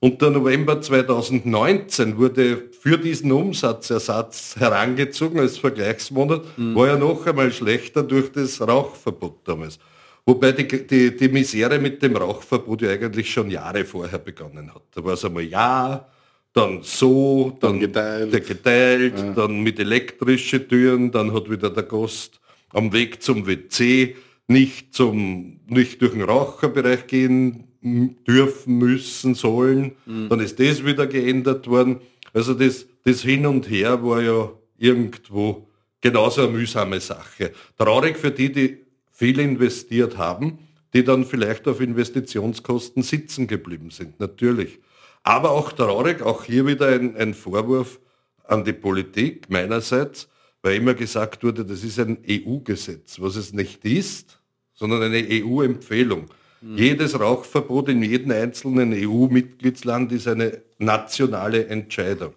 Und 0.00 0.22
der 0.22 0.30
November 0.30 0.80
2019 0.80 2.16
wurde 2.16 2.68
für 2.80 2.98
diesen 2.98 3.32
Umsatzersatz 3.32 4.54
herangezogen 4.56 5.40
als 5.40 5.58
Vergleichsmonat, 5.58 6.42
mhm. 6.56 6.74
war 6.76 6.86
ja 6.86 6.96
noch 6.96 7.26
einmal 7.26 7.52
schlechter 7.52 8.04
durch 8.04 8.30
das 8.30 8.60
Rauchverbot 8.60 9.40
damals. 9.48 9.78
Wobei 10.24 10.52
die, 10.52 10.86
die, 10.86 11.16
die 11.16 11.28
Misere 11.28 11.80
mit 11.80 12.00
dem 12.02 12.14
Rauchverbot 12.14 12.82
ja 12.82 12.90
eigentlich 12.90 13.32
schon 13.32 13.50
Jahre 13.50 13.84
vorher 13.84 14.18
begonnen 14.18 14.72
hat. 14.72 14.82
Da 14.94 15.02
war 15.02 15.14
es 15.14 15.24
einmal 15.24 15.42
ja, 15.42 16.06
dann 16.52 16.80
so, 16.82 17.56
dann, 17.58 17.72
dann 17.72 17.80
geteilt, 17.80 18.46
geteilt 18.46 19.18
ja. 19.18 19.32
dann 19.32 19.62
mit 19.62 19.80
elektrischen 19.80 20.68
Türen, 20.68 21.10
dann 21.10 21.32
hat 21.32 21.50
wieder 21.50 21.70
der 21.70 21.82
Gast 21.82 22.40
am 22.72 22.92
Weg 22.92 23.22
zum 23.22 23.46
WC 23.46 24.14
nicht, 24.46 24.94
zum, 24.94 25.60
nicht 25.66 26.00
durch 26.02 26.12
den 26.12 26.22
Raucherbereich 26.22 27.06
gehen 27.06 27.67
dürfen, 27.82 28.78
müssen, 28.78 29.34
sollen. 29.34 29.92
Mhm. 30.06 30.28
Dann 30.28 30.40
ist 30.40 30.58
das 30.58 30.84
wieder 30.84 31.06
geändert 31.06 31.66
worden. 31.68 32.00
Also 32.32 32.54
das, 32.54 32.86
das 33.04 33.22
Hin 33.22 33.46
und 33.46 33.70
Her 33.70 34.02
war 34.02 34.22
ja 34.22 34.50
irgendwo 34.78 35.68
genauso 36.00 36.42
eine 36.42 36.52
mühsame 36.52 37.00
Sache. 37.00 37.52
Traurig 37.76 38.16
für 38.16 38.30
die, 38.30 38.52
die 38.52 38.78
viel 39.10 39.40
investiert 39.40 40.16
haben, 40.16 40.58
die 40.94 41.04
dann 41.04 41.24
vielleicht 41.24 41.66
auf 41.68 41.80
Investitionskosten 41.80 43.02
sitzen 43.02 43.46
geblieben 43.46 43.90
sind, 43.90 44.20
natürlich. 44.20 44.78
Aber 45.22 45.50
auch 45.50 45.72
traurig, 45.72 46.22
auch 46.22 46.44
hier 46.44 46.66
wieder 46.66 46.88
ein, 46.88 47.16
ein 47.16 47.34
Vorwurf 47.34 48.00
an 48.44 48.64
die 48.64 48.72
Politik 48.72 49.50
meinerseits, 49.50 50.28
weil 50.62 50.76
immer 50.76 50.94
gesagt 50.94 51.44
wurde, 51.44 51.64
das 51.64 51.84
ist 51.84 51.98
ein 51.98 52.18
EU-Gesetz, 52.28 53.20
was 53.20 53.36
es 53.36 53.52
nicht 53.52 53.84
ist, 53.84 54.40
sondern 54.74 55.02
eine 55.02 55.26
EU-Empfehlung. 55.30 56.26
Mhm. 56.60 56.76
Jedes 56.76 57.18
Rauchverbot 57.18 57.88
in 57.88 58.02
jedem 58.02 58.32
einzelnen 58.32 58.92
EU-Mitgliedsland 58.92 60.12
ist 60.12 60.26
eine 60.26 60.62
nationale 60.78 61.66
Entscheidung. 61.66 62.34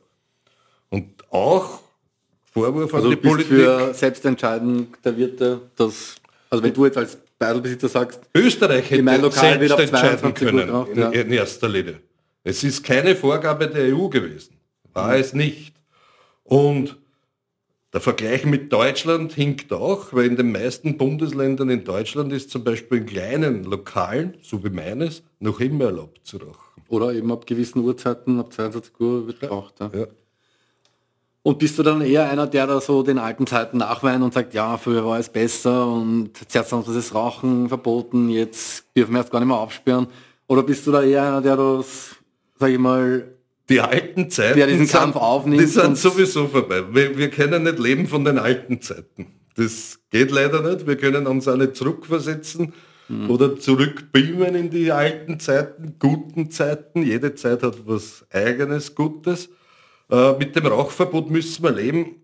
Und 0.89 1.23
auch 1.31 1.79
Vorwurf 2.53 2.93
also 2.93 3.07
an 3.07 3.15
die 3.15 3.27
Politik. 3.27 3.47
für 3.47 3.93
Selbstentscheidung 3.93 4.87
der 5.03 5.17
Wirte, 5.17 5.61
dass, 5.75 6.15
also 6.49 6.63
wenn 6.63 6.73
du 6.73 6.85
jetzt 6.85 6.97
als 6.97 7.17
Beidelbesitzer 7.39 7.87
sagst, 7.87 8.19
Österreich 8.35 8.91
hätte 8.91 9.31
selbst 9.31 9.79
entscheiden 9.79 10.33
können 10.33 10.67
drauf, 10.67 10.89
ja. 10.93 11.09
in, 11.09 11.31
erster 11.31 11.69
Linie. 11.69 11.99
Es 12.43 12.63
ist 12.63 12.83
keine 12.83 13.15
Vorgabe 13.15 13.67
der 13.67 13.95
EU 13.95 14.07
gewesen. 14.09 14.55
War 14.93 15.13
mhm. 15.13 15.21
es 15.21 15.33
nicht. 15.33 15.73
Und 16.43 16.97
der 17.93 18.01
Vergleich 18.01 18.45
mit 18.45 18.71
Deutschland 18.71 19.33
hinkt 19.33 19.73
auch, 19.73 20.13
weil 20.13 20.25
in 20.25 20.37
den 20.37 20.51
meisten 20.51 20.97
Bundesländern 20.97 21.69
in 21.69 21.83
Deutschland 21.83 22.31
ist 22.31 22.49
zum 22.49 22.63
Beispiel 22.63 22.99
in 22.99 23.05
kleinen 23.05 23.63
Lokalen, 23.65 24.37
so 24.41 24.63
wie 24.63 24.69
meines, 24.69 25.23
noch 25.39 25.59
immer 25.59 25.85
erlaubt 25.85 26.21
zu 26.23 26.37
rauchen. 26.37 26.81
Oder 26.87 27.13
eben 27.13 27.31
ab 27.31 27.45
gewissen 27.45 27.79
Uhrzeiten, 27.79 28.39
ab 28.39 28.53
22 28.53 28.99
Uhr 28.99 29.27
wird 29.27 29.39
geraucht. 29.41 29.75
Ja. 29.79 29.89
Ja. 29.93 30.07
Und 31.43 31.57
bist 31.57 31.79
du 31.79 31.83
dann 31.83 32.01
eher 32.01 32.29
einer, 32.29 32.45
der 32.45 32.67
da 32.67 32.79
so 32.79 33.01
den 33.01 33.17
alten 33.17 33.47
Zeiten 33.47 33.77
nachweint 33.77 34.23
und 34.23 34.33
sagt, 34.33 34.53
ja, 34.53 34.77
früher 34.77 35.03
war 35.05 35.17
es 35.17 35.27
besser 35.27 35.87
und 35.87 36.29
zuerst 36.47 36.71
haben 36.71 36.83
sie 36.83 36.93
das 36.93 37.15
Rauchen 37.15 37.67
verboten, 37.67 38.29
jetzt 38.29 38.85
dürfen 38.95 39.13
wir 39.13 39.19
erst 39.19 39.31
gar 39.31 39.39
nicht 39.39 39.47
mehr 39.47 39.57
aufsperren? 39.57 40.07
Oder 40.47 40.61
bist 40.63 40.85
du 40.85 40.91
da 40.91 41.01
eher 41.01 41.23
einer, 41.23 41.41
der 41.41 41.57
das, 41.57 42.15
sag 42.59 42.69
ich 42.69 42.77
mal, 42.77 43.25
die 43.71 43.81
alten 43.81 44.29
Zeiten, 44.29 44.57
der 44.57 44.67
diesen 44.67 44.87
Kampf 44.87 45.15
aufnimmt? 45.15 45.61
Die 45.61 45.65
sind 45.65 45.97
sowieso 45.97 46.47
vorbei. 46.47 46.83
Wir, 46.91 47.17
wir 47.17 47.29
können 47.29 47.63
nicht 47.63 47.79
leben 47.79 48.07
von 48.07 48.23
den 48.23 48.37
alten 48.37 48.81
Zeiten. 48.81 49.27
Das 49.55 49.99
geht 50.09 50.31
leider 50.31 50.61
nicht. 50.61 50.87
Wir 50.87 50.95
können 50.95 51.27
uns 51.27 51.47
auch 51.47 51.57
nicht 51.57 51.75
zurückversetzen 51.75 52.73
mhm. 53.07 53.29
oder 53.29 53.57
zurückbeamen 53.59 54.55
in 54.55 54.69
die 54.69 54.91
alten 54.91 55.39
Zeiten, 55.39 55.95
guten 55.99 56.51
Zeiten. 56.51 57.03
Jede 57.03 57.35
Zeit 57.35 57.63
hat 57.63 57.85
was 57.85 58.25
eigenes 58.31 58.95
Gutes. 58.95 59.49
Äh, 60.09 60.33
mit 60.37 60.55
dem 60.55 60.65
Rauchverbot 60.65 61.29
müssen 61.29 61.63
wir 61.63 61.71
leben. 61.71 62.17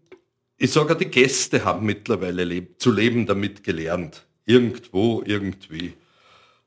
Ich 0.57 0.71
sage, 0.71 0.95
die 0.95 1.05
Gäste 1.05 1.63
haben 1.65 1.85
mittlerweile 1.85 2.43
leb 2.43 2.81
zu 2.81 2.91
leben 2.91 3.25
damit 3.25 3.63
gelernt. 3.63 4.25
Irgendwo, 4.45 5.21
irgendwie. 5.25 5.93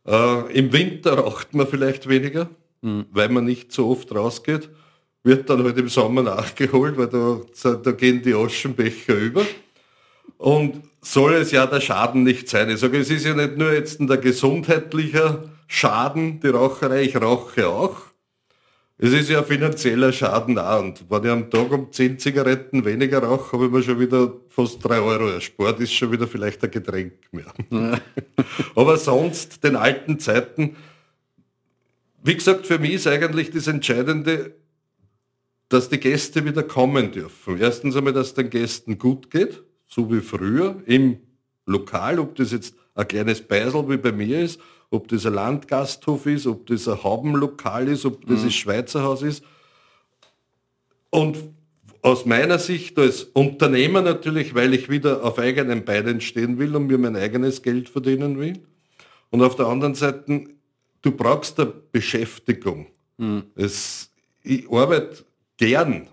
Äh, 0.06 0.52
Im 0.52 0.72
Winter 0.72 1.14
raucht 1.14 1.54
man 1.54 1.66
vielleicht 1.66 2.08
weniger, 2.08 2.50
mhm. 2.82 3.06
weil 3.10 3.28
man 3.28 3.44
nicht 3.44 3.72
so 3.72 3.88
oft 3.90 4.14
rausgeht. 4.14 4.68
Wird 5.22 5.50
dann 5.50 5.62
halt 5.64 5.76
im 5.76 5.88
Sommer 5.88 6.22
nachgeholt, 6.22 6.96
weil 6.96 7.08
da, 7.08 7.74
da 7.74 7.92
gehen 7.92 8.22
die 8.22 8.34
Aschenbecher 8.34 9.14
über. 9.14 9.44
Und 10.38 10.82
soll 11.02 11.34
es 11.34 11.50
ja 11.50 11.66
der 11.66 11.80
Schaden 11.80 12.22
nicht 12.22 12.48
sein. 12.48 12.70
Ich 12.70 12.80
sage, 12.80 12.98
es 12.98 13.10
ist 13.10 13.26
ja 13.26 13.34
nicht 13.34 13.56
nur 13.56 13.72
jetzt 13.72 14.00
ein 14.00 14.06
gesundheitlicher 14.20 15.44
Schaden, 15.66 16.40
die 16.40 16.48
Raucherei, 16.48 17.02
ich 17.02 17.16
rauche 17.16 17.68
auch. 17.68 17.96
Es 19.02 19.12
ist 19.12 19.30
ja 19.30 19.38
ein 19.38 19.46
finanzieller 19.46 20.12
Schaden 20.12 20.58
auch. 20.58 20.80
Und 20.80 21.04
wenn 21.08 21.24
ich 21.24 21.30
am 21.30 21.50
Tag 21.50 21.70
um 21.72 21.90
10 21.90 22.18
Zigaretten 22.18 22.84
weniger 22.84 23.22
rauche, 23.22 23.52
habe 23.52 23.66
ich 23.66 23.70
mir 23.70 23.82
schon 23.82 23.98
wieder 23.98 24.30
fast 24.48 24.84
3 24.84 25.00
Euro 25.00 25.28
erspart, 25.28 25.80
ist 25.80 25.94
schon 25.94 26.12
wieder 26.12 26.26
vielleicht 26.26 26.62
ein 26.64 26.70
Getränk 26.70 27.14
mehr. 27.32 27.52
Ja. 27.70 27.98
Aber 28.74 28.98
sonst, 28.98 29.64
den 29.64 29.76
alten 29.76 30.18
Zeiten, 30.18 30.76
wie 32.22 32.34
gesagt, 32.34 32.66
für 32.66 32.78
mich 32.78 32.94
ist 32.94 33.06
eigentlich 33.06 33.50
das 33.50 33.66
Entscheidende, 33.66 34.54
dass 35.68 35.88
die 35.88 36.00
Gäste 36.00 36.44
wieder 36.44 36.62
kommen 36.62 37.12
dürfen. 37.12 37.58
Erstens 37.58 37.96
einmal, 37.96 38.12
dass 38.12 38.28
es 38.28 38.34
den 38.34 38.50
Gästen 38.50 38.98
gut 38.98 39.30
geht, 39.30 39.62
so 39.86 40.12
wie 40.12 40.20
früher, 40.20 40.82
im 40.86 41.18
Lokal, 41.66 42.18
ob 42.18 42.34
das 42.34 42.52
jetzt 42.52 42.74
ein 42.94 43.06
kleines 43.06 43.40
Beisel 43.40 43.88
wie 43.88 43.96
bei 43.96 44.12
mir 44.12 44.40
ist 44.40 44.60
ob 44.90 45.08
das 45.08 45.24
ein 45.24 45.34
Landgasthof 45.34 46.26
ist, 46.26 46.46
ob 46.46 46.66
das 46.66 46.88
ein 46.88 47.02
Haubenlokal 47.02 47.88
ist, 47.88 48.04
ob 48.04 48.26
das 48.26 48.40
mhm. 48.40 48.46
ein 48.46 48.50
Schweizerhaus 48.50 49.22
ist. 49.22 49.44
Und 51.10 51.38
aus 52.02 52.26
meiner 52.26 52.58
Sicht 52.58 52.98
als 52.98 53.24
Unternehmer 53.24 54.02
natürlich, 54.02 54.54
weil 54.54 54.74
ich 54.74 54.88
wieder 54.88 55.22
auf 55.22 55.38
eigenen 55.38 55.84
Beinen 55.84 56.20
stehen 56.20 56.58
will 56.58 56.74
und 56.74 56.86
mir 56.86 56.98
mein 56.98 57.16
eigenes 57.16 57.62
Geld 57.62 57.88
verdienen 57.88 58.38
will. 58.38 58.60
Und 59.30 59.42
auf 59.42 59.54
der 59.54 59.66
anderen 59.66 59.94
Seite, 59.94 60.44
du 61.02 61.12
brauchst 61.12 61.58
eine 61.58 61.72
Beschäftigung. 61.92 62.86
Mhm. 63.18 63.44
Es, 63.54 64.10
ich 64.42 64.70
arbeite 64.70 65.24
gern. 65.56 66.08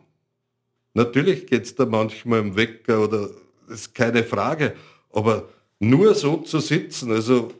Natürlich 0.93 1.47
geht 1.47 1.63
es 1.63 1.75
da 1.75 1.85
manchmal 1.85 2.39
im 2.39 2.55
Wecker 2.55 3.03
oder 3.03 3.29
ist 3.69 3.93
keine 3.93 4.23
Frage. 4.23 4.75
Aber 5.11 5.47
nur 5.79 6.13
so 6.15 6.37
zu 6.37 6.59
sitzen, 6.59 7.11
also 7.11 7.51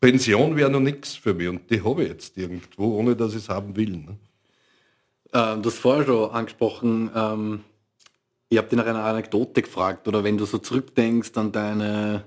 Pension 0.00 0.56
wäre 0.56 0.70
noch 0.70 0.80
nichts 0.80 1.14
für 1.14 1.34
mich 1.34 1.48
und 1.48 1.70
die 1.70 1.82
habe 1.82 2.02
ich 2.02 2.10
jetzt 2.10 2.36
irgendwo, 2.36 2.98
ohne 2.98 3.16
dass 3.16 3.32
ich 3.32 3.38
es 3.38 3.48
haben 3.48 3.74
will. 3.76 3.96
Ne? 3.96 4.18
Ähm, 5.32 5.62
du 5.62 5.70
hast 5.70 5.78
vorher 5.78 6.04
schon 6.04 6.30
angesprochen, 6.30 7.10
ähm, 7.14 7.60
ich 8.48 8.58
habe 8.58 8.68
dich 8.68 8.76
nach 8.76 8.86
einer 8.86 9.02
Anekdote 9.02 9.62
gefragt 9.62 10.06
oder 10.06 10.22
wenn 10.22 10.38
du 10.38 10.44
so 10.44 10.58
zurückdenkst 10.58 11.32
an 11.36 11.50
deine 11.50 12.24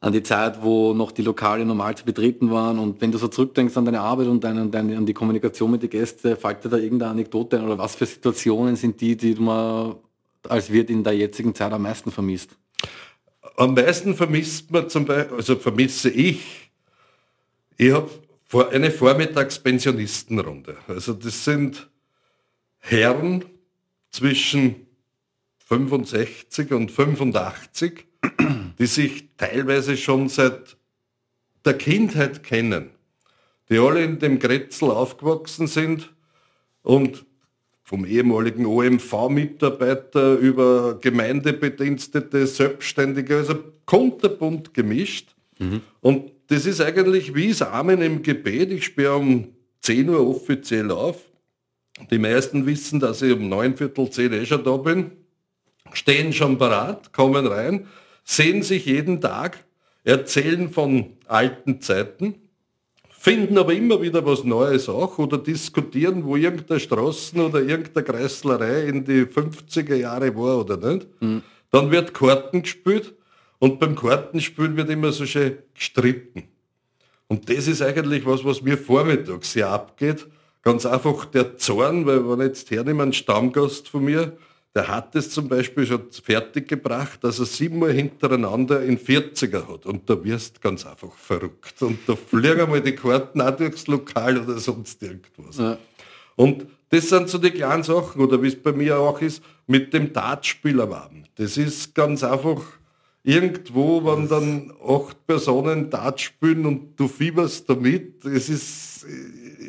an 0.00 0.12
die 0.12 0.22
Zeit, 0.22 0.62
wo 0.62 0.92
noch 0.92 1.10
die 1.10 1.22
Lokale 1.22 1.64
normal 1.64 1.96
zu 1.96 2.04
betreten 2.04 2.50
waren 2.50 2.78
und 2.78 3.00
wenn 3.00 3.12
du 3.12 3.18
so 3.18 3.28
zurückdenkst 3.28 3.76
an 3.76 3.86
deine 3.86 4.00
Arbeit 4.00 4.28
und 4.28 4.44
deine, 4.44 4.66
deine, 4.68 4.96
an 4.96 5.06
die 5.06 5.14
Kommunikation 5.14 5.70
mit 5.70 5.82
den 5.82 5.90
Gästen, 5.90 6.36
fällt 6.36 6.64
dir 6.64 6.68
da 6.68 6.76
irgendeine 6.76 7.12
Anekdote 7.12 7.58
ein 7.58 7.64
oder 7.64 7.78
was 7.78 7.96
für 7.96 8.06
Situationen 8.06 8.76
sind 8.76 9.00
die, 9.00 9.16
die 9.16 9.34
man 9.34 9.96
als 10.48 10.70
Wirt 10.70 10.90
in 10.90 11.02
der 11.02 11.14
jetzigen 11.14 11.54
Zeit 11.54 11.72
am 11.72 11.82
meisten 11.82 12.10
vermisst? 12.10 12.56
am 13.56 13.74
meisten 13.74 14.14
vermisst 14.14 14.70
man 14.70 14.88
zum 14.88 15.04
Beispiel, 15.04 15.36
also 15.36 15.56
vermisse 15.56 16.10
ich, 16.10 16.70
ich 17.76 17.92
habe 17.92 18.10
eine 18.70 18.90
Vormittagspensionistenrunde. 18.90 20.76
Also 20.88 21.12
das 21.12 21.44
sind 21.44 21.88
Herren 22.78 23.44
zwischen 24.10 24.86
65 25.66 26.72
und 26.72 26.90
85, 26.90 28.06
die 28.78 28.86
sich 28.86 29.28
teilweise 29.36 29.96
schon 29.96 30.28
seit 30.28 30.76
der 31.64 31.74
Kindheit 31.74 32.42
kennen, 32.42 32.90
die 33.68 33.78
alle 33.78 34.04
in 34.04 34.18
dem 34.18 34.38
Grätzl 34.38 34.86
aufgewachsen 34.86 35.66
sind 35.66 36.12
und 36.82 37.24
vom 37.82 38.04
ehemaligen 38.04 38.66
OMV-Mitarbeiter 38.66 40.34
über 40.34 40.98
Gemeindebedienstete, 41.00 42.46
Selbstständige, 42.46 43.36
also 43.36 43.56
kunterbunt 43.84 44.74
gemischt. 44.74 45.36
Mhm. 45.58 45.82
Und 46.00 46.32
das 46.48 46.66
ist 46.66 46.80
eigentlich 46.80 47.34
wie 47.34 47.52
Samen 47.52 48.02
im 48.02 48.22
Gebet. 48.22 48.72
Ich 48.72 48.86
sperre 48.86 49.16
um 49.16 49.48
10 49.82 50.08
Uhr 50.08 50.26
offiziell 50.28 50.90
auf. 50.90 51.22
Die 52.10 52.18
meisten 52.18 52.66
wissen, 52.66 53.00
dass 53.00 53.22
ich 53.22 53.32
um 53.32 53.48
neun 53.48 53.76
Viertel 53.76 54.10
zehn 54.10 54.32
eh 54.32 54.44
schon 54.44 54.64
da 54.64 54.76
bin, 54.76 55.12
stehen 55.92 56.32
schon 56.32 56.58
parat, 56.58 57.12
kommen 57.12 57.46
rein, 57.46 57.86
sehen 58.26 58.62
sich 58.62 58.84
jeden 58.84 59.22
Tag, 59.22 59.64
erzählen 60.04 60.68
von 60.68 61.14
alten 61.26 61.80
Zeiten 61.80 62.34
finden 63.26 63.58
aber 63.58 63.72
immer 63.72 64.00
wieder 64.00 64.24
was 64.24 64.44
Neues 64.44 64.88
auch 64.88 65.18
oder 65.18 65.36
diskutieren, 65.36 66.24
wo 66.24 66.36
irgendeine 66.36 66.78
Straßen 66.78 67.40
oder 67.40 67.60
irgendeine 67.60 68.06
Kreislerei 68.06 68.84
in 68.84 69.04
die 69.04 69.22
50er 69.24 69.96
Jahre 69.96 70.36
war 70.36 70.60
oder 70.60 70.76
nicht. 70.76 71.08
Mhm. 71.20 71.42
Dann 71.72 71.90
wird 71.90 72.14
Karten 72.14 72.62
gespielt 72.62 73.16
und 73.58 73.80
beim 73.80 73.96
Kartenspielen 73.96 74.76
wird 74.76 74.90
immer 74.90 75.10
so 75.10 75.26
schön 75.26 75.58
gestritten. 75.74 76.44
Und 77.26 77.50
das 77.50 77.66
ist 77.66 77.82
eigentlich 77.82 78.24
was, 78.24 78.44
was 78.44 78.62
mir 78.62 78.78
vormittags 78.78 79.54
sehr 79.54 79.70
abgeht. 79.70 80.28
Ganz 80.62 80.86
einfach 80.86 81.24
der 81.24 81.56
Zorn, 81.56 82.06
weil 82.06 82.28
wenn 82.28 82.46
jetzt 82.46 82.70
hernehmen, 82.70 83.08
ein 83.08 83.12
Stammgast 83.12 83.88
von 83.88 84.04
mir, 84.04 84.36
der 84.76 84.88
hat 84.88 85.16
es 85.16 85.30
zum 85.30 85.48
Beispiel 85.48 85.86
schon 85.86 86.02
fertig 86.12 86.68
gebracht, 86.68 87.24
dass 87.24 87.38
er 87.38 87.46
siebenmal 87.46 87.92
hintereinander 87.92 88.82
in 88.82 88.98
40er 88.98 89.66
hat. 89.72 89.86
Und 89.86 90.10
da 90.10 90.22
wirst 90.22 90.60
ganz 90.60 90.84
einfach 90.84 91.14
verrückt. 91.14 91.80
Und 91.80 92.00
da 92.06 92.14
fliegen 92.14 92.60
einmal 92.60 92.82
die 92.82 92.94
Karten 92.94 93.40
auch 93.40 93.56
durchs 93.56 93.86
Lokal 93.86 94.36
oder 94.36 94.58
sonst 94.58 95.02
irgendwas. 95.02 95.56
Ja. 95.56 95.78
Und 96.34 96.66
das 96.90 97.08
sind 97.08 97.30
so 97.30 97.38
die 97.38 97.52
kleinen 97.52 97.84
Sachen, 97.84 98.20
oder 98.20 98.42
wie 98.42 98.48
es 98.48 98.62
bei 98.62 98.72
mir 98.72 98.98
auch 98.98 99.22
ist, 99.22 99.42
mit 99.66 99.94
dem 99.94 100.12
Dartspiel 100.12 100.78
am 100.82 100.92
Abend. 100.92 101.30
Das 101.36 101.56
ist 101.56 101.94
ganz 101.94 102.22
einfach 102.22 102.60
irgendwo, 103.22 104.04
wenn 104.04 104.28
dann 104.28 104.74
acht 104.86 105.26
Personen 105.26 105.88
Dart 105.88 106.20
spielen 106.20 106.66
und 106.66 107.00
du 107.00 107.08
fieberst 107.08 107.66
damit. 107.70 108.26
Es 108.26 108.50
ist, 108.50 109.06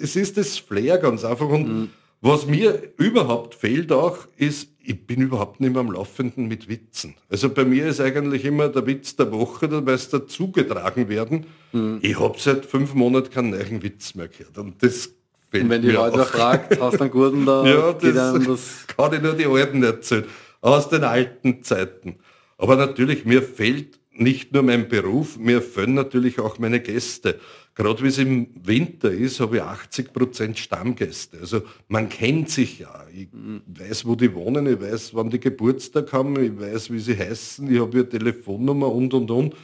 es 0.01 0.17
ist 0.17 0.35
das 0.35 0.57
Flair 0.57 0.97
ganz 0.97 1.23
einfach. 1.23 1.47
Und 1.47 1.67
mhm. 1.67 1.89
Was 2.21 2.45
mir 2.47 2.93
überhaupt 2.97 3.55
fehlt 3.55 3.91
auch, 3.91 4.17
ist 4.37 4.69
ich 4.87 5.05
bin 5.05 5.21
überhaupt 5.21 5.59
nicht 5.59 5.71
mehr 5.71 5.81
am 5.81 5.91
Laufenden 5.91 6.47
mit 6.47 6.69
Witzen. 6.69 7.15
Also 7.29 7.49
bei 7.49 7.65
mir 7.65 7.87
ist 7.87 7.99
eigentlich 7.99 8.45
immer 8.45 8.69
der 8.69 8.87
Witz 8.87 9.17
der 9.17 9.31
Woche, 9.33 9.67
da 9.67 9.85
weiß 9.85 10.09
dazugetragen 10.09 11.09
werden. 11.09 11.45
Mhm. 11.73 11.99
Ich 12.01 12.17
habe 12.17 12.35
seit 12.39 12.65
fünf 12.65 12.93
Monaten 12.93 13.29
keinen 13.29 13.49
neuen 13.49 13.83
Witz 13.83 14.15
mehr 14.15 14.29
gehört. 14.29 14.57
Und 14.57 14.81
das 14.81 15.09
fällt 15.51 15.65
Und 15.65 15.69
wenn 15.69 15.81
die 15.81 15.91
Leute 15.91 16.23
fragt, 16.23 16.79
hast 16.79 16.97
du 16.97 17.01
einen 17.01 17.11
guten 17.11 17.45
da? 17.45 17.65
ja, 17.65 17.91
das, 17.91 18.45
das 18.45 18.87
kann 18.95 19.13
ich 19.13 19.21
nur 19.21 19.33
die 19.33 19.45
Alten 19.45 19.83
erzählen. 19.83 20.23
Aus 20.61 20.87
den 20.87 21.03
alten 21.03 21.63
Zeiten. 21.63 22.15
Aber 22.57 22.77
natürlich, 22.77 23.25
mir 23.25 23.43
fehlt 23.43 23.99
nicht 24.19 24.53
nur 24.53 24.63
mein 24.63 24.87
Beruf, 24.87 25.37
mir 25.37 25.61
fehlen 25.61 25.93
natürlich 25.93 26.39
auch 26.39 26.59
meine 26.59 26.79
Gäste. 26.79 27.39
Gerade 27.75 28.03
wie 28.03 28.07
es 28.07 28.17
im 28.17 28.47
Winter 28.63 29.11
ist, 29.11 29.39
habe 29.39 29.57
ich 29.57 29.61
80 29.61 30.11
Prozent 30.11 30.57
Stammgäste. 30.57 31.37
Also 31.39 31.61
man 31.87 32.09
kennt 32.09 32.49
sich 32.49 32.79
ja. 32.79 33.05
Ich 33.13 33.27
weiß, 33.31 34.05
wo 34.05 34.15
die 34.15 34.33
wohnen, 34.33 34.65
ich 34.65 34.81
weiß, 34.81 35.13
wann 35.13 35.29
die 35.29 35.39
Geburtstag 35.39 36.11
haben, 36.11 36.41
ich 36.41 36.59
weiß, 36.59 36.91
wie 36.91 36.99
sie 36.99 37.15
heißen, 37.15 37.71
ich 37.71 37.79
habe 37.79 37.97
ihre 37.97 38.09
Telefonnummer 38.09 38.91
und, 38.91 39.13
und, 39.13 39.29
und. 39.29 39.55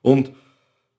Und 0.00 0.32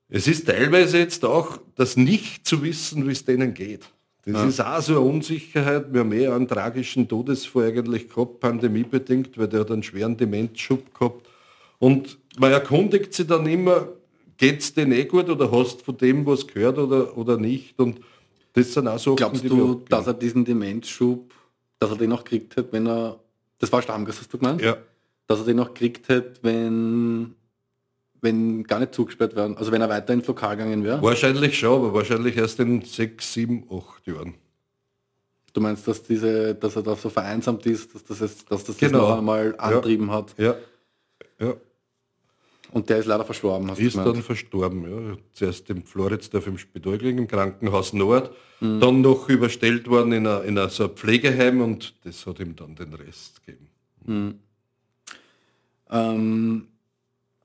es 0.09 0.27
ist 0.27 0.45
teilweise 0.45 0.99
jetzt 0.99 1.25
auch 1.25 1.59
das 1.75 1.97
nicht 1.97 2.45
zu 2.45 2.61
wissen, 2.61 3.07
wie 3.07 3.13
es 3.13 3.25
denen 3.25 3.55
geht. 3.55 3.89
Das 4.25 4.33
ja. 4.33 4.47
ist 4.47 4.59
auch 4.59 4.81
so 4.81 4.91
eine 4.93 5.01
Unsicherheit. 5.01 5.91
Wir 5.91 6.01
haben 6.01 6.11
eh 6.11 6.27
einen 6.27 6.47
tragischen 6.47 7.07
Todesfall 7.07 7.69
eigentlich 7.69 8.09
gehabt, 8.09 8.39
pandemiebedingt, 8.41 9.39
weil 9.39 9.47
der 9.47 9.61
hat 9.61 9.71
einen 9.71 9.81
schweren 9.81 10.17
Demenzschub 10.17 10.93
gehabt. 10.93 11.27
Und 11.79 12.18
man 12.37 12.51
erkundigt 12.51 13.13
sich 13.13 13.27
dann 13.27 13.45
immer, 13.47 13.87
geht 14.37 14.59
es 14.61 14.73
denen 14.73 14.91
eh 14.93 15.05
gut 15.05 15.29
oder 15.29 15.51
hast 15.51 15.81
du 15.81 15.85
von 15.85 15.97
dem 15.97 16.25
was 16.25 16.47
gehört 16.47 16.77
oder, 16.77 17.17
oder 17.17 17.37
nicht? 17.37 17.79
Und 17.79 17.99
das 18.53 18.73
sind 18.73 18.87
auch 18.87 18.99
so 18.99 19.15
Glaubst 19.15 19.43
du, 19.43 19.83
dass 19.89 20.07
er 20.07 20.13
diesen 20.13 20.45
Demenzschub, 20.45 21.33
dass 21.79 21.91
er 21.91 21.97
den 21.97 22.11
auch 22.11 22.23
gekriegt 22.23 22.55
hat, 22.57 22.71
wenn 22.71 22.87
er 22.87 23.19
Das 23.59 23.71
war 23.71 23.81
Stammgast, 23.81 24.19
hast 24.19 24.33
du 24.33 24.37
gemeint? 24.37 24.61
Ja. 24.61 24.77
Dass 25.27 25.39
er 25.39 25.45
den 25.45 25.57
noch 25.57 25.73
gekriegt 25.73 26.07
hätte, 26.09 26.39
wenn, 26.41 27.35
wenn 28.21 28.63
gar 28.63 28.79
nicht 28.79 28.93
zugesperrt 28.95 29.35
werden. 29.35 29.57
Also 29.57 29.71
wenn 29.71 29.81
er 29.81 29.89
weiter 29.89 30.13
ins 30.13 30.25
Lokal 30.27 30.55
gegangen 30.57 30.83
wäre. 30.83 31.01
Wahrscheinlich 31.01 31.57
schon, 31.59 31.75
aber 31.75 31.93
wahrscheinlich 31.93 32.35
erst 32.37 32.59
in 32.59 32.81
sechs, 32.81 33.33
sieben, 33.33 33.65
acht 33.69 34.07
Jahren. 34.07 34.35
Du 35.53 35.61
meinst, 35.61 35.87
dass 35.87 36.03
diese, 36.03 36.55
dass 36.55 36.75
er 36.75 36.83
da 36.83 36.95
so 36.95 37.09
vereinsamt 37.09 37.65
ist, 37.65 37.93
dass 37.93 38.03
das 38.05 38.19
jetzt, 38.19 38.51
dass 38.51 38.63
das 38.63 38.77
Genau. 38.77 38.99
jetzt 38.99 39.09
noch 39.09 39.17
einmal 39.17 39.55
antrieben 39.57 40.11
hat. 40.11 40.33
Ja. 40.37 40.55
Ja. 41.39 41.55
Und 42.71 42.87
der 42.89 42.97
ist 42.99 43.07
leider 43.07 43.25
verstorben, 43.25 43.67
ist 43.69 43.93
gemeint. 43.93 44.15
dann 44.15 44.23
verstorben. 44.23 44.83
Ja. 44.83 45.17
Zuerst 45.33 45.69
im 45.71 45.83
Floridsdorf 45.83 46.45
im 46.47 46.57
gelegen, 46.99 47.17
im 47.19 47.27
Krankenhaus 47.27 47.93
Nord, 47.93 48.31
Mhm. 48.61 48.79
dann 48.81 49.01
noch 49.01 49.29
überstellt 49.29 49.87
worden 49.89 50.11
in 50.11 50.27
ein, 50.27 50.43
in 50.45 50.57
ein, 50.57 50.69
so 50.69 50.83
ein 50.83 50.89
Pflegeheim 50.91 51.61
und 51.61 51.95
das 52.03 52.25
hat 52.27 52.39
ihm 52.41 52.55
dann 52.57 52.75
den 52.75 52.93
Rest 52.93 53.41
gegeben. 53.45 53.69
Ähm, 55.91 56.67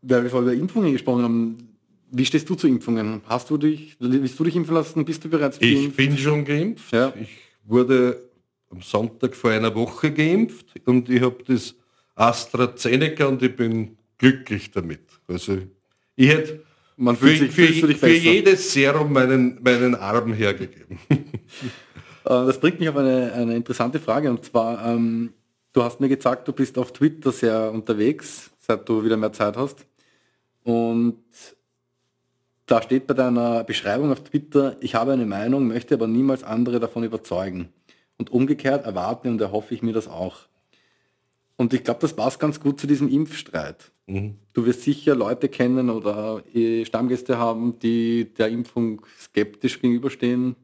weil 0.02 0.22
wir 0.24 0.30
vorher 0.30 0.52
über 0.52 0.60
Impfungen 0.60 0.92
gesprochen 0.92 1.22
haben, 1.22 1.68
wie 2.10 2.24
stehst 2.24 2.48
du 2.48 2.54
zu 2.54 2.66
Impfungen? 2.68 3.22
Hast 3.26 3.48
du 3.50 3.56
dich, 3.56 3.96
willst 3.98 4.38
du 4.38 4.44
dich 4.44 4.56
impfen 4.56 4.74
lassen? 4.74 5.04
Bist 5.04 5.24
du 5.24 5.28
bereits 5.28 5.56
Ich 5.60 5.74
geimpft? 5.82 5.96
bin 5.96 6.18
schon 6.18 6.44
geimpft. 6.44 6.92
Ja. 6.92 7.12
Ich 7.20 7.28
wurde 7.64 8.28
am 8.70 8.82
Sonntag 8.82 9.34
vor 9.34 9.50
einer 9.50 9.74
Woche 9.74 10.12
geimpft 10.12 10.66
und 10.84 11.08
ich 11.08 11.22
habe 11.22 11.38
das 11.46 11.74
AstraZeneca 12.16 13.26
und 13.26 13.42
ich 13.42 13.54
bin 13.56 13.96
glücklich 14.18 14.70
damit. 14.70 15.00
Also 15.28 15.58
ich 16.16 16.28
hätte 16.28 16.62
Man 16.96 17.16
für, 17.16 17.28
sich, 17.36 17.50
für, 17.52 17.66
für 17.66 17.86
besser. 17.88 18.06
jedes 18.08 18.72
Serum 18.72 19.12
meinen, 19.12 19.62
meinen 19.62 19.94
Arm 19.94 20.32
hergegeben. 20.32 20.98
Äh, 22.26 22.46
Das 22.46 22.58
bringt 22.58 22.80
mich 22.80 22.88
auf 22.88 22.96
eine, 22.96 23.34
eine 23.34 23.54
interessante 23.54 24.00
Frage 24.00 24.30
und 24.30 24.42
zwar, 24.46 24.82
ähm, 24.86 25.34
du 25.74 25.82
hast 25.82 26.00
mir 26.00 26.08
gesagt, 26.08 26.48
du 26.48 26.54
bist 26.54 26.78
auf 26.78 26.90
Twitter 26.90 27.32
sehr 27.32 27.70
unterwegs, 27.70 28.50
seit 28.60 28.88
du 28.88 29.04
wieder 29.04 29.18
mehr 29.18 29.32
Zeit 29.34 29.58
hast. 29.58 29.84
Und 30.62 31.18
da 32.64 32.80
steht 32.80 33.06
bei 33.06 33.12
deiner 33.12 33.62
Beschreibung 33.64 34.10
auf 34.10 34.22
Twitter, 34.24 34.76
ich 34.80 34.94
habe 34.94 35.12
eine 35.12 35.26
Meinung, 35.26 35.68
möchte 35.68 35.92
aber 35.94 36.06
niemals 36.06 36.42
andere 36.42 36.80
davon 36.80 37.04
überzeugen. 37.04 37.68
Und 38.16 38.30
umgekehrt 38.30 38.86
erwarte 38.86 39.28
und 39.28 39.40
erhoffe 39.42 39.74
ich 39.74 39.82
mir 39.82 39.92
das 39.92 40.08
auch. 40.08 40.46
Und 41.56 41.74
ich 41.74 41.84
glaube, 41.84 42.00
das 42.00 42.14
passt 42.16 42.40
ganz 42.40 42.58
gut 42.58 42.80
zu 42.80 42.86
diesem 42.86 43.08
Impfstreit. 43.08 43.92
Du 44.06 44.66
wirst 44.66 44.82
sicher 44.82 45.14
Leute 45.14 45.48
kennen 45.48 45.88
oder 45.88 46.42
eh 46.52 46.84
Stammgäste 46.84 47.38
haben, 47.38 47.78
die 47.78 48.32
der 48.34 48.48
Impfung 48.48 49.00
skeptisch 49.18 49.80
gegenüberstehen 49.80 50.56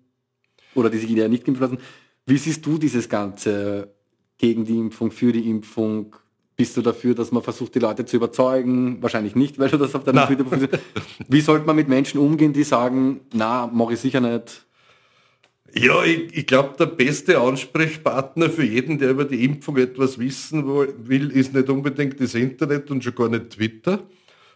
oder 0.74 0.90
die 0.90 0.98
sich 0.98 1.10
ja 1.10 1.28
nicht 1.28 1.48
impfen 1.48 1.62
lassen. 1.62 1.78
Wie 2.26 2.36
siehst 2.36 2.64
du 2.66 2.76
dieses 2.76 3.08
Ganze 3.08 3.94
gegen 4.36 4.64
die 4.64 4.78
Impfung, 4.78 5.10
für 5.10 5.32
die 5.32 5.48
Impfung? 5.48 6.16
Bist 6.54 6.76
du 6.76 6.82
dafür, 6.82 7.14
dass 7.14 7.32
man 7.32 7.42
versucht, 7.42 7.74
die 7.74 7.78
Leute 7.78 8.04
zu 8.04 8.16
überzeugen? 8.16 9.02
Wahrscheinlich 9.02 9.34
nicht, 9.34 9.58
weil 9.58 9.70
du 9.70 9.78
das 9.78 9.94
auf 9.94 10.04
deinem 10.04 10.16
Na. 10.16 10.26
Twitter 10.26 10.78
Wie 11.28 11.40
sollte 11.40 11.64
man 11.64 11.76
mit 11.76 11.88
Menschen 11.88 12.20
umgehen, 12.20 12.52
die 12.52 12.64
sagen, 12.64 13.20
na, 13.32 13.66
mache 13.72 13.94
ich 13.94 14.00
sicher 14.00 14.20
nicht? 14.20 14.66
Ja, 15.74 16.02
ich, 16.04 16.36
ich 16.36 16.46
glaube, 16.46 16.74
der 16.78 16.86
beste 16.86 17.38
Ansprechpartner 17.38 18.50
für 18.50 18.64
jeden, 18.64 18.98
der 18.98 19.10
über 19.10 19.24
die 19.24 19.44
Impfung 19.44 19.76
etwas 19.76 20.18
wissen 20.18 20.66
will, 20.66 21.30
ist 21.30 21.54
nicht 21.54 21.68
unbedingt 21.68 22.20
das 22.20 22.34
Internet 22.34 22.90
und 22.90 23.04
schon 23.04 23.14
gar 23.14 23.28
nicht 23.28 23.50
Twitter, 23.50 24.00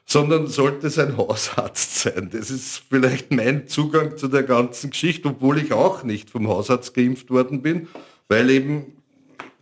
sondern 0.07 0.49
sollte 0.49 0.91
sein 0.91 1.17
Hausarzt 1.17 2.01
sein. 2.01 2.31
Das 2.33 2.51
ist 2.51 2.83
vielleicht 2.89 3.31
mein 3.31 3.69
Zugang 3.69 4.17
zu 4.17 4.29
der 4.29 4.43
ganzen 4.43 4.91
Geschichte, 4.91 5.29
obwohl 5.29 5.59
ich 5.59 5.73
auch 5.73 6.03
nicht 6.03 6.31
vom 6.31 6.49
Hausarzt 6.49 6.95
geimpft 6.95 7.31
worden 7.31 7.63
bin, 7.63 7.89
weil 8.29 8.51
eben 8.51 8.87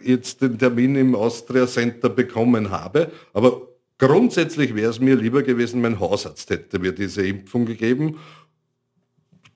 jetzt 0.02 0.40
den 0.40 0.58
Termin 0.58 0.96
im 0.96 1.14
Austria 1.14 1.66
Center 1.66 2.08
bekommen 2.08 2.70
habe. 2.70 3.12
Aber 3.34 3.68
grundsätzlich 3.98 4.74
wäre 4.74 4.90
es 4.90 5.00
mir 5.00 5.16
lieber 5.16 5.42
gewesen, 5.42 5.82
mein 5.82 6.00
Hausarzt 6.00 6.48
hätte 6.50 6.78
mir 6.78 6.92
diese 6.92 7.26
Impfung 7.26 7.66
gegeben 7.66 8.18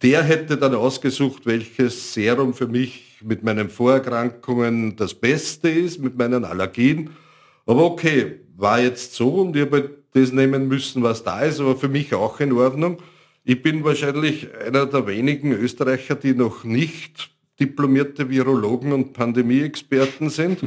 der 0.02 0.22
hätte 0.22 0.56
dann 0.56 0.74
ausgesucht, 0.74 1.46
welches 1.46 2.12
Serum 2.12 2.54
für 2.54 2.68
mich 2.68 3.18
mit 3.22 3.42
meinen 3.42 3.70
Vorerkrankungen 3.70 4.96
das 4.96 5.14
Beste 5.14 5.68
ist, 5.68 6.00
mit 6.00 6.18
meinen 6.18 6.44
Allergien. 6.44 7.10
Aber 7.64 7.84
okay, 7.84 8.40
war 8.56 8.80
jetzt 8.80 9.14
so 9.14 9.34
und 9.36 9.56
ich 9.56 9.62
habe 9.62 9.96
das 10.12 10.32
nehmen 10.32 10.68
müssen, 10.68 11.02
was 11.02 11.24
da 11.24 11.40
ist, 11.40 11.60
aber 11.60 11.76
für 11.76 11.88
mich 11.88 12.14
auch 12.14 12.40
in 12.40 12.52
Ordnung. 12.52 12.98
Ich 13.44 13.62
bin 13.62 13.84
wahrscheinlich 13.84 14.48
einer 14.54 14.86
der 14.86 15.06
wenigen 15.06 15.52
Österreicher, 15.52 16.14
die 16.14 16.34
noch 16.34 16.64
nicht 16.64 17.30
diplomierte 17.60 18.28
Virologen 18.28 18.92
und 18.92 19.12
Pandemieexperten 19.12 20.30
sind. 20.30 20.60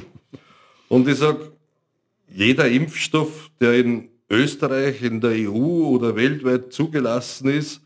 Und 0.88 1.08
ich 1.08 1.18
sage, 1.18 1.52
jeder 2.28 2.68
Impfstoff, 2.68 3.50
der 3.60 3.74
in 3.74 4.10
Österreich, 4.30 5.02
in 5.02 5.22
der 5.22 5.32
EU 5.32 5.88
oder 5.88 6.16
weltweit 6.16 6.72
zugelassen 6.74 7.50
ist, 7.50 7.82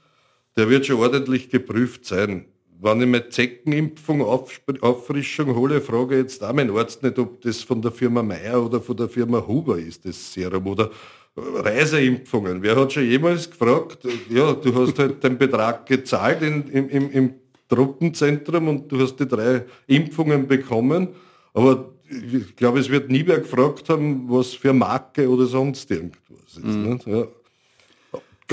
der 0.56 0.70
wird 0.70 0.86
schon 0.86 0.99
ordentlich 0.99 1.49
geprüft 1.49 2.06
sein. 2.06 2.45
Wenn 2.82 3.01
ich 3.01 3.08
meine 3.08 3.30
Zeckenimpfung, 3.30 4.22
Auffrischung 4.22 5.56
hole, 5.56 5.80
frage 5.80 6.16
ich 6.16 6.22
jetzt 6.24 6.43
auch 6.43 6.54
meinen 6.54 6.76
Arzt 6.76 7.01
nicht, 7.01 7.18
ob 7.18 7.41
das 7.41 7.62
von 7.62 7.82
der 7.82 7.91
Firma 7.91 8.22
Meyer 8.22 8.66
oder 8.66 8.82
von 8.82 8.97
der 8.97 9.08
Firma 9.08 9.45
Huber 9.47 9.78
ist, 9.78 10.06
das 10.06 10.34
Serum. 10.34 10.68
Oder 10.68 10.91
Reiseimpfungen. 11.36 12.62
Wer 12.62 12.76
hat 12.76 12.93
schon 12.93 13.10
jemals 13.10 13.49
gefragt, 13.49 13.99
ja, 14.30 14.54
du 14.54 14.76
hast 14.76 14.99
halt 14.99 15.24
den 15.24 15.38
Betrag 15.38 15.86
gezahlt 15.86 16.41
in, 16.41 16.68
im, 16.68 16.89
im, 16.89 17.12
im 17.12 17.34
Truppenzentrum 17.68 18.68
und 18.68 18.91
du 18.91 18.99
hast 18.99 19.16
die 19.16 19.28
drei 19.28 19.64
Impfungen 19.88 20.47
bekommen, 20.47 21.10
aber 21.54 21.93
ich 22.10 22.56
glaube, 22.56 22.80
es 22.80 22.89
wird 22.89 23.10
nie 23.10 23.26
wer 23.26 23.39
gefragt 23.39 23.89
haben, 23.89 24.30
was 24.30 24.54
für 24.54 24.74
Marke 24.74 25.28
oder 25.28 25.45
sonst 25.45 25.89
irgendwas 25.89 26.58
ist. 26.58 26.64
Nicht? 26.64 27.08
Ja. 27.08 27.26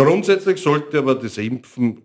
Grundsätzlich 0.04 0.60
sollte 0.60 0.98
aber 0.98 1.14
das 1.14 1.38
Impfen 1.38 2.02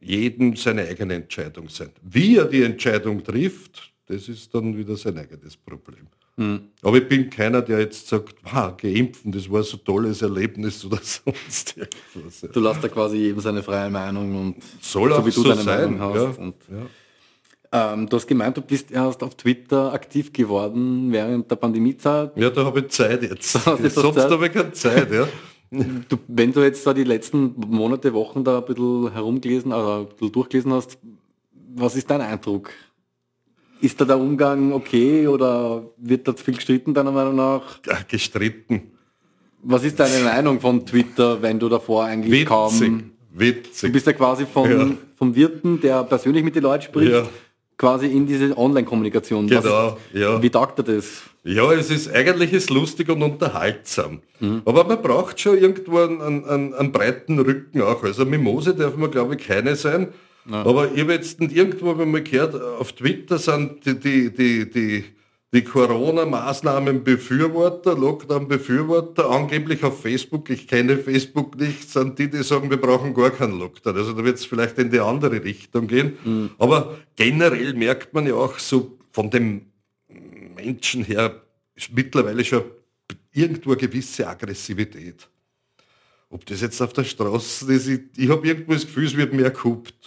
jedem 0.00 0.56
seine 0.56 0.82
eigene 0.88 1.14
Entscheidung 1.14 1.68
sein. 1.68 1.90
Wie 2.02 2.36
er 2.36 2.46
die 2.46 2.62
Entscheidung 2.62 3.22
trifft, 3.22 3.92
das 4.06 4.28
ist 4.28 4.54
dann 4.54 4.76
wieder 4.76 4.96
sein 4.96 5.18
eigenes 5.18 5.56
Problem. 5.56 6.06
Aber 6.82 6.96
ich 6.96 7.06
bin 7.06 7.28
keiner, 7.28 7.60
der 7.60 7.80
jetzt 7.80 8.06
sagt, 8.08 8.34
wow, 8.50 8.74
geimpfen, 8.74 9.30
das 9.30 9.50
war 9.50 9.62
so 9.62 9.76
ein 9.76 9.84
tolles 9.84 10.22
Erlebnis 10.22 10.82
oder 10.86 10.98
sonst 11.02 11.76
irgendwas. 11.76 12.40
Ja. 12.40 12.48
Du 12.48 12.60
lässt 12.60 12.82
da 12.82 12.88
quasi 12.88 13.18
jedem 13.18 13.40
seine 13.40 13.62
freie 13.62 13.90
Meinung 13.90 14.34
und 14.40 14.56
Soll 14.80 15.10
so 15.10 15.16
auch 15.16 15.26
wie 15.26 15.30
du 15.30 15.42
so 15.42 15.48
deine 15.50 15.60
sein. 15.60 15.98
Meinung 15.98 16.14
hast. 16.14 16.38
ja. 16.38 16.42
Und, 16.42 16.54
Ja. 17.72 17.92
ähm, 17.92 18.08
du 18.08 18.16
hast 18.16 18.26
gemeint, 18.26 18.56
du 18.56 18.62
bist 18.62 18.90
erst 18.90 19.22
auf 19.22 19.34
Twitter 19.36 19.92
aktiv 19.92 20.32
geworden 20.32 21.12
während 21.12 21.50
der 21.50 21.56
Pandemiezeit. 21.56 22.34
ja, 22.38 22.48
da 22.48 22.64
habe 22.64 22.80
ich 22.80 22.88
Zeit 22.88 23.22
jetzt. 23.22 23.52
Sonst 23.52 23.98
habe 24.18 24.46
ich 24.46 24.52
keine 24.54 24.72
Zeit. 24.72 25.12
Ja. 25.12 25.28
Du, 25.70 26.16
wenn 26.26 26.52
du 26.52 26.62
jetzt 26.62 26.84
da 26.84 26.92
die 26.92 27.04
letzten 27.04 27.54
Monate, 27.68 28.12
Wochen 28.12 28.42
da 28.42 28.58
ein 28.58 28.64
bisschen 28.64 29.12
herumgelesen 29.12 29.72
oder 29.72 29.98
ein 30.00 30.06
bisschen 30.08 30.32
durchgelesen 30.32 30.72
hast, 30.72 30.98
was 31.76 31.94
ist 31.94 32.10
dein 32.10 32.20
Eindruck? 32.20 32.70
Ist 33.80 34.00
da 34.00 34.04
der 34.04 34.18
Umgang 34.18 34.72
okay 34.72 35.28
oder 35.28 35.84
wird 35.96 36.26
da 36.26 36.34
zu 36.34 36.44
viel 36.44 36.54
gestritten 36.54 36.92
deiner 36.92 37.12
Meinung 37.12 37.36
nach? 37.36 37.78
Ja, 37.86 37.98
gestritten. 38.06 38.90
Was 39.62 39.84
ist 39.84 40.00
deine 40.00 40.24
Meinung 40.24 40.58
von 40.60 40.84
Twitter, 40.84 41.40
wenn 41.40 41.58
du 41.60 41.68
davor 41.68 42.04
eigentlich 42.04 42.32
Witzig. 42.32 42.48
kaum... 42.48 42.78
Du 43.32 43.38
Witzig. 43.40 43.92
bist 43.92 44.06
ja 44.08 44.12
quasi 44.12 44.46
vom, 44.46 44.68
Ja. 44.70 44.90
vom 45.14 45.36
Wirten, 45.36 45.80
der 45.80 46.02
persönlich 46.02 46.42
mit 46.42 46.56
den 46.56 46.64
Leuten 46.64 46.82
spricht, 46.82 47.12
Ja. 47.12 47.28
quasi 47.78 48.06
in 48.08 48.26
diese 48.26 48.58
Online-Kommunikation. 48.58 49.46
Genau, 49.46 49.96
ist- 50.12 50.18
ja. 50.20 50.42
Wie 50.42 50.50
taugt 50.50 50.78
er 50.80 50.82
das? 50.96 51.22
Ja, 51.42 51.72
es 51.72 51.90
ist 51.90 52.12
eigentlich 52.12 52.52
ist 52.52 52.68
lustig 52.70 53.08
und 53.08 53.22
unterhaltsam. 53.22 54.20
Aber 54.64 54.84
man 54.84 55.00
braucht 55.00 55.40
schon 55.40 55.56
irgendwo 55.58 55.98
einen, 55.98 56.44
einen, 56.44 56.74
einen, 56.74 56.92
breiten 56.92 57.38
Rücken 57.38 57.80
auch. 57.82 58.02
Also 58.02 58.26
Mimose 58.26 58.74
darf 58.74 58.96
man, 58.96 59.10
glaube 59.10 59.36
ich, 59.36 59.46
keine 59.46 59.76
sein. 59.76 60.08
Aber 60.50 60.92
ich 60.92 61.00
habe 61.00 61.14
jetzt 61.14 61.40
irgendwo 61.40 61.94
mal 61.94 62.22
gehört, 62.22 62.60
auf 62.60 62.92
Twitter 62.92 63.38
sind 63.38 63.86
die, 63.86 63.98
die, 63.98 64.30
die, 64.32 64.70
die, 64.70 65.04
die 65.52 65.62
Corona-Maßnahmen-Befürworter, 65.62 67.96
Lockdown-Befürworter, 67.96 69.30
angeblich 69.30 69.82
auf 69.84 70.00
Facebook, 70.00 70.48
ich 70.50 70.68
kenne 70.68 70.96
Facebook 70.96 71.58
nicht, 71.58 71.90
sind 71.90 72.18
die, 72.18 72.30
die 72.30 72.42
sagen, 72.42 72.70
wir 72.70 72.80
brauchen 72.80 73.14
gar 73.14 73.30
keinen 73.30 73.58
Lockdown. 73.58 73.96
Also 73.96 74.12
da 74.12 74.24
wird 74.24 74.36
es 74.36 74.44
vielleicht 74.44 74.78
in 74.78 74.90
die 74.90 75.00
andere 75.00 75.42
Richtung 75.44 75.86
gehen. 75.86 76.16
Aber 76.58 76.96
generell 77.16 77.74
merkt 77.74 78.14
man 78.14 78.26
ja 78.26 78.34
auch 78.34 78.58
so 78.58 78.98
von 79.12 79.30
dem 79.30 79.69
Menschen 80.64 81.04
her 81.04 81.42
ist 81.74 81.92
mittlerweile 81.92 82.44
schon 82.44 82.64
irgendwo 83.32 83.70
eine 83.70 83.80
gewisse 83.80 84.26
Aggressivität. 84.26 85.28
Ob 86.32 86.46
das 86.46 86.60
jetzt 86.60 86.80
auf 86.80 86.92
der 86.92 87.02
Straße 87.02 87.72
ist, 87.72 87.88
ich, 87.88 88.00
ich 88.16 88.28
habe 88.28 88.46
irgendwo 88.46 88.72
das 88.72 88.86
Gefühl, 88.86 89.06
es 89.06 89.16
wird 89.16 89.32
mehr 89.32 89.50
gehupt. 89.50 89.94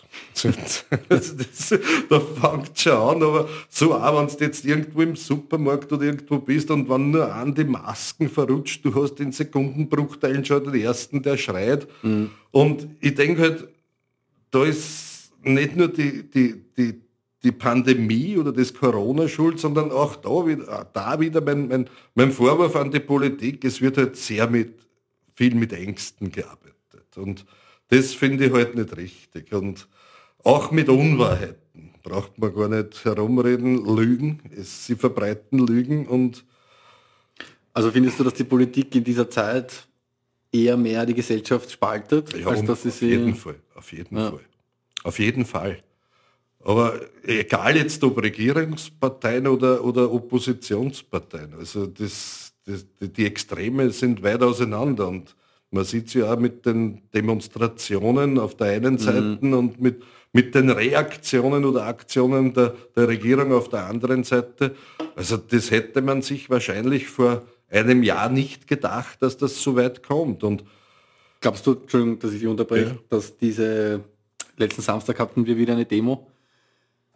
Also 1.09 1.35
das, 1.35 1.69
da 2.09 2.19
fängt 2.19 2.79
schon 2.79 2.93
an, 2.93 3.23
aber 3.23 3.49
so 3.67 3.95
auch, 3.95 4.21
wenn 4.21 4.27
du 4.27 4.43
jetzt 4.43 4.63
irgendwo 4.63 5.01
im 5.01 5.15
Supermarkt 5.15 5.91
oder 5.91 6.03
irgendwo 6.03 6.37
bist 6.37 6.69
und 6.69 6.87
wenn 6.87 7.11
nur 7.11 7.33
an 7.33 7.53
die 7.55 7.63
Masken 7.63 8.29
verrutscht, 8.29 8.85
du 8.85 8.93
hast 8.93 9.19
in 9.19 9.31
Sekundenbruchteilen 9.31 10.45
schon 10.45 10.63
den 10.65 10.75
ersten, 10.75 11.23
der 11.23 11.37
schreit. 11.37 11.87
Und 12.51 12.87
ich 13.01 13.15
denke 13.15 13.41
halt, 13.41 13.67
da 14.51 14.63
ist 14.63 15.31
nicht 15.41 15.75
nur 15.75 15.87
die, 15.87 16.29
die, 16.29 16.63
die, 16.77 17.01
die 17.43 17.51
Pandemie 17.51 18.37
oder 18.37 18.51
das 18.51 18.73
Corona 18.73 19.27
schuld, 19.27 19.59
sondern 19.59 19.91
auch 19.91 20.15
da 20.15 20.47
wieder, 20.47 20.87
da 20.93 21.19
wieder 21.19 21.41
mein, 21.41 21.67
mein, 21.67 21.89
mein 22.15 22.31
Vorwurf 22.31 22.75
an 22.75 22.91
die 22.91 22.99
Politik, 22.99 23.65
es 23.65 23.81
wird 23.81 23.97
halt 23.97 24.15
sehr 24.15 24.49
mit, 24.49 24.73
viel 25.33 25.55
mit 25.55 25.73
Ängsten 25.73 26.31
gearbeitet. 26.31 27.17
Und 27.17 27.45
das 27.89 28.13
finde 28.13 28.45
ich 28.45 28.53
halt 28.53 28.75
nicht 28.75 28.95
richtig. 28.95 29.51
Und 29.51 29.87
auch 30.43 30.71
mit 30.71 30.89
Unwahrheiten 30.89 31.93
braucht 32.01 32.37
man 32.37 32.53
gar 32.53 32.69
nicht 32.69 33.03
herumreden, 33.03 33.85
Lügen, 33.85 34.39
es, 34.55 34.85
sie 34.85 34.95
verbreiten 34.95 35.59
Lügen 35.59 36.07
und 36.07 36.45
also 37.73 37.89
findest 37.91 38.19
du, 38.19 38.23
dass 38.23 38.35
die 38.35 38.43
Politik 38.43 38.93
in 38.95 39.03
dieser 39.03 39.29
Zeit 39.29 39.87
eher 40.51 40.77
mehr 40.77 41.05
die 41.05 41.15
Gesellschaft 41.15 41.71
spaltet, 41.71 42.37
ja, 42.37 42.47
als 42.47 42.63
dass 42.63 42.83
sie 42.83 42.89
auf 42.89 43.01
jeden 43.01 43.35
Fall, 43.35 43.55
auf 43.73 43.91
jeden 43.91 44.15
ja. 44.15 44.29
Fall. 44.29 44.41
Auf 45.03 45.19
jeden 45.19 45.45
Fall. 45.45 45.83
Aber 46.66 46.99
egal 47.24 47.76
jetzt 47.76 48.03
ob 48.03 48.22
Regierungsparteien 48.22 49.47
oder, 49.47 49.84
oder 49.84 50.11
Oppositionsparteien, 50.11 51.53
also 51.59 51.88
das, 51.88 52.53
das, 52.66 52.86
die 52.99 53.26
Extreme 53.26 53.91
sind 53.91 54.24
weit 54.24 54.41
auseinander 54.41 55.07
und 55.07 55.36
man 55.72 55.84
sieht 55.84 56.07
es 56.07 56.14
ja 56.14 56.32
auch 56.32 56.39
mit 56.39 56.66
den 56.66 57.01
Demonstrationen 57.14 58.39
auf 58.39 58.55
der 58.55 58.68
einen 58.68 58.93
mhm. 58.93 58.99
Seite 58.99 59.38
mhm. 59.41 59.53
und 59.53 59.82
mit, 59.82 60.03
mit 60.32 60.55
den 60.55 60.70
Reaktionen 60.70 61.66
oder 61.66 61.86
Aktionen 61.86 62.53
der, 62.53 62.74
der 62.95 63.07
Regierung 63.07 63.51
auf 63.51 63.70
der 63.70 63.88
anderen 63.88 64.24
Seite. 64.24 64.76
Also 65.16 65.38
das 65.38 65.72
hätte 65.72 66.01
man 66.01 66.22
sich 66.22 66.49
wahrscheinlich 66.49 67.07
vor 67.07 67.41
einem 67.70 68.03
Jahr 68.03 68.30
nicht 68.30 68.68
gedacht, 68.68 69.22
dass 69.22 69.36
das 69.36 69.61
so 69.61 69.76
weit 69.76 70.03
kommt. 70.03 70.43
Und 70.43 70.64
Glaubst 71.41 71.68
du, 71.68 71.74
Entschuldigung, 71.74 72.20
dass 72.20 72.32
ich 72.32 72.39
dich 72.39 72.47
unterbreche, 72.47 72.86
ja. 72.86 72.97
dass 73.09 73.36
diese, 73.36 74.01
letzten 74.57 74.82
Samstag 74.82 75.20
hatten 75.20 75.45
wir 75.45 75.57
wieder 75.57 75.74
eine 75.74 75.86
Demo, 75.86 76.28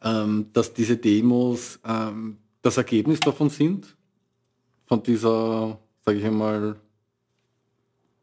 ähm, 0.04 0.48
dass 0.54 0.74
diese 0.74 0.98
Demos 0.98 1.80
ähm, 1.86 2.38
das 2.62 2.78
Ergebnis 2.78 3.20
davon 3.20 3.50
sind, 3.50 3.96
von 4.86 5.04
dieser, 5.04 5.80
sage 6.06 6.20
ich 6.20 6.26
einmal, 6.26 6.76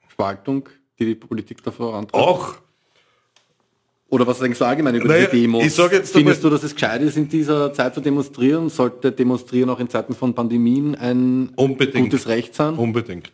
Spaltung, 0.08 0.68
die 0.98 1.06
die 1.06 1.14
Politik 1.14 1.62
da 1.62 1.70
vorantreibt? 1.70 2.14
Auch 2.14 2.56
oder 4.14 4.28
was 4.28 4.38
denkst 4.38 4.60
du 4.60 4.64
allgemein 4.64 4.94
über 4.94 5.08
naja, 5.08 5.26
die 5.26 5.40
Demos? 5.40 5.64
Ich 5.64 5.76
jetzt 5.90 6.12
Findest 6.12 6.44
du, 6.44 6.48
dass 6.48 6.62
es 6.62 6.72
gescheit 6.72 7.02
ist, 7.02 7.16
in 7.16 7.28
dieser 7.28 7.72
Zeit 7.72 7.94
zu 7.94 8.00
demonstrieren? 8.00 8.68
Sollte 8.68 9.10
Demonstrieren 9.10 9.70
auch 9.70 9.80
in 9.80 9.88
Zeiten 9.88 10.14
von 10.14 10.34
Pandemien 10.34 10.94
ein 10.94 11.50
Unbedingt. 11.56 12.10
gutes 12.10 12.28
Recht 12.28 12.54
sein? 12.54 12.74
Unbedingt. 12.74 13.32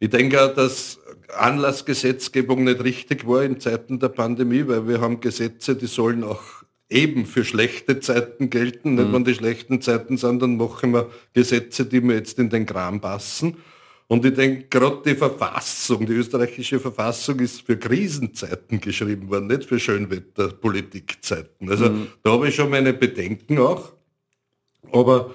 Ich 0.00 0.08
denke 0.08 0.42
auch, 0.42 0.54
dass 0.54 0.98
Anlassgesetzgebung 1.36 2.64
nicht 2.64 2.82
richtig 2.82 3.26
war 3.26 3.42
in 3.42 3.60
Zeiten 3.60 3.98
der 3.98 4.08
Pandemie, 4.08 4.66
weil 4.66 4.88
wir 4.88 5.02
haben 5.02 5.20
Gesetze, 5.20 5.76
die 5.76 5.86
sollen 5.86 6.24
auch 6.24 6.63
eben 6.90 7.26
für 7.26 7.44
schlechte 7.44 8.00
Zeiten 8.00 8.50
gelten. 8.50 8.92
Mhm. 8.92 8.96
Nicht 8.96 9.12
wenn 9.12 9.24
die 9.24 9.34
schlechten 9.34 9.80
Zeiten 9.80 10.16
sind, 10.16 10.42
dann 10.42 10.56
machen 10.56 10.92
wir 10.92 11.10
Gesetze, 11.32 11.86
die 11.86 12.00
mir 12.00 12.14
jetzt 12.14 12.38
in 12.38 12.50
den 12.50 12.66
Kram 12.66 13.00
passen. 13.00 13.56
Und 14.06 14.24
ich 14.24 14.34
denke, 14.34 14.66
gerade 14.68 15.00
die 15.04 15.14
Verfassung, 15.14 16.04
die 16.04 16.12
österreichische 16.12 16.78
Verfassung 16.78 17.40
ist 17.40 17.62
für 17.62 17.78
Krisenzeiten 17.78 18.80
geschrieben 18.80 19.30
worden, 19.30 19.46
nicht 19.46 19.64
für 19.64 19.80
Schönwetterpolitikzeiten. 19.80 21.70
Also 21.70 21.88
mhm. 21.88 22.08
da 22.22 22.32
habe 22.32 22.48
ich 22.48 22.54
schon 22.54 22.68
meine 22.68 22.92
Bedenken 22.92 23.58
auch. 23.58 23.92
Aber 24.92 25.34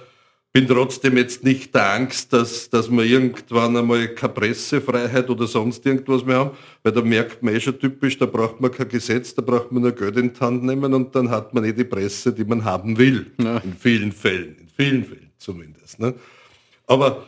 bin 0.52 0.68
trotzdem 0.68 1.18
jetzt 1.18 1.44
nicht 1.44 1.76
der 1.76 1.94
Angst, 1.94 2.34
dass, 2.34 2.70
dass 2.70 2.90
wir 2.90 3.04
irgendwann 3.04 3.78
einmal 3.78 4.08
keine 4.10 4.34
Pressefreiheit 4.34 5.30
oder 5.30 5.46
sonst 5.46 5.86
irgendwas 5.86 6.26
mehr 6.26 6.38
haben, 6.38 6.58
weil 6.82 6.92
da 6.92 7.02
merkt 7.02 7.44
man 7.44 7.56
eh 7.56 7.60
schon 7.60 7.80
typisch, 7.80 8.18
da 8.18 8.26
braucht 8.26 8.60
man 8.60 8.72
kein 8.72 8.90
Gesetz, 8.90 9.36
da 9.36 9.42
braucht 9.42 9.72
man 9.72 9.84
nur 9.84 9.92
Geld 9.92 10.18
in 10.18 10.34
die 10.34 10.40
Hand 10.40 10.64
nehmen 10.64 10.94
und 10.94 11.14
dann 11.16 11.30
hat 11.30 11.54
man 11.54 11.66
eh 11.66 11.74
die 11.74 11.84
Presse, 11.84 12.34
die 12.34 12.46
man 12.46 12.64
haben 12.64 12.98
will. 12.98 13.32
Ja. 13.40 13.58
In 13.58 13.76
vielen 13.76 14.12
Fällen, 14.12 14.58
in 14.58 14.68
vielen 14.76 15.06
Fällen 15.06 15.32
zumindest. 15.38 16.00
Ne? 16.00 16.16
Aber 16.88 17.28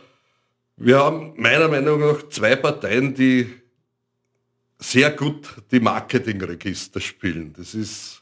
wir 0.76 0.98
haben 0.98 1.34
meiner 1.36 1.68
Meinung 1.68 2.00
nach 2.00 2.28
zwei 2.28 2.56
Parteien, 2.56 3.14
die 3.14 3.46
sehr 4.78 5.12
gut 5.12 5.48
die 5.70 5.78
Marketingregister 5.78 7.00
spielen. 7.00 7.52
Das 7.56 7.72
ist 7.74 8.21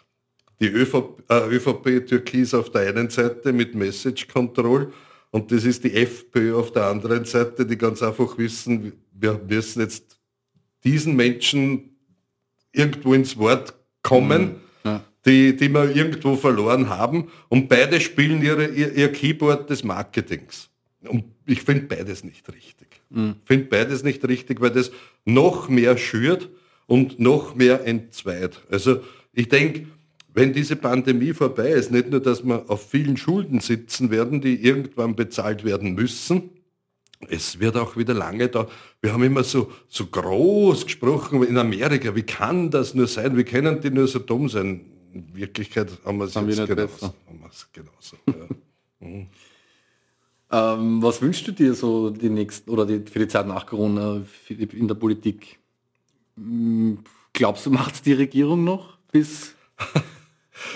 die 0.61 0.69
ÖVP, 0.69 1.23
äh, 1.29 1.49
ÖVP 1.49 2.07
Türkis 2.07 2.55
auf 2.55 2.71
der 2.71 2.89
einen 2.89 3.11
Seite 3.11 3.53
mit 3.53 3.75
Message 3.75 4.29
Control 4.29 4.93
und 5.31 5.53
das 5.53 5.65
ist 5.65 5.85
die 5.85 5.95
FPÖ 5.95 6.55
auf 6.57 6.73
der 6.73 6.87
anderen 6.87 7.25
Seite, 7.25 7.65
die 7.65 7.79
ganz 7.79 8.03
einfach 8.03 8.37
wissen, 8.37 8.93
wir 9.13 9.41
müssen 9.49 9.81
jetzt 9.81 10.19
diesen 10.83 11.15
Menschen 11.15 11.97
irgendwo 12.73 13.15
ins 13.15 13.37
Wort 13.37 13.75
kommen, 14.03 14.43
mhm. 14.43 14.55
ja. 14.85 15.05
die, 15.25 15.55
die 15.57 15.69
wir 15.69 15.95
irgendwo 15.95 16.37
verloren 16.37 16.89
haben. 16.89 17.31
Und 17.49 17.69
beide 17.69 18.01
spielen 18.01 18.43
ihre, 18.43 18.67
ihr, 18.67 18.93
ihr 18.95 19.13
Keyboard 19.13 19.71
des 19.71 19.85
Marketings. 19.85 20.69
Und 21.03 21.25
ich 21.47 21.63
finde 21.63 21.87
beides 21.87 22.25
nicht 22.25 22.49
richtig. 22.53 22.89
Mhm. 23.11 23.37
finde 23.45 23.67
beides 23.67 24.03
nicht 24.03 24.27
richtig, 24.27 24.61
weil 24.61 24.71
das 24.71 24.91
noch 25.25 25.69
mehr 25.69 25.97
schürt 25.97 26.49
und 26.87 27.21
noch 27.21 27.55
mehr 27.55 27.87
entzweit. 27.87 28.61
Also 28.71 29.01
ich 29.33 29.49
denke, 29.49 29.87
wenn 30.33 30.53
diese 30.53 30.76
Pandemie 30.76 31.33
vorbei 31.33 31.70
ist, 31.70 31.91
nicht 31.91 32.11
nur, 32.11 32.20
dass 32.20 32.45
wir 32.45 32.64
auf 32.68 32.89
vielen 32.89 33.16
Schulden 33.16 33.61
sitzen 33.61 34.11
werden, 34.11 34.41
die 34.41 34.64
irgendwann 34.64 35.16
bezahlt 35.16 35.64
werden 35.64 35.95
müssen, 35.95 36.51
es 37.28 37.61
wird 37.61 37.76
auch 37.76 37.97
wieder 37.97 38.14
lange 38.14 38.49
da. 38.49 38.66
Wir 39.03 39.12
haben 39.12 39.22
immer 39.22 39.45
so, 39.45 39.70
so 39.89 40.07
groß 40.07 40.87
gesprochen 40.87 41.43
in 41.43 41.59
Amerika. 41.59 42.14
Wie 42.14 42.22
kann 42.22 42.70
das 42.70 42.95
nur 42.95 43.07
sein? 43.07 43.37
Wie 43.37 43.45
können 43.45 43.81
die 43.81 43.91
nur 43.91 44.07
so 44.07 44.20
dumm 44.20 44.49
sein? 44.49 44.87
In 45.12 45.35
Wirklichkeit 45.35 45.91
haben 46.05 46.18
wir 46.18 46.24
es 46.24 46.35
jetzt 46.35 46.66
genauso. 46.66 47.07
Haben 47.26 47.51
genauso 47.72 48.16
ja. 48.26 48.35
mhm. 49.07 49.26
Ähm, 50.53 51.01
was 51.01 51.22
wünschst 51.22 51.47
du 51.47 51.53
dir 51.53 51.74
so 51.74 52.11
die 52.11 52.28
nächsten 52.28 52.70
oder 52.70 52.85
die, 52.85 53.09
für 53.09 53.20
die 53.20 53.28
Zeit 53.28 53.47
nach 53.47 53.66
Corona 53.66 54.22
in 54.49 54.89
der 54.89 54.97
Politik? 54.97 55.61
Hm, 56.37 56.99
glaubst 57.33 57.66
du, 57.66 57.70
macht 57.70 58.05
die 58.05 58.14
Regierung 58.14 58.64
noch 58.64 58.99
bis 59.12 59.55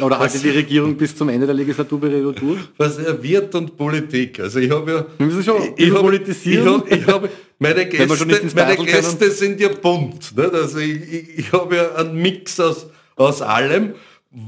oder 0.00 0.18
haltet 0.18 0.42
die 0.42 0.50
Regierung 0.50 0.96
bis 0.96 1.16
zum 1.16 1.28
Ende 1.28 1.46
der 1.46 1.54
Legislaturperiode 1.54 2.40
durch? 2.40 2.60
Was 2.76 2.98
er 2.98 3.22
wird 3.22 3.54
und 3.54 3.76
Politik. 3.76 4.40
Also 4.40 4.58
ich 4.58 4.70
habe 4.70 4.90
ja. 4.90 5.06
Wir 5.18 5.26
müssen 5.26 5.42
schon 5.42 5.62
ich, 5.76 5.88
ich 5.88 5.94
politisieren. 5.94 6.82
Ich 6.86 6.92
habe, 6.92 6.96
ich 6.96 7.06
habe 7.06 7.28
meine 7.58 7.86
Gäste, 7.86 8.26
meine 8.54 8.76
Gäste 8.76 9.30
sind 9.30 9.60
ja 9.60 9.68
bunt. 9.68 10.36
Nicht? 10.36 10.54
Also 10.54 10.78
ich, 10.78 11.12
ich, 11.12 11.38
ich 11.38 11.52
habe 11.52 11.76
ja 11.76 11.94
einen 11.94 12.20
Mix 12.20 12.58
aus, 12.60 12.86
aus 13.16 13.42
allem. 13.42 13.94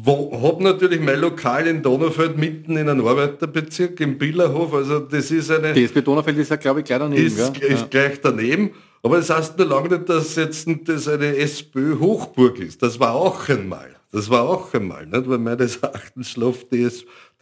Habe 0.05 0.65
natürlich 0.65 1.01
mein 1.01 1.21
Lokal 1.21 1.69
in 1.69 1.81
Donaufeld 1.81 2.37
mitten 2.37 2.77
in 2.77 2.89
einem 2.89 3.07
Arbeiterbezirk 3.07 4.01
im 4.01 4.19
Billerhof. 4.19 4.75
Also 4.75 5.01
das 5.01 5.31
ist 5.31 5.51
eine. 5.51 5.73
DSB 5.75 6.03
Donaufeld 6.03 6.39
ist 6.39 6.51
ja 6.51 6.57
glaube 6.57 6.81
ich 6.81 6.87
gleich 6.87 6.99
daneben. 6.99 7.25
Ist, 7.25 7.39
ja? 7.39 7.67
ist 7.67 7.91
gleich 7.91 8.21
daneben. 8.21 8.71
Aber 9.03 9.19
das 9.19 9.31
heißt 9.31 9.57
nur 9.59 9.69
lange 9.69 9.91
nicht, 9.91 10.09
dass 10.09 10.35
jetzt 10.35 10.67
das 10.87 11.07
eine 11.07 11.37
SPÖ 11.37 12.01
Hochburg 12.01 12.59
ist. 12.59 12.83
Das 12.83 12.99
war 12.99 13.15
auch 13.15 13.49
einmal. 13.49 13.95
Das 14.17 14.31
war 14.31 14.49
auch 14.49 14.73
einmal, 14.73 15.05
nicht? 15.05 15.29
weil 15.29 15.37
meines 15.37 15.77
Erachtens 15.77 16.31
schläft 16.31 16.73
die, 16.73 16.89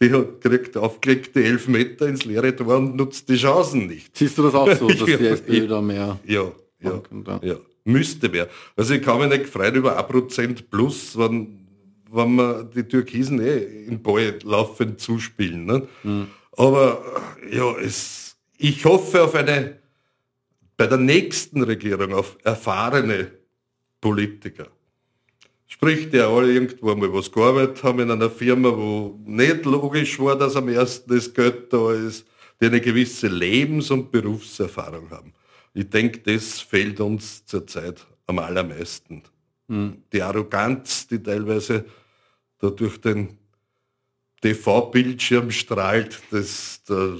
die 0.01 0.11
hat 0.11 0.41
kriegt 0.41 0.75
aufgelegte 0.75 1.41
elf 1.41 1.69
Meter 1.69 2.05
ins 2.05 2.25
leere 2.25 2.53
Tor 2.53 2.75
und 2.75 2.97
nutzt 2.97 3.29
die 3.29 3.37
Chancen 3.37 3.87
nicht. 3.87 4.17
Siehst 4.17 4.37
du 4.37 4.43
das 4.43 4.55
auch 4.55 4.69
so, 4.73 4.87
dass 4.89 5.05
die 5.05 5.13
SPÖ 5.13 5.67
da 5.69 5.79
mehr? 5.79 6.19
Ja, 6.25 6.51
ja, 6.81 7.01
ja. 7.41 7.55
Müsste 7.85 8.27
mehr. 8.27 8.49
Also 8.75 8.93
ich 8.93 9.01
kann 9.01 9.19
mich 9.19 9.29
nicht 9.29 9.49
freuen 9.49 9.75
über 9.75 9.97
1% 9.97 10.63
plus, 10.69 11.17
wenn 11.17 11.65
wenn 12.11 12.35
wir 12.35 12.65
die 12.65 12.83
Türkisen 12.83 13.39
eh 13.39 13.85
im 13.87 14.01
Ball 14.03 14.37
laufend 14.43 14.99
zuspielen. 14.99 15.65
Ne? 15.65 15.87
Mhm. 16.03 16.27
Aber 16.57 17.01
ja, 17.51 17.73
es, 17.77 18.35
ich 18.57 18.83
hoffe 18.83 19.23
auf 19.23 19.33
eine, 19.33 19.79
bei 20.75 20.87
der 20.87 20.97
nächsten 20.97 21.63
Regierung 21.63 22.13
auf 22.13 22.37
erfahrene 22.43 23.31
Politiker. 24.01 24.67
Sprich, 25.67 26.09
die 26.09 26.19
alle 26.19 26.53
irgendwo 26.53 26.95
mal 26.95 27.11
was 27.11 27.31
gearbeitet 27.31 27.83
haben 27.83 27.99
in 27.99 28.11
einer 28.11 28.29
Firma, 28.29 28.69
wo 28.69 29.19
nicht 29.25 29.65
logisch 29.65 30.19
war, 30.19 30.37
dass 30.37 30.55
am 30.55 30.69
ersten 30.69 31.13
das 31.13 31.33
Geld 31.33 31.73
da 31.73 31.91
ist, 31.93 32.25
die 32.61 32.67
eine 32.67 32.79
gewisse 32.79 33.27
Lebens- 33.27 33.91
und 33.91 34.11
Berufserfahrung 34.11 35.09
haben. 35.09 35.33
Ich 35.73 35.89
denke, 35.89 36.19
das 36.19 36.61
fehlt 36.61 36.99
uns 36.99 37.45
zurzeit 37.45 38.05
am 38.27 38.39
allermeisten. 38.39 39.23
Mhm. 39.67 40.03
Die 40.13 40.21
Arroganz, 40.21 41.07
die 41.07 41.21
teilweise 41.21 41.85
da 42.59 42.69
durch 42.69 43.01
den 43.01 43.37
TV-Bildschirm 44.41 45.49
strahlt, 45.51 46.21
das, 46.31 46.81
da 46.87 47.17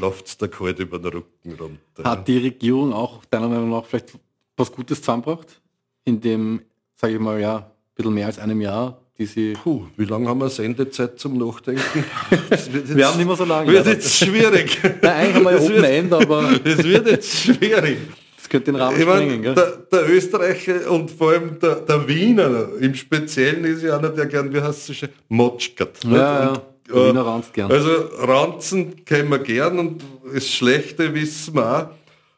läuft 0.00 0.26
es 0.26 0.36
da 0.36 0.48
kalt 0.48 0.80
über 0.80 0.98
den 0.98 1.12
Rücken 1.12 1.52
runter. 1.52 2.04
Hat 2.04 2.26
die 2.26 2.38
Regierung 2.38 2.92
auch 2.92 3.24
deiner 3.26 3.48
Meinung 3.48 3.70
nach 3.70 3.86
vielleicht 3.86 4.18
was 4.56 4.72
Gutes 4.72 5.00
zusammengebracht? 5.00 5.60
In 6.04 6.20
dem, 6.20 6.62
sage 6.96 7.14
ich 7.14 7.20
mal, 7.20 7.40
ja, 7.40 7.70
bisschen 7.94 8.14
mehr 8.14 8.26
als 8.26 8.38
einem 8.38 8.60
Jahr, 8.60 9.00
die 9.18 9.26
sie... 9.26 9.52
Puh, 9.52 9.84
wie 9.96 10.04
lange 10.04 10.28
haben 10.28 10.40
wir 10.40 10.48
Sendezeit 10.48 11.18
zum 11.18 11.38
Nachdenken? 11.38 12.04
jetzt, 12.50 12.72
wir 12.96 13.08
haben 13.08 13.16
nicht 13.16 13.26
mehr 13.26 13.36
so 13.36 13.44
lange. 13.44 13.70
Wird 13.70 13.86
jetzt 13.86 14.16
schwierig. 14.16 14.78
Nein, 14.82 15.12
eigentlich 15.12 15.34
haben 15.34 15.44
wir 15.44 15.52
ja 15.52 15.60
Open 15.60 15.84
End, 15.84 16.12
aber... 16.12 16.50
Es 16.64 16.82
wird 16.82 17.06
jetzt 17.08 17.36
schwierig. 17.36 17.98
Das 18.36 18.50
könnte 18.50 18.72
den 18.72 18.76
Rahmen 18.76 18.96
ich 18.96 19.02
sprengen, 19.02 19.42
mein, 19.42 19.54
der, 19.54 19.72
der, 19.90 20.10
Österreicher 20.10 20.90
und 20.90 21.10
vor 21.10 21.30
allem 21.30 21.58
der, 21.60 21.76
der, 21.76 22.06
Wiener 22.06 22.68
im 22.78 22.94
Speziellen 22.94 23.64
ist 23.64 23.82
ja 23.82 23.96
einer, 23.96 24.10
der 24.10 24.26
gern, 24.26 24.52
wie 24.52 24.60
heißt 24.60 24.90
es 24.90 24.96
schon, 24.98 25.08
motschkert. 25.28 26.04
Ja, 26.04 26.12
ja. 26.12 26.62
Der 26.86 27.08
Wiener 27.08 27.24
ranzt 27.24 27.54
gern. 27.54 27.72
Also 27.72 27.90
ranzen 28.18 29.02
können 29.06 29.30
wir 29.30 29.38
gern 29.38 29.78
und 29.78 30.04
das 30.30 30.46
Schlechte 30.46 31.14
wissen 31.14 31.54
wir 31.54 31.88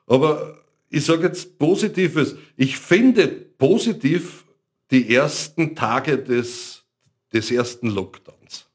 auch. 0.06 0.14
Aber 0.14 0.58
ich 0.90 1.04
sage 1.04 1.26
jetzt 1.26 1.58
Positives. 1.58 2.36
Ich 2.56 2.78
finde 2.78 3.26
positiv 3.26 4.44
die 4.90 5.14
ersten 5.14 5.74
Tage 5.74 6.18
des, 6.18 6.84
des 7.32 7.50
ersten 7.50 7.88
Lockdowns. 7.90 8.66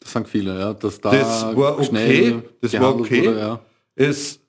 Das 0.00 0.12
sagen 0.12 0.26
viele, 0.26 0.58
ja. 0.58 0.74
Dass 0.74 1.00
da 1.00 1.10
Das 1.10 1.56
war 1.56 1.78
okay. 1.78 2.42
Das 2.60 2.72
war 2.74 2.98
okay. 2.98 3.26
wurde, 3.26 3.38
ja. 3.38 3.60
Es, 3.94 4.40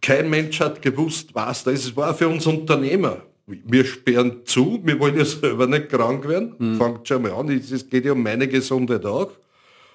kein 0.00 0.30
Mensch 0.30 0.60
hat 0.60 0.82
gewusst, 0.82 1.34
was 1.34 1.64
da 1.64 1.70
ist. 1.70 1.84
Es 1.84 1.96
war 1.96 2.14
für 2.14 2.28
uns 2.28 2.46
Unternehmer. 2.46 3.22
Wir 3.46 3.84
sperren 3.84 4.44
zu, 4.44 4.80
wir 4.84 4.98
wollen 4.98 5.16
ja 5.16 5.24
selber 5.24 5.66
nicht 5.66 5.88
krank 5.88 6.26
werden. 6.26 6.54
Hm. 6.58 6.76
Fangt 6.78 7.06
schon 7.06 7.22
mal 7.22 7.32
an, 7.32 7.48
es 7.48 7.70
es 7.70 7.88
geht 7.88 8.04
ja 8.04 8.12
um 8.12 8.22
meine 8.22 8.48
Gesundheit 8.48 9.04
auch. 9.06 9.30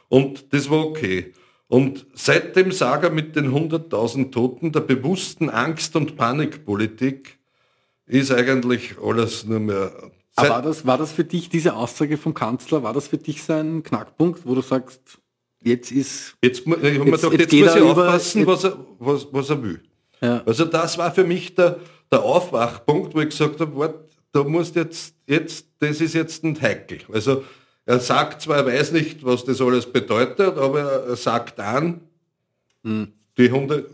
Und 0.07 0.53
das 0.53 0.69
war 0.69 0.85
okay. 0.85 1.33
Und 1.67 2.05
seit 2.13 2.55
dem 2.55 2.71
Saga 2.71 3.09
mit 3.09 3.35
den 3.35 3.53
100.000 3.53 4.31
Toten, 4.31 4.71
der 4.73 4.81
bewussten 4.81 5.49
Angst- 5.49 5.95
und 5.95 6.17
Panikpolitik, 6.17 7.39
ist 8.05 8.31
eigentlich 8.31 8.95
alles 9.01 9.45
nur 9.45 9.59
mehr... 9.59 9.91
Aber 10.35 10.47
Seit- 10.47 10.49
war 10.49 10.61
das, 10.61 10.85
war 10.85 10.97
das 10.97 11.11
für 11.11 11.23
dich, 11.23 11.49
diese 11.49 11.75
Aussage 11.75 12.17
vom 12.17 12.33
Kanzler, 12.33 12.83
war 12.83 12.93
das 12.93 13.07
für 13.07 13.17
dich 13.17 13.43
sein 13.43 13.83
Knackpunkt, 13.83 14.45
wo 14.45 14.55
du 14.55 14.61
sagst, 14.61 15.01
jetzt 15.61 15.91
ist... 15.91 16.35
Jetzt, 16.41 16.59
ich 16.61 16.65
mir 16.65 16.77
Jetzt- 16.77 17.03
gedacht, 17.21 17.33
jetzt 17.33 17.51
jetzt, 17.53 17.65
muss 17.65 17.75
ich 17.75 17.81
über- 17.81 17.89
aufpassen, 17.91 18.47
was 18.47 18.63
er, 18.63 18.77
was, 18.99 19.27
was 19.31 19.49
er 19.49 19.61
will. 19.63 19.81
Ja. 20.21 20.41
Also 20.45 20.65
das 20.65 20.97
war 20.97 21.13
für 21.13 21.23
mich 21.25 21.55
der, 21.55 21.79
der 22.11 22.21
Aufwachpunkt, 22.23 23.13
wo 23.13 23.19
ich 23.21 23.29
gesagt 23.29 23.59
habe, 23.59 23.75
wart, 23.75 23.95
da 24.31 24.43
musst 24.43 24.75
jetzt, 24.75 25.15
jetzt, 25.27 25.65
das 25.79 25.99
ist 25.99 26.13
jetzt 26.13 26.43
ein 26.43 26.59
heikel. 26.61 26.99
Also 27.11 27.43
er 27.85 27.99
sagt 27.99 28.41
zwar, 28.43 28.57
er 28.57 28.65
weiß 28.67 28.91
nicht, 28.93 29.25
was 29.25 29.43
das 29.43 29.59
alles 29.59 29.85
bedeutet, 29.91 30.57
aber 30.57 30.79
er 31.07 31.15
sagt 31.15 31.59
an, 31.59 32.01
Hm. 32.83 33.11
die 33.37 33.51
Hunde, 33.51 33.89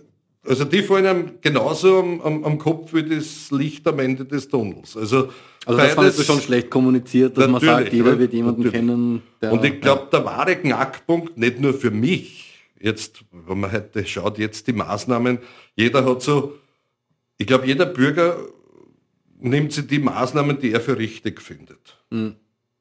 also 0.48 0.64
die 0.66 0.82
fallen 0.82 1.06
einem 1.06 1.32
genauso 1.42 2.00
am, 2.00 2.22
am, 2.22 2.44
am 2.44 2.58
Kopf 2.58 2.94
wie 2.94 3.04
das 3.04 3.52
Licht 3.52 3.88
am 3.88 4.00
Ende 4.00 4.26
des 4.26 4.48
Tunnels. 4.48 4.96
Also, 4.96 5.30
Also 5.66 5.80
das 5.80 5.94
fandest 5.94 6.20
du 6.20 6.24
schon 6.24 6.42
schlecht 6.42 6.70
kommuniziert, 6.70 7.38
dass 7.38 7.48
man 7.48 7.62
sagt, 7.62 7.92
jeder 7.92 8.18
wird 8.18 8.34
jemanden 8.34 8.62
natürlich. 8.62 8.88
kennen, 8.88 9.22
der... 9.42 9.52
und 9.52 9.64
ich 9.66 9.82
glaube, 9.82 10.08
der 10.12 10.24
wahre 10.26 10.56
Knackpunkt, 10.56 11.38
nicht 11.38 11.60
nur 11.60 11.74
für 11.74 11.92
mich, 11.92 12.68
jetzt, 12.80 13.24
wenn 13.32 13.60
man 13.60 13.72
heute 13.72 14.06
schaut, 14.06 14.38
jetzt 14.38 14.68
die 14.68 14.74
Maßnahmen, 14.74 15.40
jeder 15.76 16.06
hat 16.06 16.22
so, 16.22 16.56
ich 17.38 17.48
glaube, 17.48 17.68
jeder 17.68 17.86
Bürger 17.86 18.38
nimmt 19.40 19.74
sich 19.74 19.88
die 19.88 20.00
Maßnahmen, 20.00 20.60
die 20.60 20.72
er 20.72 20.82
für 20.82 20.98
richtig 20.98 21.42
findet. 21.42 21.98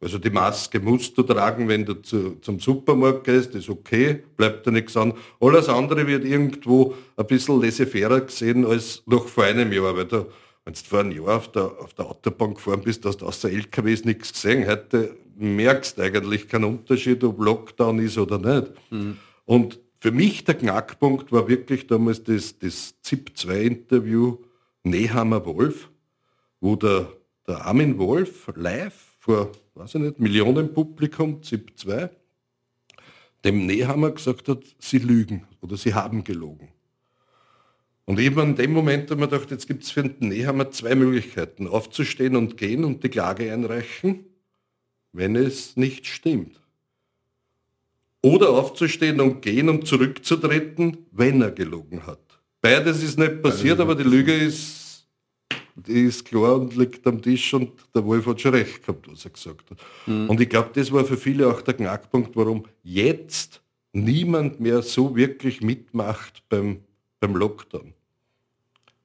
Also 0.06 0.18
die 0.18 0.30
Maske 0.30 0.78
musst 0.78 1.18
du 1.18 1.24
tragen, 1.24 1.66
wenn 1.66 1.84
du 1.84 1.94
zu, 1.94 2.36
zum 2.40 2.60
Supermarkt 2.60 3.24
gehst, 3.24 3.56
ist 3.56 3.68
okay, 3.68 4.22
bleibt 4.36 4.64
da 4.64 4.70
nichts 4.70 4.96
an. 4.96 5.12
Alles 5.40 5.68
andere 5.68 6.06
wird 6.06 6.24
irgendwo 6.24 6.94
ein 7.16 7.26
bisschen 7.26 7.60
laissez-faire 7.60 8.20
gesehen 8.20 8.64
als 8.64 9.02
noch 9.06 9.26
vor 9.26 9.42
einem 9.42 9.72
Jahr, 9.72 9.96
weil 9.96 10.04
du, 10.04 10.26
wenn 10.64 10.74
du 10.74 10.80
vor 10.88 11.00
einem 11.00 11.10
Jahr 11.10 11.38
auf 11.38 11.50
der, 11.50 11.64
auf 11.64 11.92
der 11.94 12.06
Autobahn 12.06 12.54
gefahren 12.54 12.82
bist, 12.84 13.04
hast 13.04 13.16
du 13.16 13.26
außer 13.26 13.50
LKWs 13.50 14.04
nichts 14.04 14.32
gesehen. 14.32 14.68
Heute 14.68 15.16
merkst 15.34 15.98
du 15.98 16.02
eigentlich 16.02 16.46
keinen 16.46 16.66
Unterschied, 16.66 17.24
ob 17.24 17.40
Lockdown 17.40 17.98
ist 17.98 18.16
oder 18.16 18.38
nicht. 18.38 18.70
Und 19.44 19.80
für 19.98 20.12
mich 20.12 20.44
der 20.44 20.54
Knackpunkt 20.54 21.32
war 21.32 21.48
wirklich 21.48 21.88
damals 21.88 22.22
das, 22.22 22.56
das 22.60 22.94
ZIP-2-Interview 23.02 24.38
Nehammer 24.84 25.44
Wolf, 25.44 25.90
wo 26.60 26.76
der, 26.76 27.08
der 27.48 27.66
Armin 27.66 27.98
Wolf 27.98 28.52
live 28.54 29.05
vor, 29.26 29.50
weiß 29.74 29.96
ich 29.96 30.00
nicht, 30.00 30.20
Millionenpublikum, 30.20 31.42
ZIP 31.42 31.72
2, 31.76 32.10
dem 33.44 33.66
Nehammer 33.66 34.12
gesagt 34.12 34.46
hat, 34.48 34.62
sie 34.78 34.98
lügen 34.98 35.48
oder 35.60 35.76
sie 35.76 35.94
haben 35.94 36.22
gelogen. 36.22 36.68
Und 38.04 38.20
eben 38.20 38.40
in 38.40 38.54
dem 38.54 38.72
Moment 38.72 39.10
habe 39.10 39.14
ich 39.14 39.26
mir 39.26 39.28
gedacht, 39.28 39.50
jetzt 39.50 39.66
gibt 39.66 39.82
es 39.82 39.90
für 39.90 40.04
den 40.04 40.28
Nehammer 40.28 40.70
zwei 40.70 40.94
Möglichkeiten, 40.94 41.66
aufzustehen 41.66 42.36
und 42.36 42.56
gehen 42.56 42.84
und 42.84 43.02
die 43.02 43.08
Klage 43.08 43.52
einreichen, 43.52 44.26
wenn 45.12 45.34
es 45.34 45.76
nicht 45.76 46.06
stimmt. 46.06 46.60
Oder 48.22 48.50
aufzustehen 48.50 49.20
und 49.20 49.42
gehen 49.42 49.68
und 49.68 49.88
zurückzutreten, 49.88 50.98
wenn 51.10 51.42
er 51.42 51.50
gelogen 51.50 52.06
hat. 52.06 52.20
Beides 52.60 53.02
ist 53.02 53.18
nicht 53.18 53.42
passiert, 53.42 53.80
aber 53.80 53.96
die 53.96 54.04
Lüge 54.04 54.34
ist, 54.34 54.85
die 55.76 56.04
ist 56.04 56.24
klar 56.24 56.56
und 56.56 56.74
liegt 56.76 57.06
am 57.06 57.20
Tisch 57.20 57.52
und 57.52 57.70
der 57.94 58.04
Wolf 58.04 58.26
hat 58.26 58.40
schon 58.40 58.54
recht 58.54 58.82
gehabt, 58.82 59.10
was 59.10 59.24
er 59.24 59.30
gesagt 59.30 59.70
hat. 59.70 59.78
Und 60.28 60.40
ich 60.40 60.48
glaube, 60.48 60.70
das 60.72 60.90
war 60.90 61.04
für 61.04 61.16
viele 61.16 61.48
auch 61.48 61.60
der 61.60 61.74
Knackpunkt, 61.74 62.34
warum 62.34 62.64
jetzt 62.82 63.60
niemand 63.92 64.58
mehr 64.58 64.82
so 64.82 65.14
wirklich 65.14 65.60
mitmacht 65.60 66.42
beim, 66.48 66.80
beim 67.20 67.36
Lockdown. 67.36 67.92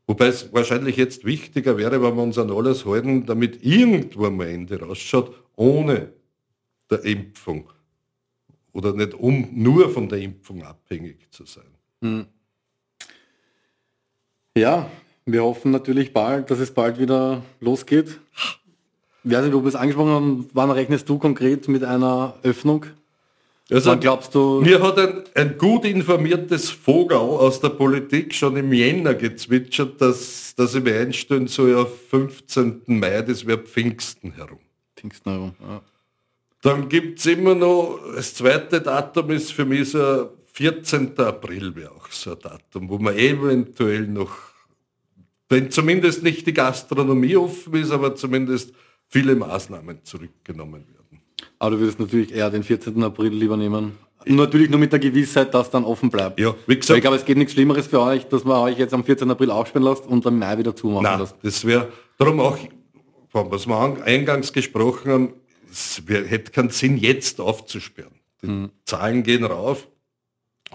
Wobei 0.07 0.27
es 0.27 0.51
wahrscheinlich 0.51 0.97
jetzt 0.97 1.23
wichtiger 1.23 1.77
wäre, 1.77 2.01
wenn 2.01 2.15
wir 2.15 2.23
uns 2.23 2.37
an 2.37 2.51
alles 2.51 2.85
halten, 2.85 3.25
damit 3.25 3.63
irgendwo 3.63 4.25
am 4.25 4.41
Ende 4.41 4.79
rausschaut, 4.79 5.33
ohne 5.55 6.11
der 6.89 7.03
Impfung 7.05 7.69
oder 8.73 8.93
nicht 8.93 9.13
um 9.13 9.47
nur 9.51 9.89
von 9.89 10.09
der 10.09 10.19
Impfung 10.19 10.63
abhängig 10.63 11.31
zu 11.31 11.45
sein. 11.45 12.27
Ja, 14.57 14.89
wir 15.25 15.43
hoffen 15.43 15.71
natürlich 15.71 16.13
bald, 16.13 16.49
dass 16.51 16.59
es 16.59 16.71
bald 16.71 16.99
wieder 16.99 17.43
losgeht. 17.59 18.19
Ich 19.23 19.31
weiß 19.31 19.45
nicht, 19.45 19.53
ob 19.53 19.63
wir 19.63 19.69
es 19.69 19.75
angesprochen 19.75 20.09
haben, 20.09 20.49
wann 20.53 20.71
rechnest 20.71 21.07
du 21.07 21.19
konkret 21.19 21.67
mit 21.67 21.83
einer 21.83 22.35
Öffnung? 22.43 22.85
Also 23.71 23.91
Wann 23.91 24.01
glaubst 24.01 24.35
du, 24.35 24.59
mir 24.61 24.81
hat 24.81 24.99
ein, 24.99 25.23
ein 25.33 25.57
gut 25.57 25.85
informiertes 25.85 26.69
Vogel 26.69 27.17
aus 27.17 27.61
der 27.61 27.69
Politik 27.69 28.33
schon 28.33 28.57
im 28.57 28.73
Jänner 28.73 29.13
gezwitschert, 29.13 30.01
dass, 30.01 30.53
dass 30.55 30.75
ich 30.75 30.83
mir 30.83 30.99
einstellen 30.99 31.47
soll 31.47 31.75
auf 31.75 31.89
15. 32.09 32.81
Mai, 32.87 33.21
das 33.21 33.47
wäre 33.47 33.59
Pfingsten 33.59 34.33
herum. 34.33 34.59
Pfingsten 34.97 35.31
herum, 35.31 35.55
ja. 35.61 35.81
Dann 36.63 36.89
gibt 36.89 37.19
es 37.19 37.25
immer 37.25 37.55
noch, 37.55 37.99
das 38.13 38.35
zweite 38.35 38.81
Datum 38.81 39.31
ist 39.31 39.53
für 39.53 39.65
mich 39.65 39.91
so 39.91 40.29
14. 40.53 41.17
April 41.17 41.73
wäre 41.75 41.91
auch 41.91 42.11
so 42.11 42.31
ein 42.31 42.39
Datum, 42.39 42.89
wo 42.89 42.99
man 42.99 43.15
eventuell 43.15 44.05
noch, 44.07 44.31
wenn 45.51 45.69
zumindest 45.71 46.23
nicht 46.23 46.47
die 46.47 46.53
Gastronomie 46.53 47.35
offen 47.35 47.73
ist, 47.75 47.91
aber 47.91 48.15
zumindest 48.15 48.73
viele 49.07 49.35
Maßnahmen 49.35 49.99
zurückgenommen 50.03 50.85
werden. 50.93 51.21
Aber 51.59 51.71
du 51.71 51.79
würdest 51.79 51.99
natürlich 51.99 52.33
eher 52.33 52.49
den 52.49 52.63
14. 52.63 53.01
April 53.03 53.29
lieber 53.33 53.57
nehmen. 53.57 53.97
Natürlich 54.25 54.69
nur 54.69 54.79
mit 54.79 54.91
der 54.91 54.99
Gewissheit, 54.99 55.51
dass 55.53 55.69
dann 55.71 55.83
offen 55.83 56.09
bleibt. 56.11 56.39
Ja, 56.39 56.51
wie 56.51 56.67
Weil 56.67 56.73
ich 56.75 56.79
gesagt, 56.81 57.01
glaube, 57.01 57.17
es 57.17 57.25
geht 57.25 57.37
nichts 57.37 57.53
Schlimmeres 57.53 57.87
für 57.87 57.99
euch, 58.01 58.27
dass 58.27 58.43
man 58.43 58.57
euch 58.57 58.77
jetzt 58.77 58.93
am 58.93 59.03
14. 59.03 59.29
April 59.31 59.49
aufsperren 59.49 59.87
lässt 59.87 60.05
und 60.05 60.25
am 60.27 60.37
Mai 60.37 60.57
wieder 60.59 60.75
zumachen 60.75 61.03
nein, 61.03 61.19
lässt. 61.19 61.35
das 61.41 61.65
wäre, 61.65 61.89
darum 62.17 62.39
auch, 62.39 62.57
was 63.33 63.65
wir 63.67 63.75
an- 63.75 64.01
eingangs 64.03 64.53
gesprochen 64.53 65.11
haben, 65.11 65.33
es 65.71 66.07
wär, 66.07 66.23
hätte 66.25 66.51
keinen 66.51 66.69
Sinn, 66.69 66.97
jetzt 66.97 67.39
aufzusperren. 67.41 68.11
Die 68.43 68.69
Zahlen 68.85 69.23
gehen 69.23 69.43
rauf, 69.43 69.87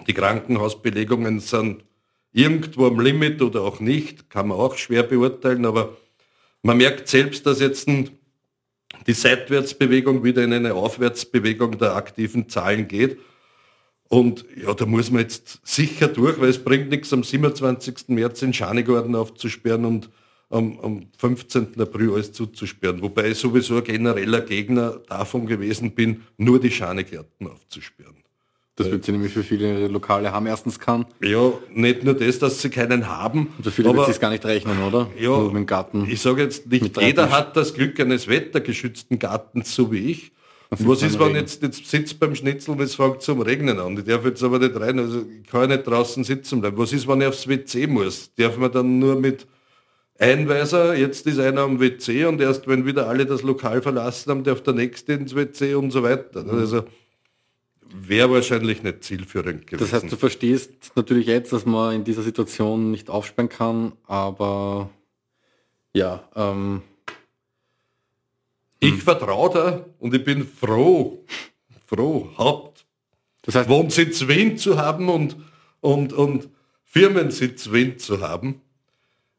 die 0.07 0.13
Krankenhausbelegungen 0.13 1.39
sind 1.39 1.83
irgendwo 2.37 2.85
am 2.85 2.99
Limit 2.99 3.41
oder 3.41 3.61
auch 3.61 3.79
nicht, 3.79 4.29
kann 4.29 4.49
man 4.49 4.57
auch 4.57 4.77
schwer 4.77 5.01
beurteilen, 5.01 5.65
aber 5.65 5.97
man 6.61 6.77
merkt 6.77 7.07
selbst, 7.07 7.47
dass 7.47 7.59
jetzt 7.59 7.87
die 7.87 9.13
Seitwärtsbewegung 9.13 10.23
wieder 10.23 10.43
in 10.43 10.53
eine 10.53 10.75
Aufwärtsbewegung 10.75 11.79
der 11.79 11.95
aktiven 11.95 12.47
Zahlen 12.47 12.87
geht. 12.87 13.17
Und 14.07 14.45
ja, 14.55 14.73
da 14.73 14.85
muss 14.85 15.09
man 15.09 15.21
jetzt 15.21 15.59
sicher 15.63 16.07
durch, 16.07 16.39
weil 16.39 16.49
es 16.49 16.63
bringt 16.63 16.89
nichts, 16.89 17.11
am 17.11 17.23
27. 17.23 18.09
März 18.09 18.39
den 18.39 18.53
Schanigarten 18.53 19.15
aufzusperren 19.15 19.85
und 19.85 20.09
am, 20.49 20.79
am 20.79 21.07
15. 21.17 21.79
April 21.81 22.13
alles 22.13 22.33
zuzusperren. 22.33 23.01
Wobei 23.01 23.31
ich 23.31 23.39
sowieso 23.39 23.77
ein 23.77 23.83
genereller 23.83 24.41
Gegner 24.41 25.01
davon 25.09 25.47
gewesen 25.47 25.95
bin, 25.95 26.23
nur 26.37 26.59
die 26.59 26.71
Schanigärten 26.71 27.47
aufzusperren. 27.47 28.26
Das 28.77 28.89
wird 28.91 29.03
sie 29.03 29.11
nämlich 29.11 29.33
für 29.33 29.43
viele 29.43 29.87
Lokale 29.87 30.31
haben. 30.31 30.45
Erstens 30.45 30.79
kann. 30.79 31.05
Ja, 31.21 31.51
nicht 31.73 32.03
nur 32.03 32.13
das, 32.13 32.37
dass 32.39 32.61
sie 32.61 32.69
keinen 32.69 33.07
haben, 33.09 33.47
Und 33.57 33.63
für 33.63 33.71
viele 33.71 33.89
wird 33.89 33.97
aber 33.99 34.09
es 34.09 34.19
gar 34.19 34.29
nicht 34.29 34.45
rechnen, 34.45 34.81
oder? 34.83 35.09
Ja, 35.19 35.29
Nur 35.29 35.45
mit 35.47 35.55
dem 35.55 35.65
Garten. 35.65 36.07
ich 36.09 36.21
sage 36.21 36.43
jetzt, 36.43 36.67
nicht 36.67 36.95
jeder 37.01 37.23
Tisch. 37.25 37.33
hat 37.33 37.57
das 37.57 37.73
Glück 37.73 37.99
eines 37.99 38.27
wettergeschützten 38.27 39.17
Gartens, 39.19 39.73
so 39.75 39.91
wie 39.91 40.11
ich. 40.11 40.31
Was 40.69 41.01
ist, 41.01 41.17
wenn 41.17 41.27
Regen. 41.27 41.39
jetzt, 41.39 41.63
jetzt 41.63 41.87
sitzt 41.89 42.19
beim 42.19 42.35
Schnitzel 42.35 42.71
und 42.71 42.81
es 42.81 42.93
fängt 42.95 43.21
zum 43.21 43.41
Regnen 43.41 43.79
an? 43.79 43.97
Ich 43.97 44.03
darf 44.03 44.25
jetzt 44.25 44.43
aber 44.43 44.59
nicht 44.59 44.79
rein, 44.79 44.99
also 44.99 45.21
ich 45.41 45.47
kann 45.49 45.61
ja 45.69 45.77
nicht 45.77 45.87
draußen 45.87 46.23
sitzen 46.23 46.61
bleiben. 46.61 46.77
Was 46.77 46.91
ist, 46.93 47.07
wenn 47.07 47.21
ich 47.21 47.27
aufs 47.27 47.47
WC 47.47 47.87
muss? 47.87 48.31
Darf 48.35 48.57
man 48.57 48.71
dann 48.71 48.99
nur 48.99 49.15
mit 49.19 49.47
Einweiser, 50.19 50.95
jetzt 50.95 51.25
ist 51.27 51.39
einer 51.39 51.61
am 51.61 51.79
WC 51.79 52.25
und 52.25 52.41
erst 52.41 52.67
wenn 52.67 52.85
wieder 52.85 53.07
alle 53.07 53.25
das 53.25 53.43
Lokal 53.43 53.81
verlassen 53.81 54.31
haben, 54.31 54.43
darf 54.43 54.61
der 54.61 54.73
Nächste 54.73 55.13
ins 55.13 55.35
WC 55.35 55.75
und 55.75 55.91
so 55.91 56.03
weiter. 56.03 56.43
Mhm. 56.43 56.49
Also 56.59 56.83
wäre 57.93 58.31
wahrscheinlich 58.31 58.83
nicht 58.83 59.03
zielführend 59.03 59.67
gewesen. 59.67 59.89
Das 59.89 59.93
heißt, 60.01 60.11
du 60.11 60.17
verstehst 60.17 60.91
natürlich 60.95 61.27
jetzt, 61.27 61.53
dass 61.53 61.65
man 61.65 61.95
in 61.95 62.03
dieser 62.03 62.23
Situation 62.23 62.91
nicht 62.91 63.09
aufsperren 63.09 63.49
kann, 63.49 63.93
aber 64.05 64.89
ja, 65.93 66.27
ähm, 66.35 66.81
Ich 68.79 69.01
vertraue 69.01 69.49
da 69.53 69.85
und 69.99 70.13
ich 70.13 70.23
bin 70.23 70.47
froh, 70.47 71.23
froh, 71.87 72.29
Haupt 72.37 72.77
das 73.47 73.55
heißt, 73.55 73.69
Wohnsitz 73.69 74.27
Wien 74.27 74.57
zu 74.57 74.77
haben 74.77 75.07
und, 75.07 75.37
und, 75.79 76.11
und 76.11 76.49
Firmensitz 76.83 77.71
Wien 77.71 77.97
zu 77.97 78.19
haben. 78.19 78.61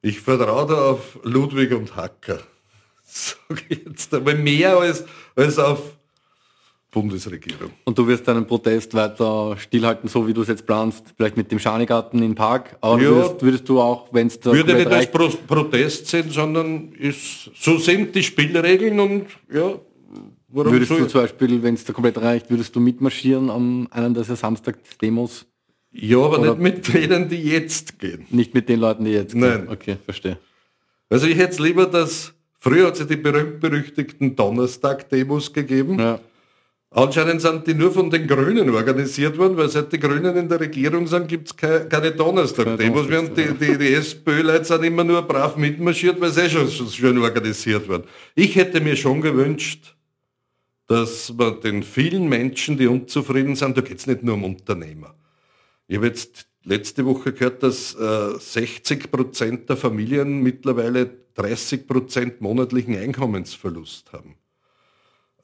Ich 0.01 0.21
vertraue 0.21 0.67
da 0.67 0.91
auf 0.93 1.19
Ludwig 1.25 1.73
und 1.73 1.95
Hacker. 1.95 2.41
Sag 3.05 3.65
ich 3.69 3.85
jetzt 3.85 4.15
aber 4.15 4.35
mehr 4.35 4.79
als, 4.79 5.05
als 5.37 5.59
auf 5.59 5.98
Bundesregierung. 6.91 7.71
Und 7.85 7.99
du 7.99 8.07
wirst 8.07 8.27
deinen 8.27 8.47
Protest 8.47 8.95
weiter 8.95 9.57
stillhalten, 9.59 10.09
so 10.09 10.27
wie 10.27 10.33
du 10.33 10.43
es 10.43 10.49
jetzt 10.49 10.67
planst, 10.67 11.15
vielleicht 11.17 11.37
mit 11.37 11.53
dem 11.53 11.59
Schanigarten 11.59 12.23
im 12.23 12.35
Park, 12.35 12.77
aber 12.81 13.01
ja, 13.03 13.11
würdest, 13.11 13.43
würdest, 13.43 13.69
du 13.69 13.81
auch, 13.81 14.09
wenn 14.13 14.29
es 14.29 14.41
da 14.41 14.53
Würde 14.53 14.75
nicht 14.75 14.87
als 14.87 15.11
Pro 15.11 15.29
Protest 15.47 16.07
sehen, 16.07 16.31
sondern 16.31 16.93
ist, 16.93 17.51
so 17.55 17.77
sind 17.77 18.15
die 18.15 18.23
Spielregeln 18.23 18.99
und 19.01 19.27
ja, 19.53 19.79
Warum 20.51 20.73
würdest 20.73 20.91
du 20.91 21.07
zum 21.07 21.21
Beispiel, 21.21 21.63
wenn 21.63 21.75
es 21.75 21.85
da 21.85 21.93
komplett 21.93 22.17
reicht, 22.19 22.49
würdest 22.49 22.75
du 22.75 22.81
mitmarschieren 22.81 23.51
an 23.51 23.87
einem 23.91 24.15
dieser 24.15 24.35
Samstag-Demos? 24.35 25.45
Ja, 25.93 26.19
aber 26.19 26.39
Oder 26.39 26.55
nicht 26.55 26.61
mit 26.61 26.95
denen, 26.95 27.29
die 27.29 27.37
jetzt 27.37 27.99
gehen. 27.99 28.27
Nicht 28.31 28.55
mit 28.55 28.69
den 28.69 28.81
Leuten, 28.81 29.05
die 29.05 29.11
jetzt 29.11 29.33
gehen? 29.33 29.41
Nein. 29.41 29.69
Okay, 29.69 29.97
verstehe. 30.03 30.39
Also 31.11 31.27
ich 31.27 31.37
hätte 31.37 31.53
es 31.53 31.59
lieber, 31.59 31.85
dass 31.85 32.33
früher 32.59 32.87
hat 32.87 32.99
es 32.99 33.07
die 33.07 33.17
berühmt-berüchtigten 33.17 34.37
Donnerstag-Demos 34.37 35.53
gegeben. 35.53 35.99
Ja. 35.99 36.19
Anscheinend 36.91 37.43
sind 37.43 37.67
die 37.67 37.75
nur 37.75 37.93
von 37.93 38.11
den 38.11 38.27
Grünen 38.27 38.71
organisiert 38.71 39.37
worden, 39.37 39.59
weil 39.59 39.69
seit 39.69 39.93
die 39.93 39.99
Grünen 39.99 40.35
in 40.37 40.49
der 40.49 40.59
Regierung 40.59 41.07
sind, 41.07 41.29
gibt 41.29 41.49
es 41.49 41.57
keine, 41.57 41.87
keine 41.87 42.13
Donnerstag-Demos. 42.13 43.09
Während 43.09 43.37
die, 43.37 43.53
die, 43.53 43.77
die 43.77 43.93
SPÖ-Leute 43.93 44.65
sind 44.65 44.85
immer 44.85 45.05
nur 45.05 45.21
brav 45.21 45.57
mitmarschiert, 45.57 46.19
weil 46.19 46.31
sie 46.31 46.43
eh 46.43 46.51
schon, 46.51 46.71
schon 46.71 46.89
schön 46.89 47.19
organisiert 47.19 47.87
werden. 47.91 48.05
Ich 48.35 48.57
hätte 48.57 48.81
mir 48.81 48.97
schon 48.97 49.21
gewünscht, 49.21 49.97
dass 50.87 51.31
man 51.37 51.61
den 51.61 51.83
vielen 51.83 52.27
Menschen, 52.27 52.79
die 52.79 52.87
unzufrieden 52.87 53.55
sind, 53.55 53.77
da 53.77 53.83
geht 53.83 53.99
es 53.99 54.07
nicht 54.07 54.23
nur 54.23 54.35
um 54.35 54.45
Unternehmer. 54.45 55.15
Ich 55.89 55.97
habe 55.97 56.07
jetzt 56.07 56.47
letzte 56.65 57.05
Woche 57.05 57.35
gehört, 57.35 57.63
dass 57.63 57.95
äh, 57.97 58.39
60 58.39 59.11
Prozent 59.11 59.69
der 59.69 59.77
Familien 59.77 60.43
mittlerweile 60.43 61.11
30 61.35 61.87
Prozent 61.87 62.41
monatlichen 62.41 62.97
Einkommensverlust 62.97 64.11
haben. 64.15 64.37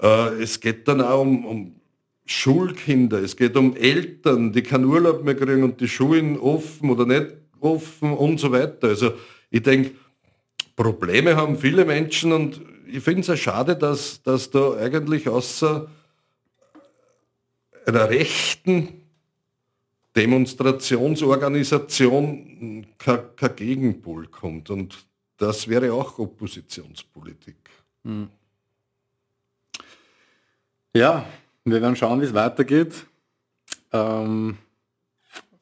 Äh, 0.01 0.42
es 0.42 0.61
geht 0.61 0.86
dann 0.88 1.01
auch 1.01 1.22
um, 1.22 1.45
um 1.45 1.80
Schulkinder, 2.26 3.22
es 3.22 3.36
geht 3.36 3.57
um 3.57 3.76
Eltern, 3.76 4.53
die 4.53 4.62
keinen 4.62 4.86
Urlaub 4.86 5.24
mehr 5.24 5.34
kriegen 5.34 5.62
und 5.62 5.80
die 5.80 5.88
Schulen 5.88 6.38
offen 6.38 6.90
oder 6.90 7.07
nicht 7.07 7.34
offen 7.61 8.12
und 8.12 8.40
so 8.40 8.51
weiter. 8.51 8.88
Also 8.88 9.12
ich 9.51 9.62
denke, 9.62 9.92
Probleme 10.76 11.36
haben 11.36 11.59
viele 11.59 11.84
Menschen 11.84 12.32
und 12.32 12.61
ich 12.86 13.03
finde 13.03 13.22
es 13.22 13.26
ja 13.28 13.36
schade, 13.36 13.76
dass, 13.76 14.22
dass 14.22 14.51
da 14.51 14.74
eigentlich 14.74 15.28
außer 15.28 15.88
einer 17.86 18.09
rechten 18.09 19.03
Demonstrationsorganisation 20.16 22.86
kein, 22.99 23.36
kein 23.36 23.57
Gegenpol 23.57 24.28
kommt. 24.28 24.70
Und 24.70 25.07
das 25.36 25.68
wäre 25.68 25.92
auch 25.92 26.18
Oppositionspolitik. 26.18 27.57
Hm. 28.05 28.30
Ja, 30.97 31.26
wir 31.64 31.82
werden 31.82 31.97
schauen, 31.97 32.20
wie 32.20 32.24
es 32.24 32.34
weitergeht. 32.34 33.07
Ähm, 33.92 34.59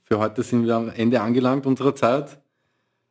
für 0.04 0.18
heute 0.18 0.42
sind 0.42 0.66
wir 0.66 0.76
am 0.76 0.90
Ende 0.90 1.22
angelangt 1.22 1.64
unserer 1.64 1.94
Zeit. 1.94 2.38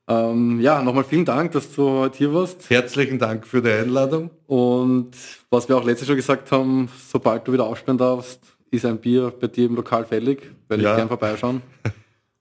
Ähm, 0.07 0.59
ja, 0.59 0.83
nochmal 0.83 1.03
vielen 1.03 1.25
Dank, 1.25 1.53
dass 1.53 1.73
du 1.73 1.89
heute 1.89 2.19
hier 2.19 2.31
warst. 2.31 2.69
Herzlichen 2.69 3.17
Dank 3.17 3.47
für 3.47 3.63
die 3.63 3.71
Einladung. 3.71 4.29
Und 4.45 5.13
was 5.49 5.67
wir 5.67 5.75
auch 5.75 5.83
letztes 5.83 6.07
schon 6.07 6.15
gesagt 6.15 6.51
haben, 6.51 6.89
sobald 7.09 7.47
du 7.47 7.53
wieder 7.53 7.65
aufsperren 7.65 7.97
darfst, 7.97 8.39
ist 8.69 8.85
ein 8.85 8.99
Bier 8.99 9.33
bei 9.39 9.47
dir 9.47 9.65
im 9.65 9.75
Lokal 9.75 10.05
fällig, 10.05 10.51
weil 10.67 10.79
ja. 10.79 10.91
ich 10.91 10.97
gern 10.97 11.07
vorbeischauen. 11.07 11.63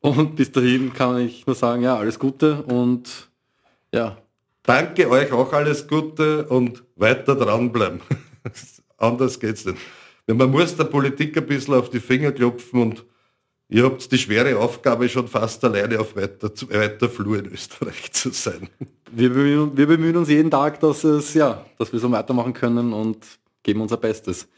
und 0.01 0.37
bis 0.37 0.53
dahin 0.53 0.93
kann 0.93 1.21
ich 1.21 1.47
nur 1.47 1.57
sagen, 1.57 1.83
ja, 1.83 1.97
alles 1.97 2.19
Gute 2.19 2.63
und 2.65 3.31
ja. 3.95 4.19
Danke 4.63 5.09
euch 5.09 5.33
auch 5.33 5.51
alles 5.55 5.89
Gute 5.89 6.47
und 6.49 6.85
weiter 6.97 7.35
dranbleiben. 7.35 8.03
Anders 9.01 9.41
geht's 9.41 9.65
nicht. 9.65 9.79
Man 10.29 10.51
muss 10.51 10.77
der 10.77 10.85
Politik 10.85 11.37
ein 11.37 11.47
bisschen 11.47 11.75
auf 11.75 11.91
die 11.91 11.99
Finger 11.99 12.31
klopfen 12.31 12.81
und 12.81 13.05
Ihr 13.73 13.85
habt 13.85 14.11
die 14.11 14.19
schwere 14.19 14.59
Aufgabe, 14.59 15.09
schon 15.09 15.29
fast 15.29 15.65
alleine 15.65 16.01
auf 16.01 16.17
weiter, 16.17 16.51
weiter 16.71 17.09
Flur 17.09 17.39
in 17.39 17.47
Österreich 17.47 18.11
zu 18.11 18.31
sein. 18.31 18.69
Wir 19.13 19.31
bemühen, 19.31 19.77
wir 19.77 19.87
bemühen 19.87 20.17
uns 20.17 20.29
jeden 20.29 20.51
Tag, 20.51 20.81
dass, 20.81 21.05
es, 21.05 21.35
ja, 21.35 21.65
dass 21.79 21.93
wir 21.93 22.01
so 22.01 22.11
weitermachen 22.11 22.53
können 22.53 22.93
und 22.93 23.25
geben 23.63 23.81
unser 23.81 23.97
Bestes. 23.97 24.49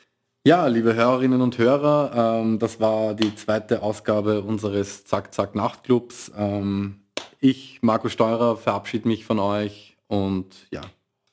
Ja, 0.44 0.66
liebe 0.66 0.94
Hörerinnen 0.94 1.42
und 1.42 1.58
Hörer, 1.58 2.40
ähm, 2.42 2.58
das 2.58 2.80
war 2.80 3.12
die 3.12 3.34
zweite 3.34 3.82
Ausgabe 3.82 4.40
unseres 4.40 5.04
Zack 5.04 5.34
Zack 5.34 5.54
Nachtclubs. 5.54 6.32
Ähm, 6.34 7.02
ich, 7.38 7.80
Marco 7.82 8.08
Steurer, 8.08 8.56
verabschiede 8.56 9.06
mich 9.06 9.26
von 9.26 9.38
euch 9.38 9.94
und 10.06 10.46
ja, 10.70 10.80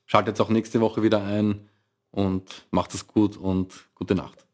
schaltet 0.06 0.40
auch 0.42 0.50
nächste 0.50 0.82
Woche 0.82 1.02
wieder 1.02 1.24
ein 1.24 1.69
und 2.12 2.68
macht 2.72 2.94
es 2.94 3.08
gut 3.08 3.38
und 3.38 3.90
gute 3.96 4.16
Nacht. 4.16 4.46